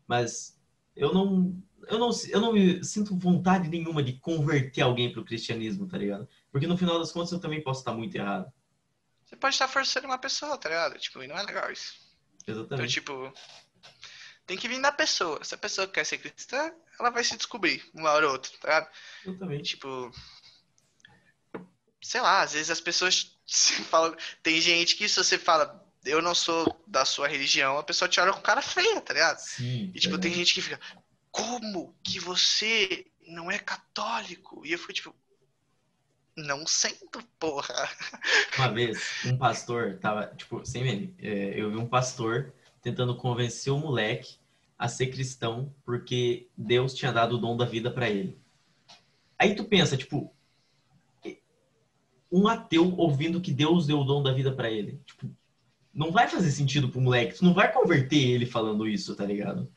[0.07, 0.59] Mas
[0.95, 1.55] eu não,
[1.89, 6.29] eu não, eu não sinto vontade nenhuma de converter alguém para o cristianismo, tá ligado?
[6.51, 8.51] Porque no final das contas eu também posso estar muito errado.
[9.25, 10.99] Você pode estar forçando uma pessoa, tá ligado?
[10.99, 11.95] Tipo, e não é legal isso.
[12.47, 12.75] Exatamente.
[12.75, 13.33] Então, tipo,
[14.47, 15.43] tem que vir da pessoa.
[15.43, 18.69] Se a pessoa quer ser cristã, ela vai se descobrir uma hora ou outra, tá
[18.69, 18.91] ligado?
[19.27, 19.71] Exatamente.
[19.71, 20.11] Tipo,
[22.01, 23.37] sei lá, às vezes as pessoas
[23.91, 24.17] falam.
[24.43, 28.21] Tem gente que se você fala, eu não sou da sua religião, a pessoa te
[28.21, 29.39] olha com cara feia, tá ligado?
[29.39, 29.91] Sim.
[29.93, 30.19] E tipo, é.
[30.19, 30.81] tem gente que fica,
[31.37, 34.65] como que você não é católico?
[34.65, 35.15] E eu fui tipo,
[36.35, 37.75] não sento, porra.
[38.57, 43.71] Uma vez, um pastor tava, tipo, sem meme, é, eu vi um pastor tentando convencer
[43.71, 44.39] o moleque
[44.79, 48.39] a ser cristão porque Deus tinha dado o dom da vida para ele.
[49.39, 50.35] Aí tu pensa, tipo,
[52.33, 55.01] um ateu ouvindo que Deus deu o dom da vida para ele.
[55.05, 55.31] Tipo,
[55.93, 57.37] não vai fazer sentido pro moleque.
[57.37, 59.71] Tu não vai converter ele falando isso, tá ligado?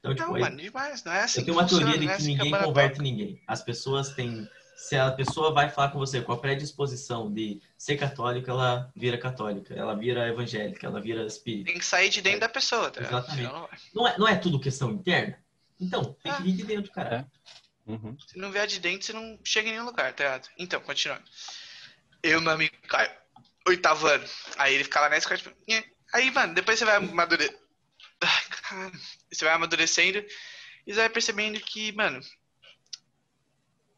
[0.00, 1.04] Então, tipo, não, aí, mano, demais.
[1.04, 3.02] Não é assim eu tenho uma teoria de que, assim ninguém que converte toca.
[3.02, 3.42] ninguém.
[3.46, 4.48] As pessoas têm
[4.80, 9.18] se a pessoa vai falar com você com a predisposição de ser católica, ela vira
[9.18, 11.66] católica, ela vira evangélica, ela vira espírita.
[11.66, 12.40] Tem que sair de dentro é.
[12.40, 13.02] da pessoa, tá?
[13.02, 13.42] Exatamente.
[13.42, 15.38] Não, não, é, não é tudo questão interna?
[15.78, 17.28] Então, tem que vir de dentro, cara.
[17.86, 17.90] É.
[17.90, 18.16] Uhum.
[18.26, 20.48] Se não vier de dentro, você não chega em nenhum lugar, tá ligado?
[20.58, 21.24] Então, continuando.
[22.22, 23.10] Eu, meu amigo Caio,
[23.68, 24.24] oitavo ano.
[24.56, 25.54] Aí ele fica lá na escola, tipo,
[26.14, 27.58] aí, mano, depois você vai amadurecer.
[29.30, 30.18] Você vai amadurecendo
[30.86, 32.20] e você vai percebendo que, mano,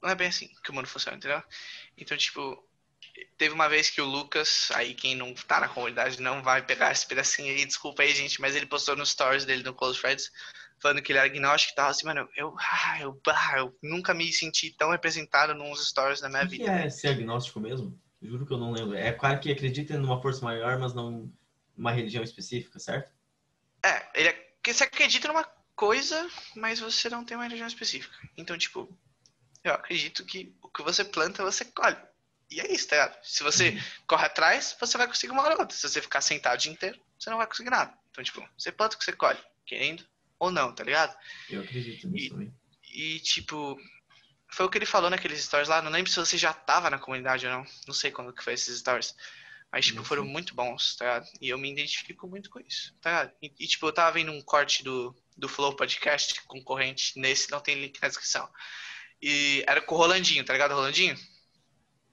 [0.03, 1.43] não é bem assim que o mundo funciona, entendeu?
[1.97, 2.63] Então, tipo,
[3.37, 6.93] teve uma vez que o Lucas, aí quem não tá na comunidade não vai pegar
[6.93, 10.31] esse pedacinho aí, desculpa aí, gente, mas ele postou nos stories dele no Close Friends,
[10.81, 14.13] falando que ele era agnóstico e tal, assim, mano, eu, ah, eu, ah, eu nunca
[14.13, 16.71] me senti tão representado nos stories da minha que vida.
[16.71, 17.99] é ser agnóstico mesmo?
[18.21, 18.97] Juro que eu não lembro.
[18.97, 21.31] É claro que acredita numa força maior, mas não
[21.77, 23.11] numa religião específica, certo?
[23.85, 24.33] É, ele é,
[24.63, 25.45] que você acredita numa
[25.75, 28.15] coisa, mas você não tem uma religião específica.
[28.37, 28.89] Então, tipo,
[29.65, 31.97] eu acredito que o que você planta, você colhe.
[32.51, 33.19] E é isso, tá ligado?
[33.25, 33.81] Se você uhum.
[34.07, 35.71] corre atrás, você vai conseguir uma outra.
[35.71, 37.97] Se você ficar sentado o dia inteiro, você não vai conseguir nada.
[38.11, 40.07] Então, tipo, você planta o que você colhe, querendo
[40.39, 41.17] ou não, tá ligado?
[41.49, 42.55] Eu acredito nisso e, também.
[42.93, 43.81] E, tipo,
[44.51, 45.81] foi o que ele falou naqueles stories lá.
[45.81, 47.67] Não lembro se você já tava na comunidade ou não.
[47.87, 49.17] Não sei quando que foi esses stories.
[49.73, 51.27] Mas, tipo, foram muito bons, tá ligado?
[51.41, 53.33] E eu me identifico muito com isso, tá ligado?
[53.41, 57.19] E, e, tipo, eu tava vendo um corte do, do Flow Podcast concorrente.
[57.19, 58.47] Nesse não tem link na descrição.
[59.21, 61.17] E era com o Rolandinho, tá ligado, Rolandinho?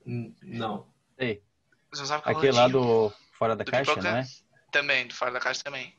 [0.05, 0.87] Hum, não.
[1.17, 1.43] Sei.
[1.91, 4.13] Você não sabe com Aquele lá do Fora da do Caixa, Pipoca?
[4.13, 4.27] né?
[4.71, 5.93] Também, do Fora da Caixa também.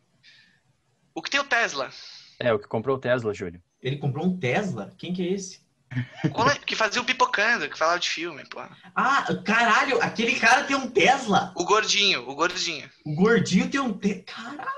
[1.14, 1.90] O que tem o Tesla?
[2.38, 3.62] É, o que comprou o Tesla, Júlio.
[3.82, 4.94] Ele comprou um Tesla?
[4.96, 5.60] Quem que é esse?
[6.66, 8.60] Que fazia o pipocando, que falava de filme, pô.
[8.94, 11.52] Ah, caralho, aquele cara tem um Tesla.
[11.56, 12.88] O gordinho, o gordinho.
[13.04, 14.24] O gordinho tem um Tesla.
[14.24, 14.70] Caralho,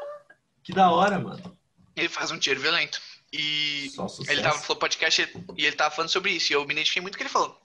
[0.63, 1.57] que da hora, mano.
[1.95, 3.01] Ele faz um tiro violento.
[3.33, 3.91] E
[4.29, 5.23] ele tava Flow Podcast
[5.57, 6.53] e ele tava falando sobre isso.
[6.53, 7.61] E eu me identifiquei muito com o que ele falou.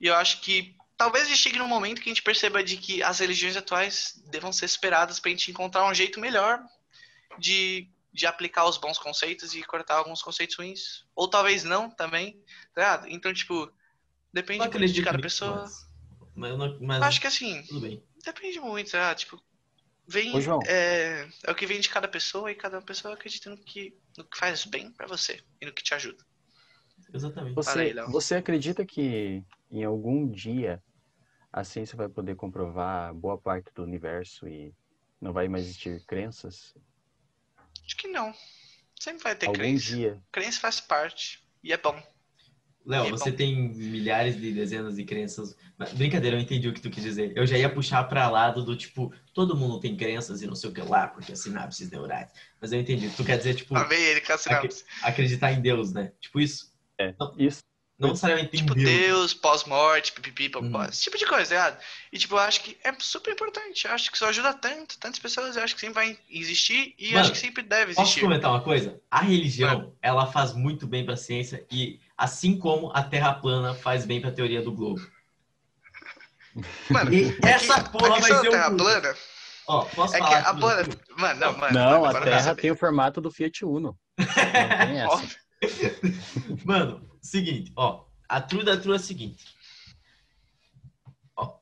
[0.00, 2.76] E eu acho que talvez a gente chegue num momento que a gente perceba de
[2.76, 6.62] que as religiões atuais devam ser esperadas pra gente encontrar um jeito melhor
[7.38, 11.06] de, de aplicar os bons conceitos e cortar alguns conceitos ruins.
[11.14, 12.42] Ou talvez não também,
[12.74, 13.72] tá Então, tipo,
[14.32, 15.64] depende muito de cada pessoa.
[16.34, 18.04] Mas, mas, mas, acho que assim, tudo bem.
[18.24, 19.14] depende muito, tá?
[19.14, 19.40] Tipo,
[20.06, 20.34] vem.
[20.34, 20.60] Ô.
[20.66, 24.24] É, é o que vem de cada pessoa e cada pessoa acredita no que no
[24.24, 26.24] que faz bem para você e no que te ajuda.
[27.12, 27.54] Exatamente.
[27.54, 30.82] Você, aí, você acredita que em algum dia
[31.52, 34.72] a ciência vai poder comprovar boa parte do universo e
[35.20, 36.74] não vai mais existir crenças?
[37.90, 38.32] Acho que não.
[39.00, 39.84] Sempre vai ter algum crença.
[39.84, 40.22] dia.
[40.30, 42.00] Crença faz parte e é bom.
[42.86, 43.36] Léo, é você bom.
[43.36, 45.56] tem milhares de dezenas de crenças.
[45.94, 47.32] Brincadeira, eu entendi o que tu quis dizer.
[47.36, 50.70] Eu já ia puxar para lado do tipo, todo mundo tem crenças e não sei
[50.70, 52.30] o que lá, porque as sinapses neurais.
[52.60, 53.10] Mas eu entendi.
[53.10, 53.76] Tu quer dizer, tipo.
[53.76, 54.84] Ele com sinapses.
[55.02, 56.12] Acreditar em Deus, né?
[56.20, 56.72] Tipo isso.
[56.96, 57.58] É, não, isso.
[58.00, 60.84] Não necessariamente tipo, Deus, Deus pós-morte, pipipi, uhum.
[60.84, 61.82] esse tipo de coisa, tá ligado?
[62.10, 63.86] E, tipo, eu acho que é super importante.
[63.86, 65.54] Eu acho que isso ajuda tanto, tantas pessoas.
[65.54, 68.02] Eu acho que sempre vai existir e Mano, acho que sempre deve existir.
[68.02, 68.98] Posso comentar uma coisa?
[69.10, 69.96] A religião, Mano.
[70.00, 74.32] ela faz muito bem pra ciência e, assim como a Terra plana faz bem pra
[74.32, 75.06] teoria do globo.
[76.88, 78.76] Mano, e essa aqui, porra vai ser terra um...
[78.78, 79.14] plana.
[79.68, 80.88] Ó, posso é falar que a plana...
[81.18, 81.74] Mano, não, mano.
[81.74, 83.96] Não, mano, a Terra tem o formato do Fiat Uno.
[84.18, 84.26] Não
[84.86, 85.36] tem essa.
[86.64, 88.04] Mano, seguinte, ó.
[88.28, 89.44] A true da true é a seguinte.
[91.36, 91.58] Ó,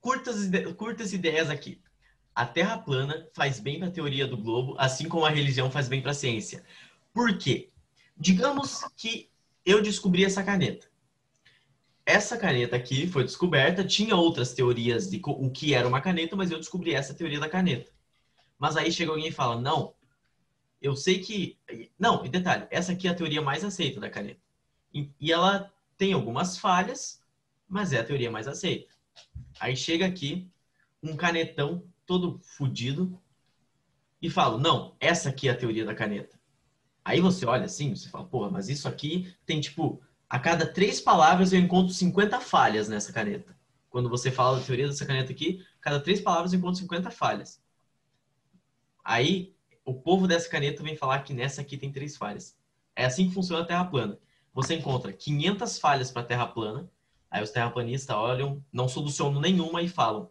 [0.00, 1.80] curtas, curtas ideias aqui.
[2.34, 5.88] A Terra plana faz bem para a teoria do globo, assim como a religião faz
[5.88, 6.64] bem para a ciência.
[7.12, 7.70] Por quê?
[8.16, 9.30] Digamos que
[9.64, 10.90] eu descobri essa caneta.
[12.06, 16.50] Essa caneta aqui foi descoberta, tinha outras teorias de o que era uma caneta, mas
[16.50, 17.92] eu descobri essa teoria da caneta.
[18.58, 19.94] Mas aí chega alguém e fala: "Não,
[20.80, 21.58] eu sei que
[21.98, 24.41] não, e detalhe, essa aqui é a teoria mais aceita da caneta.
[24.92, 27.22] E, e ela tem algumas falhas,
[27.68, 28.92] mas é a teoria mais aceita.
[29.60, 30.50] Aí chega aqui
[31.02, 33.20] um canetão todo fudido
[34.20, 36.38] e fala: "Não, essa aqui é a teoria da caneta".
[37.04, 40.02] Aí você olha assim, você fala: "Porra, mas isso aqui tem tipo
[40.32, 43.54] a cada três palavras eu encontro 50 falhas nessa caneta.
[43.90, 47.62] Quando você fala da teoria dessa caneta aqui, cada três palavras eu encontro 50 falhas.
[49.04, 49.54] Aí,
[49.84, 52.56] o povo dessa caneta vem falar que nessa aqui tem três falhas.
[52.96, 54.18] É assim que funciona a Terra plana.
[54.52, 56.90] Você encontra 500 falhas para a Terra plana,
[57.30, 60.30] aí os terraplanistas olham, não solucionam nenhuma e falam,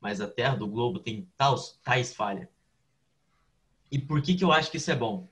[0.00, 2.48] mas a Terra do globo tem tais, tais falhas.
[3.90, 5.28] E por que, que eu acho que isso é bom?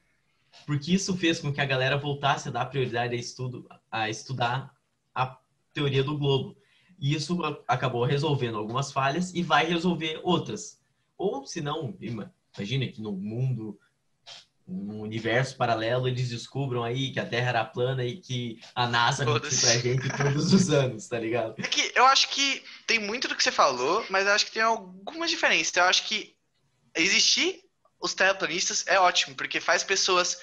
[0.67, 4.75] porque isso fez com que a galera voltasse a dar prioridade a, estudo, a estudar
[5.15, 5.39] a
[5.73, 6.57] teoria do globo.
[6.99, 10.81] E isso acabou resolvendo algumas falhas e vai resolver outras.
[11.17, 13.79] Ou, se não, imagina que no mundo,
[14.69, 19.25] no universo paralelo, eles descubram aí que a Terra era plana e que a NASA
[19.25, 21.55] mentiu pra gente todos os anos, tá ligado?
[21.59, 24.53] É que eu acho que tem muito do que você falou, mas eu acho que
[24.53, 25.75] tem algumas diferenças.
[25.75, 26.37] Eu acho que
[26.95, 27.65] existir
[27.99, 30.39] os terraplanistas é ótimo, porque faz pessoas.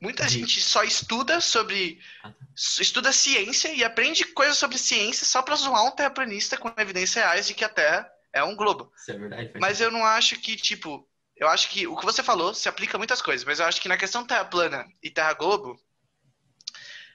[0.00, 0.40] Muita de...
[0.40, 2.00] gente só estuda sobre.
[2.80, 7.46] Estuda ciência e aprende coisas sobre ciência só para zoar um terraplanista com evidências reais
[7.46, 8.92] de que a Terra é um globo.
[8.96, 9.52] Isso é verdade.
[9.60, 11.08] Mas eu não acho que, tipo.
[11.42, 13.80] Eu acho que o que você falou se aplica a muitas coisas, mas eu acho
[13.80, 15.76] que na questão Terra plana e Terra globo.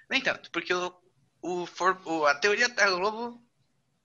[0.10, 0.94] Nem tanto, porque o,
[1.42, 1.66] o,
[2.04, 3.42] o a teoria Terra globo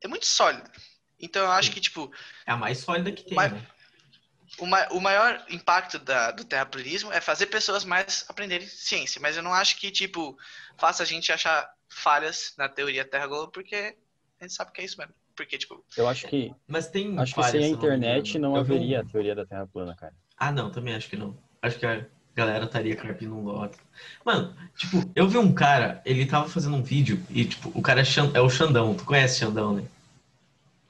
[0.00, 0.70] é muito sólida.
[1.18, 2.08] Então eu acho que, tipo.
[2.46, 3.34] É a mais sólida que tem.
[3.34, 3.66] Mas, né?
[4.58, 9.20] o, ma o maior impacto da, do terraplanismo é fazer pessoas mais aprenderem ciência.
[9.20, 10.38] Mas eu não acho que, tipo,
[10.78, 13.96] faça a gente achar falhas na teoria Terra Globo, porque
[14.38, 15.14] a gente sabe que é isso mesmo.
[15.36, 15.84] Porque, tipo.
[15.96, 16.52] Eu acho que.
[16.66, 17.18] Mas tem.
[17.18, 20.14] Acho que sem a internet não, não haveria a teoria da Terra plana, cara.
[20.36, 21.36] Ah, não, também acho que não.
[21.60, 23.78] Acho que a galera estaria carpindo um lote.
[24.24, 28.00] Mano, tipo, eu vi um cara, ele tava fazendo um vídeo e, tipo, o cara
[28.00, 28.04] é,
[28.34, 28.94] é o Xandão.
[28.94, 29.84] Tu conhece Xandão, né?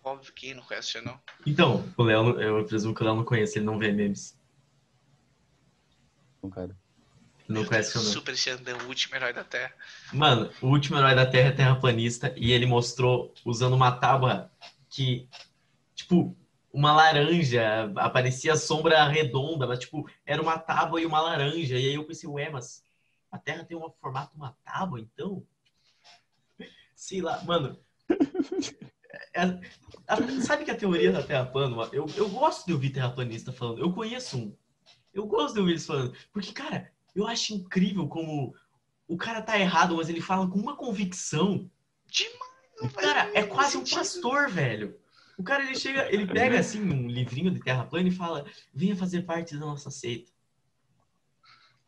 [0.05, 1.20] Óbvio que não conhece o não.
[1.47, 4.36] Então, o Léo, eu presumo que o Léo não conhece, ele não vê memes.
[6.43, 6.77] Não, cara.
[7.53, 8.11] Não conhece o não.
[8.11, 9.73] Super Xandão, o último herói da Terra.
[10.12, 14.51] Mano, o último herói da Terra é terraplanista e ele mostrou usando uma tábua
[14.89, 15.29] que,
[15.95, 16.37] tipo,
[16.73, 21.79] uma laranja, aparecia sombra redonda, mas, tipo, era uma tábua e uma laranja.
[21.79, 22.83] E aí eu pensei, ué, mas
[23.31, 25.47] a Terra tem um formato de uma tábua, então?
[26.95, 27.79] Sei lá, mano.
[29.35, 33.53] É, é, sabe que a teoria da Terra plana, eu, eu gosto de ouvir terraplanista
[33.53, 34.57] falando, eu conheço um.
[35.12, 38.55] Eu gosto de ouvir eles falando, porque, cara, eu acho incrível como
[39.07, 41.71] o cara tá errado, mas ele fala com uma convicção.
[42.07, 44.99] Demais, cara, é quase um pastor, velho.
[45.39, 48.97] O cara, ele chega, ele pega, assim, um livrinho de terra plana e fala, venha
[48.97, 50.31] fazer parte da nossa seita.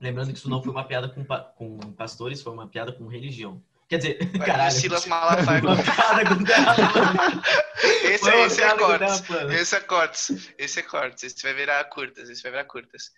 [0.01, 3.63] Lembrando que isso não foi uma piada com, com pastores, foi uma piada com religião.
[3.89, 4.73] Quer dizer, Vai, caralho.
[4.73, 5.63] Silas Malafaia.
[8.05, 9.23] esse, é, esse é cortes.
[9.51, 10.53] Esse é cortes.
[10.59, 11.25] Esse é cortes.
[11.25, 12.29] Esse vai virar curtas.
[12.29, 13.13] Esse vai virar curtas.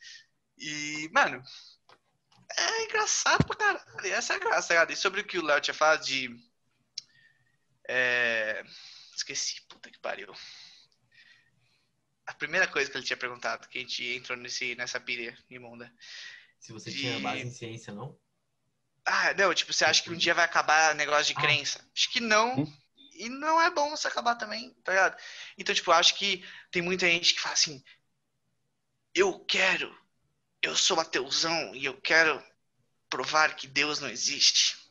[0.58, 1.42] E, mano,
[2.54, 4.06] é engraçado pra caralho.
[4.12, 6.34] Essa é a graça, tá E sobre o que o Léo tinha falado de.
[7.88, 8.64] É...
[9.14, 10.32] Esqueci, puta que pariu.
[12.26, 15.92] A primeira coisa que ele tinha perguntado, que a gente entrou nesse, nessa pilha imunda.
[16.58, 16.98] Se você de...
[16.98, 18.18] tinha base em ciência, não?
[19.04, 21.40] Ah, não, tipo, você acha que um dia vai acabar negócio de ah.
[21.40, 21.88] crença?
[21.94, 22.60] Acho que não.
[22.60, 22.76] Hum?
[23.14, 25.16] E não é bom você acabar também, tá ligado?
[25.56, 27.82] Então, tipo, acho que tem muita gente que fala assim:
[29.14, 29.96] eu quero,
[30.62, 32.42] eu sou ateuzão e eu quero
[33.08, 34.86] provar que Deus não existe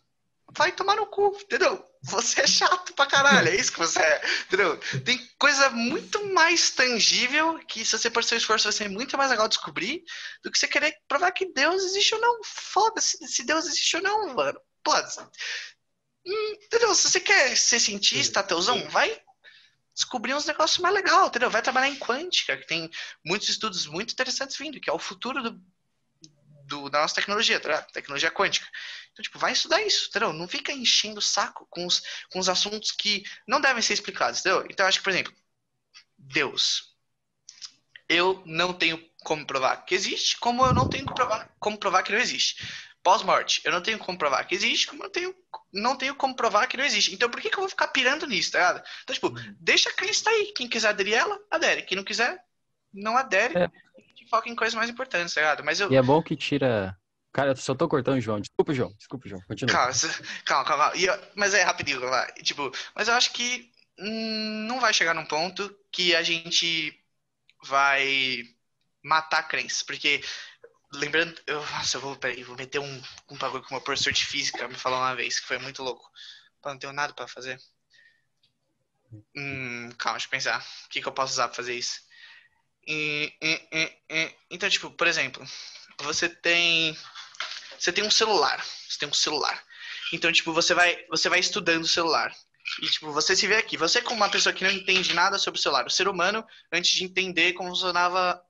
[0.52, 1.84] vai tomar no cu, entendeu?
[2.04, 4.80] Você é chato pra caralho, é isso que você é, entendeu?
[5.04, 9.32] Tem coisa muito mais tangível que se você pôr seu esforço vai ser muito mais
[9.32, 10.04] legal descobrir
[10.44, 12.42] do que você querer provar que Deus existe ou não.
[12.44, 14.60] Foda-se se Deus existe ou não, mano.
[14.84, 14.94] Pô,
[16.26, 16.94] entendeu?
[16.94, 19.20] Se você quer ser cientista, ateuzão, vai
[19.96, 21.50] descobrir uns negócios mais legais, entendeu?
[21.50, 22.92] Vai trabalhar em quântica, que tem
[23.26, 25.62] muitos estudos muito interessantes vindo, que é o futuro do,
[26.66, 27.82] do, da nossa tecnologia, tá?
[27.82, 28.68] tecnologia quântica.
[29.14, 30.34] Então, tipo, vai estudar isso, entendeu?
[30.34, 34.42] Não fica enchendo o saco com os, com os assuntos que não devem ser explicados,
[34.42, 34.68] entendeu?
[34.70, 35.34] Então, acho que, por exemplo,
[36.18, 36.94] Deus.
[38.08, 42.04] Eu não tenho como provar que existe, como eu não tenho como provar, como provar
[42.04, 42.64] que não existe.
[43.06, 43.62] Pós-morte.
[43.64, 45.34] Eu não tenho como provar que existe, como eu tenho,
[45.72, 47.14] não tenho como provar que não existe.
[47.14, 48.84] Então por que, que eu vou ficar pirando nisso, tá ligado?
[49.04, 49.56] Então, tipo, uhum.
[49.60, 50.52] deixa a crença aí.
[50.58, 51.84] Quem quiser aderir ela, adere.
[51.84, 52.42] Quem não quiser,
[52.92, 53.60] não adere.
[53.60, 53.70] É.
[54.20, 55.64] E foca em coisas mais importantes, tá ligado?
[55.64, 55.92] Mas eu...
[55.92, 56.98] E é bom que tira.
[57.32, 58.42] Cara, eu só tô cortando o João.
[58.42, 58.92] Desculpa, João.
[58.98, 59.42] Desculpa, João.
[59.48, 59.72] Continua.
[59.72, 59.94] Calma,
[60.44, 60.92] calma, calma.
[60.96, 61.14] Eu...
[61.36, 62.26] mas é rapidinho, lá.
[62.42, 63.70] Tipo, mas eu acho que
[64.00, 67.00] hum, não vai chegar num ponto que a gente
[67.64, 68.42] vai
[69.04, 69.84] matar a crença.
[69.86, 70.24] Porque
[70.94, 74.26] lembrando, eu, nossa, eu vou, peraí, vou meter um, um bagulho que uma professor de
[74.26, 76.10] física me falou uma vez, que foi muito louco.
[76.62, 77.60] Pô, não tenho nada para fazer.
[79.36, 80.66] Hum, calma, deixa eu pensar.
[80.86, 82.02] O que, que eu posso usar pra fazer isso?
[84.50, 85.46] Então, tipo, por exemplo,
[86.00, 86.98] você tem.
[87.80, 88.64] Você tem um celular.
[88.64, 89.64] Você tem um celular.
[90.14, 92.34] Então, tipo, você vai, você vai estudando o celular.
[92.82, 93.78] E, tipo, você se vê aqui.
[93.78, 96.92] Você, como uma pessoa que não entende nada sobre o celular, o ser humano, antes
[96.92, 98.44] de entender como funcionava,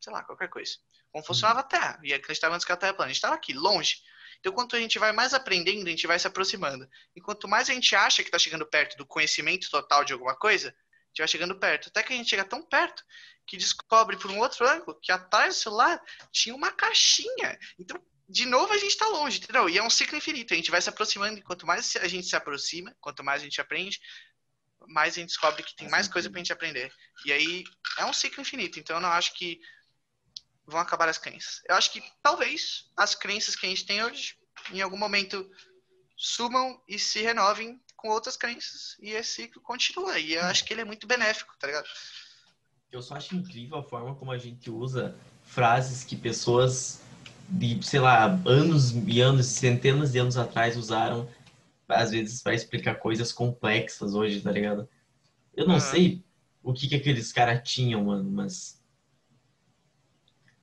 [0.00, 0.78] sei lá, qualquer coisa
[1.12, 2.00] como funcionava a Terra.
[2.02, 3.06] E acreditava antes que a Terra é plana.
[3.06, 4.02] A gente estava aqui, longe.
[4.40, 6.88] Então, quanto a gente vai mais aprendendo, a gente vai se aproximando.
[7.14, 10.36] E quanto mais a gente acha que está chegando perto do conhecimento total de alguma
[10.36, 10.72] coisa, a
[11.08, 11.88] gente vai chegando perto.
[11.88, 13.02] Até que a gente chega tão perto
[13.46, 17.58] que descobre por um outro ângulo que atrás do celular tinha uma caixinha.
[17.78, 19.68] Então, de novo, a gente está longe, entendeu?
[19.68, 20.52] E é um ciclo infinito.
[20.52, 21.38] A gente vai se aproximando.
[21.38, 23.98] E quanto mais a gente se aproxima, quanto mais a gente aprende,
[24.86, 26.92] mais a gente descobre que tem mais coisa para a gente aprender.
[27.24, 27.64] E aí,
[27.96, 28.78] é um ciclo infinito.
[28.78, 29.58] Então, eu não acho que
[30.68, 31.62] vão acabar as crenças.
[31.66, 34.36] Eu acho que talvez as crenças que a gente tem hoje,
[34.70, 35.50] em algum momento,
[36.16, 40.18] sumam e se renovem com outras crenças e esse ciclo continua.
[40.18, 41.88] E eu acho que ele é muito benéfico, tá ligado?
[42.92, 47.00] Eu só acho incrível a forma como a gente usa frases que pessoas
[47.48, 51.28] de, sei lá, anos e anos, centenas de anos atrás usaram,
[51.88, 54.88] às vezes, para explicar coisas complexas hoje, tá ligado?
[55.54, 55.80] Eu não uhum.
[55.80, 56.22] sei
[56.62, 58.77] o que, que aqueles caras tinham, mano, mas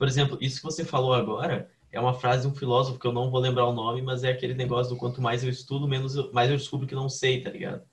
[0.05, 3.11] por exemplo, isso que você falou agora é uma frase de um filósofo que eu
[3.11, 6.15] não vou lembrar o nome, mas é aquele negócio do quanto mais eu estudo, menos
[6.15, 7.83] eu, mais eu descubro que não sei, tá ligado?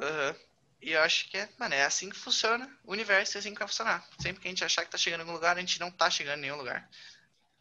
[0.00, 0.34] Uhum.
[0.80, 2.66] E eu acho que é, mano, é assim que funciona.
[2.82, 4.08] O universo é assim que vai funcionar.
[4.18, 6.08] Sempre que a gente achar que tá chegando em algum lugar, a gente não tá
[6.08, 6.88] chegando em nenhum lugar.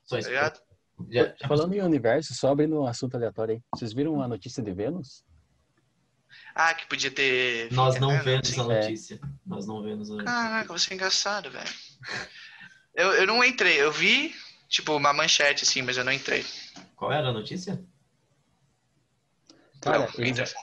[0.06, 0.30] Só isso.
[0.30, 0.62] Tá ligado?
[1.10, 3.62] Já, já Falando em universo, só abrindo um assunto aleatório aí.
[3.76, 5.26] Vocês viram a notícia de Vênus?
[6.56, 7.70] Ah, que podia ter.
[7.74, 9.16] Nós não é, vemos a notícia.
[9.22, 9.28] É.
[9.46, 10.34] Nós não vemos a notícia.
[10.34, 11.70] Caraca, você é engraçado, velho.
[12.94, 14.36] Eu, eu não entrei, eu vi,
[14.68, 16.46] tipo, uma manchete, assim, mas eu não entrei.
[16.96, 17.84] Qual era a notícia?
[19.80, 20.54] Cara, não, eles,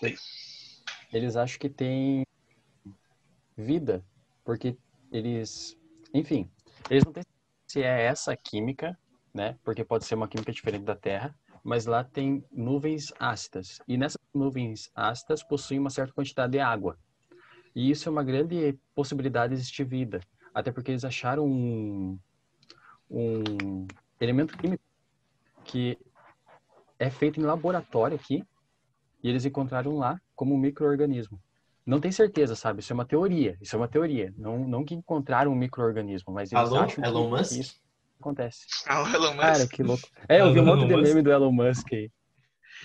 [1.12, 2.24] eles acham que tem
[3.56, 4.04] vida,
[4.44, 4.76] porque
[5.10, 5.76] eles,
[6.14, 6.48] enfim,
[6.88, 7.24] eles não têm
[7.66, 8.98] se é essa química,
[9.34, 9.58] né?
[9.62, 13.78] Porque pode ser uma química diferente da Terra, mas lá tem nuvens ácidas.
[13.86, 16.98] E nessas nuvens ácidas possuem uma certa quantidade de água.
[17.74, 20.20] E isso é uma grande possibilidade de existir vida.
[20.54, 22.18] Até porque eles acharam um,
[23.10, 23.86] um
[24.20, 24.82] elemento químico
[25.64, 25.98] que
[26.98, 28.42] é feito em laboratório aqui
[29.22, 31.40] e eles encontraram lá como um microorganismo.
[31.84, 32.80] Não tem certeza, sabe?
[32.80, 33.56] Isso é uma teoria.
[33.62, 34.32] Isso é uma teoria.
[34.36, 36.80] Não, não que encontraram um microorganismo, mas eles Alô?
[36.80, 37.52] acham Elon que, Musk?
[37.52, 37.74] isso
[38.20, 38.66] acontece.
[38.86, 39.40] Ah, Elon Musk.
[39.40, 40.08] Cara, que louco.
[40.28, 42.10] É, eu vi um monte de meme do Elon Musk aí.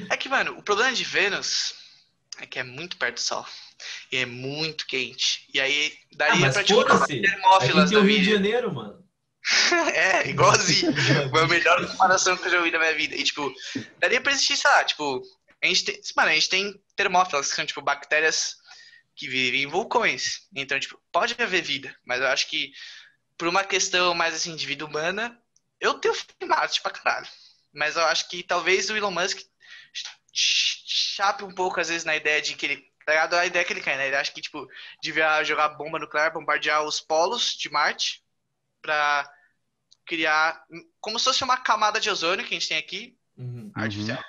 [0.10, 1.76] É que, mano, o problema de Vênus
[2.40, 3.46] é que é muito perto do Sol.
[4.12, 5.48] E é muito quente.
[5.54, 9.04] E aí daria ah, pra tipo termófilas Aqui o Rio de Janeiro, mano.
[9.94, 10.94] é, igualzinho.
[11.30, 13.16] Foi a melhor comparação que eu já ouvi na minha vida.
[13.16, 13.54] E, tipo,
[14.00, 15.22] daria pra existir, sei lá, tipo,
[15.62, 18.56] a gente tem, mano, a gente tem termófilas, que são, tipo, bactérias
[19.16, 20.48] que vivem em vulcões.
[20.56, 22.72] Então, tipo, pode haver vida, mas eu acho que
[23.38, 25.38] por uma questão mais, assim, de vida humana,
[25.80, 27.28] eu tenho em Marte pra caralho.
[27.74, 29.40] Mas eu acho que talvez o Elon Musk
[30.34, 33.34] chape um pouco, às vezes, na ideia de que ele Tá ligado?
[33.36, 34.08] A ideia que ele quer, né?
[34.08, 34.68] Ele acha que, tipo,
[35.02, 38.24] devia jogar bomba nuclear, bombardear os polos de Marte
[38.82, 39.30] pra
[40.06, 40.64] criar
[41.00, 43.72] como se fosse uma camada de ozônio que a gente tem aqui, uhum.
[43.74, 44.18] artificial.
[44.18, 44.24] Uhum.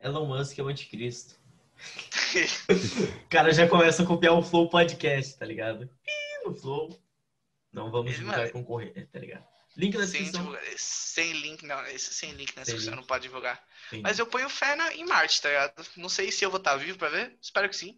[0.00, 1.38] Elon Musk é o anticristo.
[3.24, 5.88] o cara já começa a copiar o Flow Podcast, tá ligado?
[6.44, 6.98] no Flow.
[7.72, 9.44] Não vamos divulgar concorrente, tá ligado?
[9.78, 10.58] Link na descrição.
[10.76, 11.86] Sem, sem link, não.
[11.86, 13.64] Esse sem link na descrição, não pode divulgar.
[13.88, 14.00] Sim.
[14.02, 15.86] Mas eu ponho fé na, em Marte, tá ligado?
[15.96, 17.38] Não sei se eu vou estar vivo pra ver.
[17.40, 17.96] Espero que sim.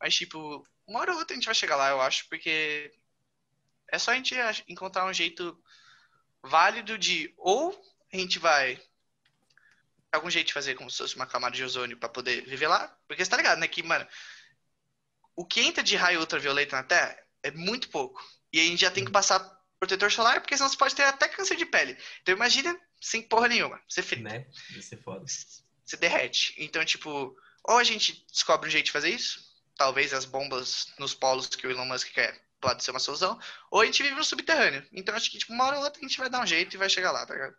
[0.00, 2.26] Mas, tipo, uma hora ou outra a gente vai chegar lá, eu acho.
[2.30, 2.90] Porque
[3.88, 4.34] é só a gente
[4.66, 5.62] encontrar um jeito
[6.42, 7.78] válido de ou
[8.10, 8.80] a gente vai
[10.10, 12.88] algum jeito de fazer como se fosse uma camada de ozônio para poder viver lá,
[13.06, 14.06] porque você tá ligado, né, que, mano,
[15.36, 18.24] o que entra de raio ultravioleta na Terra é muito pouco.
[18.50, 19.38] E a gente já tem que passar
[19.78, 21.96] protetor solar, porque senão você pode ter até câncer de pele.
[22.22, 23.80] Então imagina sem porra nenhuma.
[23.88, 24.28] Você frita.
[24.28, 24.46] Né?
[24.76, 25.24] Isso é foda.
[25.26, 26.54] Você derrete.
[26.58, 29.40] Então, tipo, ou a gente descobre um jeito de fazer isso,
[29.76, 33.38] talvez as bombas nos polos que o Elon Musk quer pode ser uma solução,
[33.70, 34.84] ou a gente vive no subterrâneo.
[34.92, 36.76] Então acho que tipo, uma hora ou outra a gente vai dar um jeito e
[36.76, 37.54] vai chegar lá, tá ligado?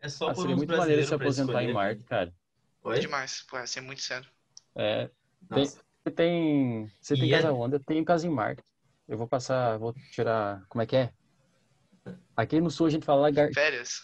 [0.00, 1.72] É só Ah, seria muito maneiro se aposentar em.
[1.72, 2.32] Marte, cara.
[2.84, 3.00] Oi?
[3.00, 3.42] Demais.
[3.48, 4.28] Pô, ia ser muito sério.
[4.76, 5.10] É,
[5.48, 5.80] Nossa.
[6.04, 7.76] você tem, você tem E é- casa onde?
[7.76, 8.62] Eu tenho casa em Marte.
[9.08, 11.12] Eu vou passar, vou tirar, como é que é?
[12.36, 13.52] Aqui no sul a gente fala lagar...
[13.52, 14.02] Férias.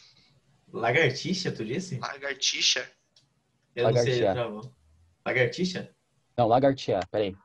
[0.73, 1.99] Lagartixa, tu disse?
[1.99, 2.91] Lagartixa.
[3.77, 4.23] Eu não sei.
[5.27, 5.91] Lagartixa?
[6.37, 7.37] Não, lagartear, peraí.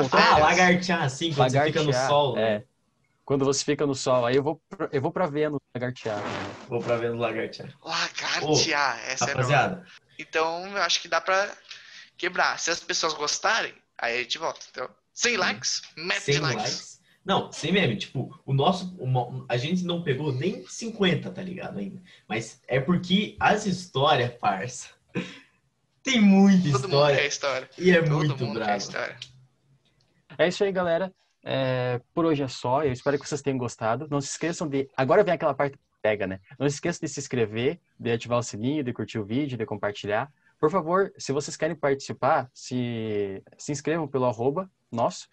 [0.00, 0.34] Voltar.
[0.34, 2.42] Ah, lagartear, sim, quando você fica no sol, né?
[2.54, 2.64] é.
[3.24, 6.18] Quando você fica no sol, aí eu vou, pra- eu vou pra Vênus lagartear.
[6.66, 7.76] Vou pra ver no lagartear.
[7.82, 8.98] Lagartear.
[9.10, 9.42] Essa é nova.
[9.52, 9.86] Rapaziada,
[10.18, 11.54] Então, eu acho que dá pra
[12.16, 12.58] quebrar.
[12.58, 14.60] Se as pessoas gostarem, aí a gente volta.
[14.70, 14.88] Então,
[15.18, 16.62] 100 likes, mete 100 likes.
[16.62, 17.00] likes.
[17.24, 18.96] Não, sem meme, tipo, o nosso.
[19.04, 22.00] mo- a gente não pegou nem 50, tá ligado ainda?
[22.28, 24.88] Mas é porque as histórias, parça.
[26.02, 27.66] Tem muita Todo mundo quer história.
[27.66, 27.70] história.
[27.76, 28.78] E é Todo muito mundo quer bravo.
[28.78, 29.16] história.
[30.38, 31.12] É isso aí, galera.
[31.44, 32.82] É, por hoje é só.
[32.84, 34.06] Eu espero que vocês tenham gostado.
[34.10, 34.88] Não se esqueçam de.
[34.96, 36.40] Agora vem aquela parte que pega, né?
[36.58, 39.66] Não se esqueçam de se inscrever, de ativar o sininho, de curtir o vídeo, de
[39.66, 40.32] compartilhar.
[40.58, 45.28] Por favor, se vocês querem participar, se, se inscrevam pelo arroba nosso.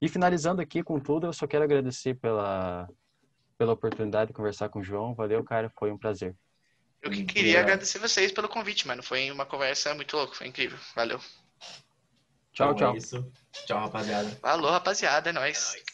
[0.00, 2.88] E finalizando aqui com tudo, eu só quero agradecer pela,
[3.56, 5.14] pela oportunidade de conversar com o João.
[5.14, 5.70] Valeu, cara.
[5.78, 6.34] Foi um prazer.
[7.00, 7.60] Eu que queria é.
[7.60, 9.02] agradecer vocês pelo convite, mano.
[9.02, 10.78] Foi uma conversa muito louca, foi incrível.
[10.96, 11.20] Valeu.
[12.52, 12.94] Tchau, Então tchau.
[12.94, 13.32] É isso.
[13.66, 14.30] Tchau, rapaziada.
[14.40, 15.30] Falou, rapaziada.
[15.30, 15.72] É nóis.
[15.72, 15.93] nóis.